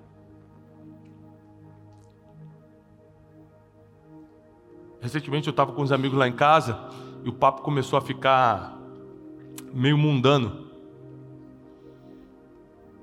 Recentemente 5.00 5.46
eu 5.46 5.52
estava 5.52 5.72
com 5.72 5.82
uns 5.82 5.92
amigos 5.92 6.18
lá 6.18 6.26
em 6.26 6.32
casa 6.32 6.78
e 7.22 7.28
o 7.28 7.32
papo 7.32 7.62
começou 7.62 7.98
a 7.98 8.02
ficar 8.02 8.76
meio 9.72 9.96
mundano 9.96 10.66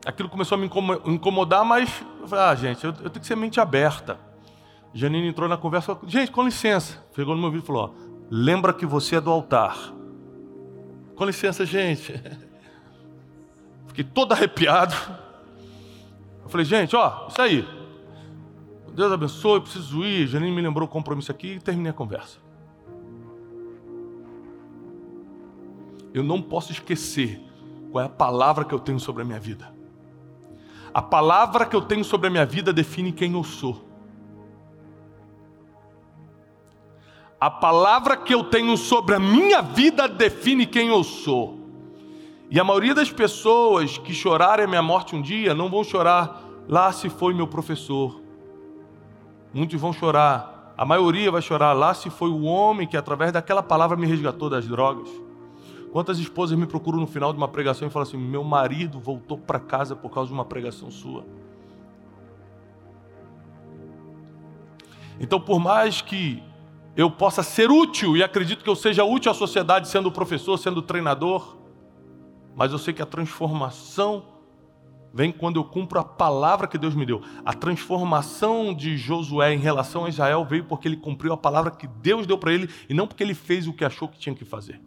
aquilo 0.06 0.30
começou 0.30 0.58
a 0.58 0.60
me 0.60 0.70
incomodar, 1.06 1.66
mas 1.66 2.04
eu 2.20 2.28
falei, 2.28 2.46
ah, 2.46 2.56
gente, 2.56 2.84
eu, 2.84 2.94
tenho 2.94 3.12
que 3.12 3.26
ser 3.26 3.36
mente 3.36 3.60
aberta. 3.60 4.20
Janine 4.94 5.28
entrou 5.28 5.50
na 5.50 5.58
conversa, 5.58 5.98
gente, 6.06 6.32
com 6.32 6.44
licença. 6.44 7.04
Pegou 7.16 7.34
no 7.34 7.42
meu 7.42 7.48
ouvido 7.48 7.64
e 7.64 7.66
falou, 7.68 7.84
ó, 7.86 8.26
lembra 8.30 8.74
que 8.74 8.86
você 8.86 9.16
é 9.16 9.22
do 9.22 9.32
altar. 9.32 9.94
Com 11.16 11.26
licença, 11.26 11.66
gente. 11.66 12.14
Fiquei 13.88 14.04
todo 14.04 14.32
arrepiado. 14.32 14.96
Eu 16.44 16.50
falei, 16.50 16.66
gente, 16.66 16.96
ó, 16.96 17.28
isso 17.28 17.42
aí. 17.42 17.68
Deus 18.94 19.12
abençoe, 19.12 19.62
preciso 19.62 20.04
ir. 20.04 20.28
Janine 20.28 20.52
me 20.52 20.62
lembrou 20.62 20.88
o 20.88 20.92
compromisso 20.92 21.32
aqui 21.32 21.54
e 21.54 21.60
terminei 21.60 21.92
a 21.92 21.94
conversa. 21.94 22.38
Eu 26.14 26.24
não 26.24 26.42
posso 26.42 26.72
esquecer 26.72 27.42
qual 27.92 28.04
é 28.04 28.08
a 28.08 28.10
palavra 28.10 28.66
que 28.66 28.74
eu 28.74 28.80
tenho 28.80 29.00
sobre 29.00 29.24
a 29.24 29.26
minha 29.26 29.40
vida. 29.40 29.74
A 30.94 31.02
palavra 31.02 31.66
que 31.66 31.76
eu 31.76 31.82
tenho 31.82 32.04
sobre 32.04 32.28
a 32.28 32.30
minha 32.30 32.46
vida 32.46 32.72
define 32.72 33.12
quem 33.12 33.34
eu 33.34 33.44
sou. 33.44 33.93
A 37.44 37.52
palavra 37.52 38.16
que 38.16 38.34
eu 38.34 38.42
tenho 38.42 38.78
sobre 38.78 39.16
a 39.16 39.20
minha 39.20 39.62
vida 39.62 40.08
define 40.08 40.66
quem 40.66 40.88
eu 40.88 41.04
sou. 41.04 41.60
E 42.50 42.58
a 42.58 42.64
maioria 42.64 42.96
das 42.96 43.12
pessoas 43.12 43.98
que 43.98 44.14
chorarem 44.14 44.64
a 44.64 44.68
minha 44.70 44.82
morte 44.82 45.14
um 45.14 45.22
dia 45.22 45.54
não 45.54 45.70
vão 45.70 45.84
chorar 45.84 46.42
lá 46.70 46.90
se 46.94 47.10
foi 47.10 47.34
meu 47.34 47.46
professor. 47.46 48.22
Muitos 49.54 49.78
vão 49.78 49.92
chorar, 49.92 50.74
a 50.78 50.86
maioria 50.86 51.30
vai 51.30 51.42
chorar 51.42 51.74
lá 51.74 51.94
se 51.94 52.10
foi 52.10 52.30
o 52.30 52.44
homem 52.44 52.88
que 52.88 52.96
através 52.96 53.34
daquela 53.34 53.62
palavra 53.62 53.98
me 53.98 54.08
resgatou 54.08 54.50
das 54.50 54.66
drogas. 54.66 55.10
Quantas 55.92 56.20
esposas 56.20 56.58
me 56.58 56.66
procuram 56.66 57.02
no 57.02 57.08
final 57.08 57.34
de 57.34 57.38
uma 57.38 57.50
pregação 57.50 57.90
e 57.90 57.92
falam 57.92 58.08
assim: 58.08 58.16
meu 58.18 58.46
marido 58.46 59.02
voltou 59.02 59.38
para 59.38 59.60
casa 59.60 59.98
por 59.98 60.12
causa 60.12 60.30
de 60.30 60.34
uma 60.34 60.46
pregação 60.46 60.90
sua? 60.90 61.26
Então, 65.20 65.42
por 65.42 65.60
mais 65.60 66.02
que 66.02 66.42
eu 66.96 67.10
possa 67.10 67.42
ser 67.42 67.72
útil, 67.72 68.16
e 68.16 68.24
acredito 68.24 68.64
que 68.64 68.70
eu 68.70 68.76
seja 68.76 69.04
útil 69.04 69.32
à 69.32 69.34
sociedade 69.34 69.88
sendo 69.88 70.12
professor, 70.12 70.58
sendo 70.58 70.82
treinador, 70.82 71.58
mas 72.56 72.72
eu 72.72 72.78
sei 72.78 72.94
que 72.94 73.02
a 73.02 73.06
transformação 73.06 74.26
vem 75.14 75.32
quando 75.32 75.58
eu 75.58 75.64
cumpro 75.64 76.00
a 76.00 76.04
palavra 76.04 76.68
que 76.68 76.78
Deus 76.78 76.96
me 76.96 77.06
deu. 77.06 77.22
A 77.46 77.54
transformação 77.54 78.74
de 78.74 78.98
Josué 78.98 79.54
em 79.54 79.60
relação 79.60 80.06
a 80.06 80.10
Israel 80.10 80.44
veio 80.44 80.66
porque 80.66 80.88
ele 80.88 80.98
cumpriu 80.98 81.34
a 81.34 81.38
palavra 81.38 81.72
que 81.72 81.88
Deus 81.88 82.26
deu 82.26 82.38
para 82.38 82.52
ele 82.52 82.70
e 82.90 82.94
não 82.94 83.08
porque 83.08 83.24
ele 83.24 83.36
fez 83.36 83.68
o 83.68 83.74
que 83.74 83.86
achou 83.86 84.08
que 84.08 84.18
tinha 84.18 84.36
que 84.36 84.44
fazer. 84.44 84.82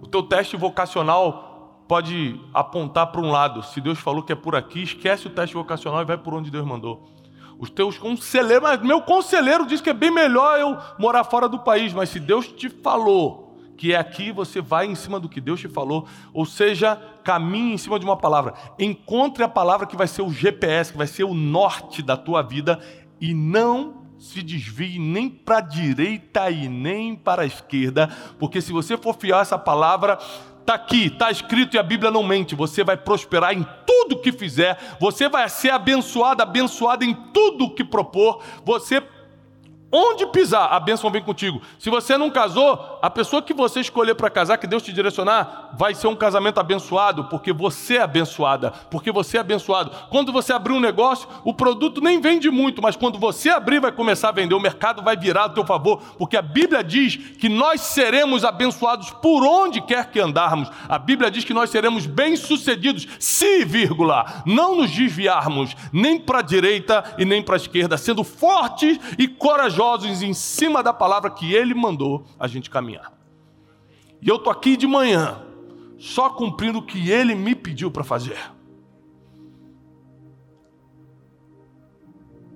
O 0.00 0.06
teu 0.06 0.22
teste 0.22 0.56
vocacional 0.56 1.84
pode 1.88 2.40
apontar 2.54 3.08
para 3.08 3.20
um 3.20 3.30
lado. 3.30 3.62
Se 3.64 3.80
Deus 3.80 3.98
falou 3.98 4.22
que 4.22 4.32
é 4.32 4.36
por 4.36 4.54
aqui, 4.54 4.82
esquece 4.82 5.26
o 5.26 5.30
teste 5.30 5.54
vocacional 5.54 6.02
e 6.02 6.04
vai 6.04 6.16
por 6.16 6.34
onde 6.34 6.50
Deus 6.50 6.64
mandou. 6.64 7.17
Os 7.58 7.70
teus 7.70 7.98
conselheiros, 7.98 8.62
mas 8.62 8.80
meu 8.80 9.02
conselheiro 9.02 9.66
diz 9.66 9.80
que 9.80 9.90
é 9.90 9.94
bem 9.94 10.10
melhor 10.10 10.58
eu 10.60 10.76
morar 10.98 11.24
fora 11.24 11.48
do 11.48 11.58
país, 11.58 11.92
mas 11.92 12.08
se 12.08 12.20
Deus 12.20 12.46
te 12.46 12.68
falou 12.68 13.48
que 13.76 13.94
é 13.94 13.96
aqui, 13.96 14.32
você 14.32 14.60
vai 14.60 14.86
em 14.86 14.94
cima 14.96 15.20
do 15.20 15.28
que 15.28 15.40
Deus 15.40 15.60
te 15.60 15.68
falou, 15.68 16.06
ou 16.34 16.44
seja, 16.44 16.96
caminhe 17.22 17.74
em 17.74 17.78
cima 17.78 17.96
de 17.98 18.04
uma 18.04 18.16
palavra. 18.16 18.54
Encontre 18.76 19.44
a 19.44 19.48
palavra 19.48 19.86
que 19.86 19.96
vai 19.96 20.08
ser 20.08 20.22
o 20.22 20.32
GPS, 20.32 20.90
que 20.90 20.98
vai 20.98 21.06
ser 21.06 21.22
o 21.22 21.32
norte 21.32 22.02
da 22.02 22.16
tua 22.16 22.42
vida 22.42 22.80
e 23.20 23.32
não 23.32 24.02
se 24.18 24.42
desvie 24.42 24.98
nem 24.98 25.30
para 25.30 25.58
a 25.58 25.60
direita 25.60 26.50
e 26.50 26.68
nem 26.68 27.14
para 27.14 27.42
a 27.42 27.46
esquerda, 27.46 28.10
porque 28.38 28.60
se 28.60 28.72
você 28.72 28.96
for 28.96 29.14
fiar 29.14 29.42
essa 29.42 29.56
palavra, 29.56 30.18
está 30.68 30.74
aqui, 30.74 31.06
está 31.06 31.30
escrito 31.30 31.74
e 31.74 31.78
a 31.78 31.82
Bíblia 31.82 32.10
não 32.10 32.22
mente. 32.22 32.54
Você 32.54 32.84
vai 32.84 32.96
prosperar 32.96 33.54
em 33.54 33.66
tudo 33.86 34.20
que 34.20 34.30
fizer, 34.30 34.78
você 35.00 35.28
vai 35.28 35.48
ser 35.48 35.70
abençoado, 35.70 36.42
abençoado 36.42 37.04
em 37.04 37.14
tudo 37.14 37.74
que 37.74 37.82
propor. 37.82 38.42
Você 38.64 39.02
Onde 39.90 40.26
pisar, 40.26 40.70
a 40.70 40.78
bênção 40.78 41.10
vem 41.10 41.22
contigo. 41.22 41.62
Se 41.78 41.88
você 41.88 42.18
não 42.18 42.28
casou, 42.28 42.97
a 43.00 43.10
pessoa 43.10 43.42
que 43.42 43.54
você 43.54 43.80
escolher 43.80 44.14
para 44.14 44.30
casar, 44.30 44.58
que 44.58 44.66
Deus 44.66 44.82
te 44.82 44.92
direcionar, 44.92 45.70
vai 45.76 45.94
ser 45.94 46.06
um 46.08 46.16
casamento 46.16 46.58
abençoado, 46.58 47.24
porque 47.24 47.52
você 47.52 47.96
é 47.96 48.02
abençoada, 48.02 48.70
porque 48.90 49.12
você 49.12 49.36
é 49.36 49.40
abençoado. 49.40 49.90
Quando 50.10 50.32
você 50.32 50.52
abrir 50.52 50.72
um 50.72 50.80
negócio, 50.80 51.28
o 51.44 51.54
produto 51.54 52.00
nem 52.00 52.20
vende 52.20 52.50
muito, 52.50 52.82
mas 52.82 52.96
quando 52.96 53.18
você 53.18 53.50
abrir, 53.50 53.80
vai 53.80 53.92
começar 53.92 54.28
a 54.28 54.32
vender, 54.32 54.54
o 54.54 54.60
mercado 54.60 55.02
vai 55.02 55.16
virar 55.16 55.44
a 55.44 55.48
teu 55.48 55.64
favor, 55.64 56.02
porque 56.18 56.36
a 56.36 56.42
Bíblia 56.42 56.82
diz 56.82 57.16
que 57.16 57.48
nós 57.48 57.80
seremos 57.80 58.44
abençoados 58.44 59.10
por 59.10 59.44
onde 59.44 59.80
quer 59.80 60.10
que 60.10 60.20
andarmos. 60.20 60.70
A 60.88 60.98
Bíblia 60.98 61.30
diz 61.30 61.44
que 61.44 61.54
nós 61.54 61.70
seremos 61.70 62.06
bem-sucedidos, 62.06 63.06
se, 63.18 63.64
vírgula, 63.64 64.42
não 64.44 64.76
nos 64.76 64.90
desviarmos 64.90 65.74
nem 65.92 66.18
para 66.18 66.38
a 66.38 66.42
direita 66.42 67.04
e 67.18 67.24
nem 67.24 67.42
para 67.42 67.54
a 67.54 67.56
esquerda, 67.56 67.96
sendo 67.96 68.24
fortes 68.24 68.98
e 69.18 69.28
corajosos 69.28 70.22
em 70.22 70.34
cima 70.34 70.82
da 70.82 70.92
palavra 70.92 71.30
que 71.30 71.54
Ele 71.54 71.74
mandou 71.74 72.24
a 72.38 72.46
gente 72.46 72.70
caminhar. 72.70 72.97
E 74.20 74.28
eu 74.28 74.36
estou 74.36 74.52
aqui 74.52 74.76
de 74.76 74.86
manhã, 74.86 75.40
só 75.98 76.30
cumprindo 76.30 76.78
o 76.78 76.82
que 76.82 77.10
Ele 77.10 77.34
me 77.34 77.54
pediu 77.54 77.90
para 77.90 78.04
fazer. 78.04 78.38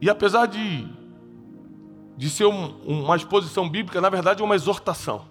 E 0.01 0.11
apesar 0.11 0.47
de, 0.47 0.89
de 2.17 2.29
ser 2.29 2.47
um, 2.47 2.75
uma 2.85 3.15
exposição 3.15 3.69
bíblica, 3.69 4.01
na 4.01 4.11
verdade 4.11 4.43
é 4.43 4.45
uma 4.45 4.57
exortação. 4.57 5.27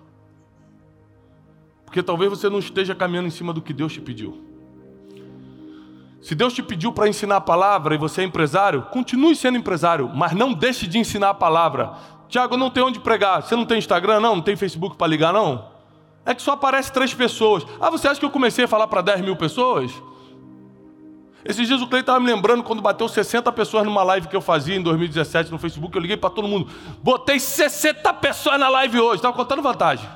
Porque 1.86 2.02
talvez 2.02 2.30
você 2.30 2.50
não 2.50 2.60
esteja 2.60 2.96
caminhando 2.96 3.28
em 3.28 3.32
cima 3.32 3.52
do 3.52 3.62
que 3.62 3.74
Deus 3.74 3.92
te 3.92 4.00
pediu. 4.00 4.46
Se 6.22 6.36
Deus 6.36 6.54
te 6.54 6.64
pediu 6.64 6.94
para 6.94 7.10
ensinar 7.10 7.38
a 7.38 7.42
palavra 7.42 7.96
e 7.96 7.98
você 7.98 8.22
é 8.22 8.24
empresário, 8.24 8.84
continue 8.84 9.36
sendo 9.36 9.58
empresário, 9.58 10.10
mas 10.14 10.34
não 10.34 10.54
deixe 10.54 10.88
de 10.88 11.00
ensinar 11.00 11.32
a 11.32 11.34
palavra. 11.34 11.94
Tiago, 12.30 12.56
não 12.56 12.70
tem 12.70 12.84
onde 12.84 13.00
pregar. 13.00 13.42
Você 13.42 13.56
não 13.58 13.66
tem 13.66 13.78
Instagram, 13.78 14.22
não? 14.22 14.36
Não 14.36 14.42
tem 14.42 14.56
Facebook 14.56 14.96
para 14.96 15.08
ligar, 15.08 15.34
não? 15.34 15.71
É 16.26 16.34
que 16.36 16.42
só 16.42 16.52
aparece 16.52 16.92
três 16.92 17.14
pessoas. 17.14 17.66
Ah, 17.80 17.90
você 17.90 18.08
acha 18.08 18.20
que 18.20 18.26
eu 18.26 18.30
comecei 18.30 18.66
a 18.66 18.68
falar 18.68 18.88
para 18.88 19.02
10 19.02 19.22
mil 19.22 19.36
pessoas? 19.36 19.92
Esses 21.44 21.68
dias 21.68 21.82
o 21.82 21.88
Cleiton 21.88 22.12
estava 22.12 22.20
me 22.20 22.32
lembrando 22.32 22.64
quando 22.64 22.82
bateu 22.82 23.08
60 23.08 23.52
pessoas 23.52 23.84
numa 23.84 24.04
live 24.04 24.28
que 24.28 24.36
eu 24.36 24.42
fazia 24.42 24.76
em 24.76 24.82
2017 24.82 25.52
no 25.52 25.58
Facebook. 25.58 25.96
Eu 25.96 26.02
liguei 26.02 26.18
para 26.18 26.30
todo 26.30 26.48
mundo. 26.48 26.72
Botei 27.02 27.40
60 27.40 28.14
pessoas 28.16 28.60
na 28.60 28.70
live 28.70 29.00
hoje. 29.00 29.16
Estava 29.16 29.36
contando 29.36 29.62
vantagem. 29.62 30.08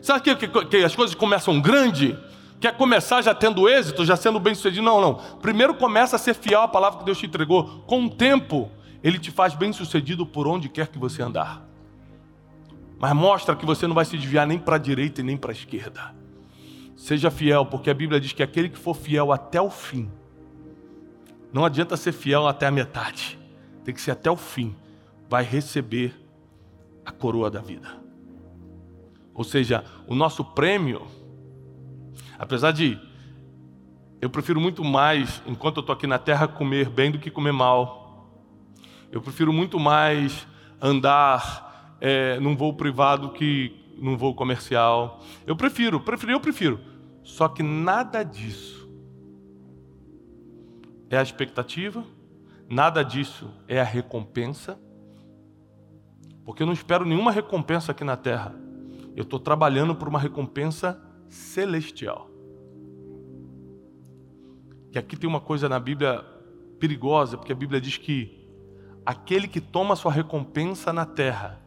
Sabe 0.00 0.20
que, 0.20 0.48
que, 0.48 0.64
que 0.64 0.76
as 0.78 0.96
coisas 0.96 1.14
começam 1.14 1.60
grande? 1.60 2.18
Quer 2.60 2.76
começar 2.76 3.22
já 3.22 3.32
tendo 3.32 3.68
êxito, 3.68 4.04
já 4.04 4.16
sendo 4.16 4.40
bem 4.40 4.54
sucedido? 4.54 4.82
Não, 4.82 5.00
não. 5.00 5.14
Primeiro 5.40 5.74
começa 5.74 6.16
a 6.16 6.18
ser 6.18 6.34
fiel 6.34 6.62
à 6.62 6.68
palavra 6.68 6.98
que 6.98 7.04
Deus 7.04 7.18
te 7.18 7.26
entregou. 7.26 7.84
Com 7.86 8.06
o 8.06 8.10
tempo, 8.10 8.68
Ele 9.02 9.18
te 9.18 9.30
faz 9.30 9.54
bem 9.54 9.72
sucedido 9.72 10.24
por 10.24 10.46
onde 10.46 10.68
quer 10.68 10.88
que 10.88 10.98
você 10.98 11.22
andar. 11.22 11.66
Mas 12.98 13.12
mostra 13.14 13.56
que 13.56 13.66
você 13.66 13.86
não 13.86 13.94
vai 13.94 14.04
se 14.04 14.16
desviar 14.16 14.46
nem 14.46 14.58
para 14.58 14.76
a 14.76 14.78
direita 14.78 15.20
e 15.20 15.24
nem 15.24 15.36
para 15.36 15.50
a 15.50 15.54
esquerda. 15.54 16.14
Seja 16.96 17.30
fiel, 17.30 17.66
porque 17.66 17.90
a 17.90 17.94
Bíblia 17.94 18.20
diz 18.20 18.32
que 18.32 18.42
aquele 18.42 18.68
que 18.68 18.78
for 18.78 18.94
fiel 18.94 19.32
até 19.32 19.60
o 19.60 19.70
fim, 19.70 20.08
não 21.52 21.64
adianta 21.64 21.96
ser 21.96 22.12
fiel 22.12 22.46
até 22.46 22.66
a 22.66 22.70
metade, 22.70 23.38
tem 23.84 23.92
que 23.92 24.00
ser 24.00 24.12
até 24.12 24.30
o 24.30 24.36
fim, 24.36 24.76
vai 25.28 25.42
receber 25.42 26.14
a 27.04 27.10
coroa 27.10 27.50
da 27.50 27.60
vida. 27.60 27.88
Ou 29.34 29.42
seja, 29.42 29.84
o 30.06 30.14
nosso 30.14 30.44
prêmio, 30.44 31.06
apesar 32.38 32.70
de 32.70 32.98
eu 34.20 34.30
prefiro 34.30 34.60
muito 34.60 34.84
mais, 34.84 35.42
enquanto 35.46 35.78
eu 35.78 35.80
estou 35.80 35.92
aqui 35.92 36.06
na 36.06 36.18
terra, 36.18 36.46
comer 36.46 36.88
bem 36.88 37.10
do 37.10 37.18
que 37.18 37.30
comer 37.30 37.50
mal. 37.50 38.01
Eu 39.12 39.20
prefiro 39.20 39.52
muito 39.52 39.78
mais 39.78 40.46
andar 40.80 41.96
é, 42.00 42.40
num 42.40 42.56
voo 42.56 42.72
privado 42.72 43.30
que 43.30 43.78
num 43.98 44.16
voo 44.16 44.34
comercial. 44.34 45.22
Eu 45.46 45.54
prefiro, 45.54 46.00
prefiro, 46.00 46.32
eu 46.32 46.40
prefiro. 46.40 46.80
Só 47.22 47.46
que 47.46 47.62
nada 47.62 48.22
disso 48.22 48.90
é 51.10 51.18
a 51.18 51.22
expectativa, 51.22 52.04
nada 52.66 53.02
disso 53.02 53.50
é 53.68 53.78
a 53.80 53.84
recompensa, 53.84 54.80
porque 56.42 56.62
eu 56.62 56.66
não 56.66 56.72
espero 56.72 57.04
nenhuma 57.04 57.30
recompensa 57.30 57.92
aqui 57.92 58.02
na 58.02 58.16
terra. 58.16 58.54
Eu 59.14 59.24
estou 59.24 59.38
trabalhando 59.38 59.94
por 59.94 60.08
uma 60.08 60.18
recompensa 60.18 60.98
celestial. 61.28 62.30
E 64.90 64.98
aqui 64.98 65.16
tem 65.16 65.28
uma 65.28 65.40
coisa 65.40 65.68
na 65.68 65.78
Bíblia 65.78 66.24
perigosa, 66.80 67.36
porque 67.36 67.52
a 67.52 67.54
Bíblia 67.54 67.80
diz 67.80 67.98
que 67.98 68.41
aquele 69.04 69.48
que 69.48 69.60
toma 69.60 69.96
sua 69.96 70.12
recompensa 70.12 70.92
na 70.92 71.04
terra 71.04 71.60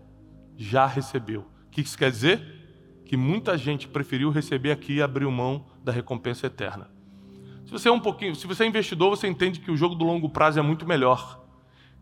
já 0.58 0.86
recebeu. 0.86 1.42
O 1.68 1.70
que 1.70 1.82
isso 1.82 1.98
quer 1.98 2.10
dizer? 2.12 3.04
Que 3.06 3.18
muita 3.18 3.58
gente 3.58 3.88
preferiu 3.88 4.30
receber 4.30 4.72
aqui 4.72 4.96
e 4.96 5.02
abriu 5.02 5.30
mão 5.30 5.66
da 5.84 5.92
recompensa 5.92 6.48
eterna. 6.48 6.90
Se 7.66 7.72
você 7.72 7.90
é 7.90 7.92
um 7.92 8.00
pouquinho, 8.00 8.36
se 8.36 8.48
você 8.48 8.64
é 8.64 8.68
investidor, 8.68 9.10
você 9.10 9.28
entende 9.28 9.60
que 9.60 9.72
o 9.72 9.78
jogo 9.78 9.96
do 9.96 10.06
longo 10.06 10.30
prazo 10.30 10.60
é 10.60 10.62
muito 10.62 10.88
melhor. 10.88 11.44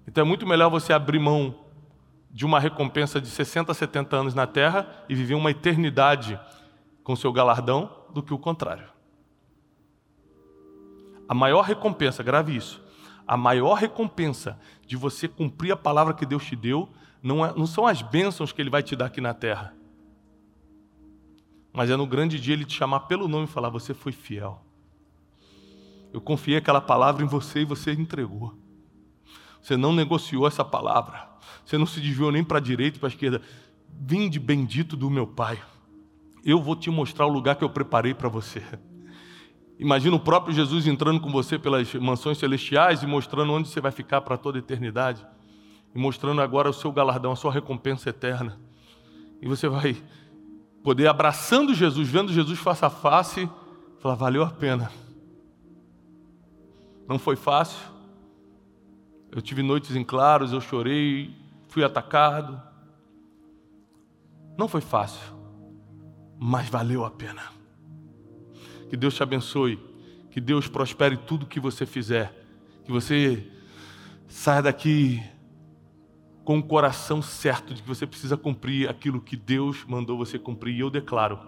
Então 0.07 0.23
é 0.23 0.27
muito 0.27 0.45
melhor 0.45 0.69
você 0.69 0.93
abrir 0.93 1.19
mão 1.19 1.63
de 2.29 2.45
uma 2.45 2.59
recompensa 2.59 3.21
de 3.21 3.27
60, 3.27 3.73
70 3.73 4.15
anos 4.15 4.33
na 4.33 4.45
terra 4.45 4.87
e 5.07 5.15
viver 5.15 5.35
uma 5.35 5.51
eternidade 5.51 6.39
com 7.03 7.15
seu 7.15 7.31
galardão 7.31 7.89
do 8.13 8.21
que 8.21 8.33
o 8.33 8.39
contrário. 8.39 8.85
A 11.27 11.33
maior 11.33 11.61
recompensa, 11.61 12.21
grave 12.21 12.55
isso, 12.55 12.83
a 13.25 13.37
maior 13.37 13.75
recompensa 13.75 14.59
de 14.93 14.97
você 14.97 15.27
cumprir 15.27 15.71
a 15.71 15.75
palavra 15.75 16.13
que 16.13 16.23
Deus 16.23 16.45
te 16.45 16.55
deu 16.55 16.87
não, 17.19 17.43
é, 17.43 17.51
não 17.57 17.65
são 17.65 17.87
as 17.87 18.03
bênçãos 18.03 18.51
que 18.51 18.61
Ele 18.61 18.69
vai 18.69 18.83
te 18.83 18.95
dar 18.95 19.07
aqui 19.07 19.19
na 19.19 19.33
terra, 19.33 19.73
mas 21.73 21.89
é 21.89 21.97
no 21.97 22.05
grande 22.05 22.39
dia 22.39 22.53
Ele 22.53 22.63
te 22.63 22.75
chamar 22.75 22.99
pelo 23.01 23.27
nome 23.27 23.45
e 23.45 23.47
falar: 23.47 23.69
Você 23.69 23.91
foi 23.91 24.11
fiel. 24.11 24.63
Eu 26.13 26.21
confiei 26.21 26.57
aquela 26.57 26.79
palavra 26.79 27.23
em 27.23 27.27
você 27.27 27.61
e 27.61 27.65
você 27.65 27.91
entregou. 27.91 28.55
Você 29.59 29.75
não 29.75 29.91
negociou 29.91 30.45
essa 30.45 30.63
palavra. 30.63 31.27
Você 31.65 31.75
não 31.75 31.87
se 31.87 31.99
desviou 31.99 32.31
nem 32.31 32.43
para 32.43 32.59
a 32.59 32.61
direita 32.61 32.97
e 32.97 32.99
para 32.99 33.07
a 33.07 33.13
esquerda. 33.13 33.41
Vinde 33.89 34.39
bendito 34.39 34.95
do 34.95 35.09
meu 35.09 35.25
Pai. 35.25 35.59
Eu 36.45 36.61
vou 36.61 36.75
te 36.75 36.91
mostrar 36.91 37.25
o 37.25 37.33
lugar 37.33 37.55
que 37.55 37.63
eu 37.63 37.69
preparei 37.69 38.13
para 38.13 38.29
você. 38.29 38.61
Imagina 39.83 40.15
o 40.15 40.19
próprio 40.19 40.55
Jesus 40.55 40.87
entrando 40.87 41.19
com 41.19 41.29
você 41.29 41.59
pelas 41.59 41.93
mansões 41.95 42.37
celestiais 42.37 43.03
e 43.03 43.05
mostrando 43.05 43.51
onde 43.51 43.67
você 43.67 43.81
vai 43.81 43.91
ficar 43.91 44.21
para 44.21 44.37
toda 44.37 44.57
a 44.57 44.59
eternidade. 44.59 45.27
E 45.93 45.99
mostrando 45.99 46.41
agora 46.41 46.69
o 46.69 46.73
seu 46.73 46.89
galardão, 46.89 47.33
a 47.33 47.35
sua 47.35 47.51
recompensa 47.51 48.09
eterna. 48.09 48.57
E 49.41 49.45
você 49.45 49.67
vai 49.67 50.01
poder, 50.81 51.07
abraçando 51.07 51.73
Jesus, 51.73 52.07
vendo 52.07 52.31
Jesus 52.31 52.57
face 52.59 52.85
a 52.85 52.89
face, 52.89 53.49
falar: 53.99 54.15
valeu 54.15 54.43
a 54.43 54.51
pena. 54.51 54.89
Não 57.05 57.19
foi 57.19 57.35
fácil. 57.35 57.85
Eu 59.29 59.41
tive 59.41 59.61
noites 59.61 59.97
em 59.97 60.03
claros, 60.03 60.53
eu 60.53 60.61
chorei, 60.61 61.35
fui 61.67 61.83
atacado. 61.83 62.57
Não 64.57 64.69
foi 64.69 64.79
fácil, 64.79 65.35
mas 66.39 66.69
valeu 66.69 67.03
a 67.03 67.11
pena. 67.11 67.62
Que 68.93 68.97
Deus 68.97 69.15
te 69.15 69.23
abençoe, 69.23 69.79
que 70.29 70.39
Deus 70.39 70.67
prospere 70.67 71.17
tudo 71.17 71.47
que 71.47 71.59
você 71.59 71.83
fizer, 71.83 72.31
que 72.85 72.91
você 72.91 73.43
saia 74.27 74.61
daqui 74.61 75.19
com 76.43 76.59
o 76.59 76.63
coração 76.63 77.19
certo 77.19 77.73
de 77.73 77.81
que 77.81 77.87
você 77.87 78.05
precisa 78.05 78.37
cumprir 78.37 78.87
aquilo 78.87 79.19
que 79.19 79.35
Deus 79.35 79.83
mandou 79.87 80.15
você 80.15 80.37
cumprir. 80.37 80.75
E 80.75 80.81
eu 80.81 80.91
declaro 80.91 81.39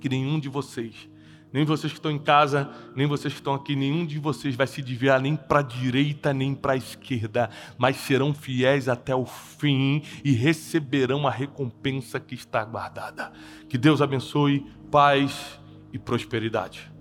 que 0.00 0.08
nenhum 0.08 0.40
de 0.40 0.48
vocês 0.48 1.08
nem 1.52 1.64
vocês 1.64 1.92
que 1.92 1.98
estão 2.00 2.10
em 2.10 2.18
casa, 2.18 2.68
nem 2.96 3.06
vocês 3.06 3.32
que 3.32 3.38
estão 3.38 3.54
aqui, 3.54 3.76
nenhum 3.76 4.04
de 4.04 4.18
vocês 4.18 4.56
vai 4.56 4.66
se 4.66 4.82
desviar 4.82 5.20
nem 5.20 5.36
para 5.36 5.60
a 5.60 5.62
direita 5.62 6.34
nem 6.34 6.56
para 6.56 6.72
a 6.72 6.76
esquerda, 6.76 7.48
mas 7.78 7.98
serão 7.98 8.34
fiéis 8.34 8.88
até 8.88 9.14
o 9.14 9.24
fim 9.24 10.02
e 10.24 10.32
receberão 10.32 11.24
a 11.24 11.30
recompensa 11.30 12.18
que 12.18 12.34
está 12.34 12.64
guardada. 12.64 13.30
Que 13.68 13.78
Deus 13.78 14.02
abençoe, 14.02 14.66
paz 14.90 15.62
e 15.94 15.98
prosperidade. 15.98 16.93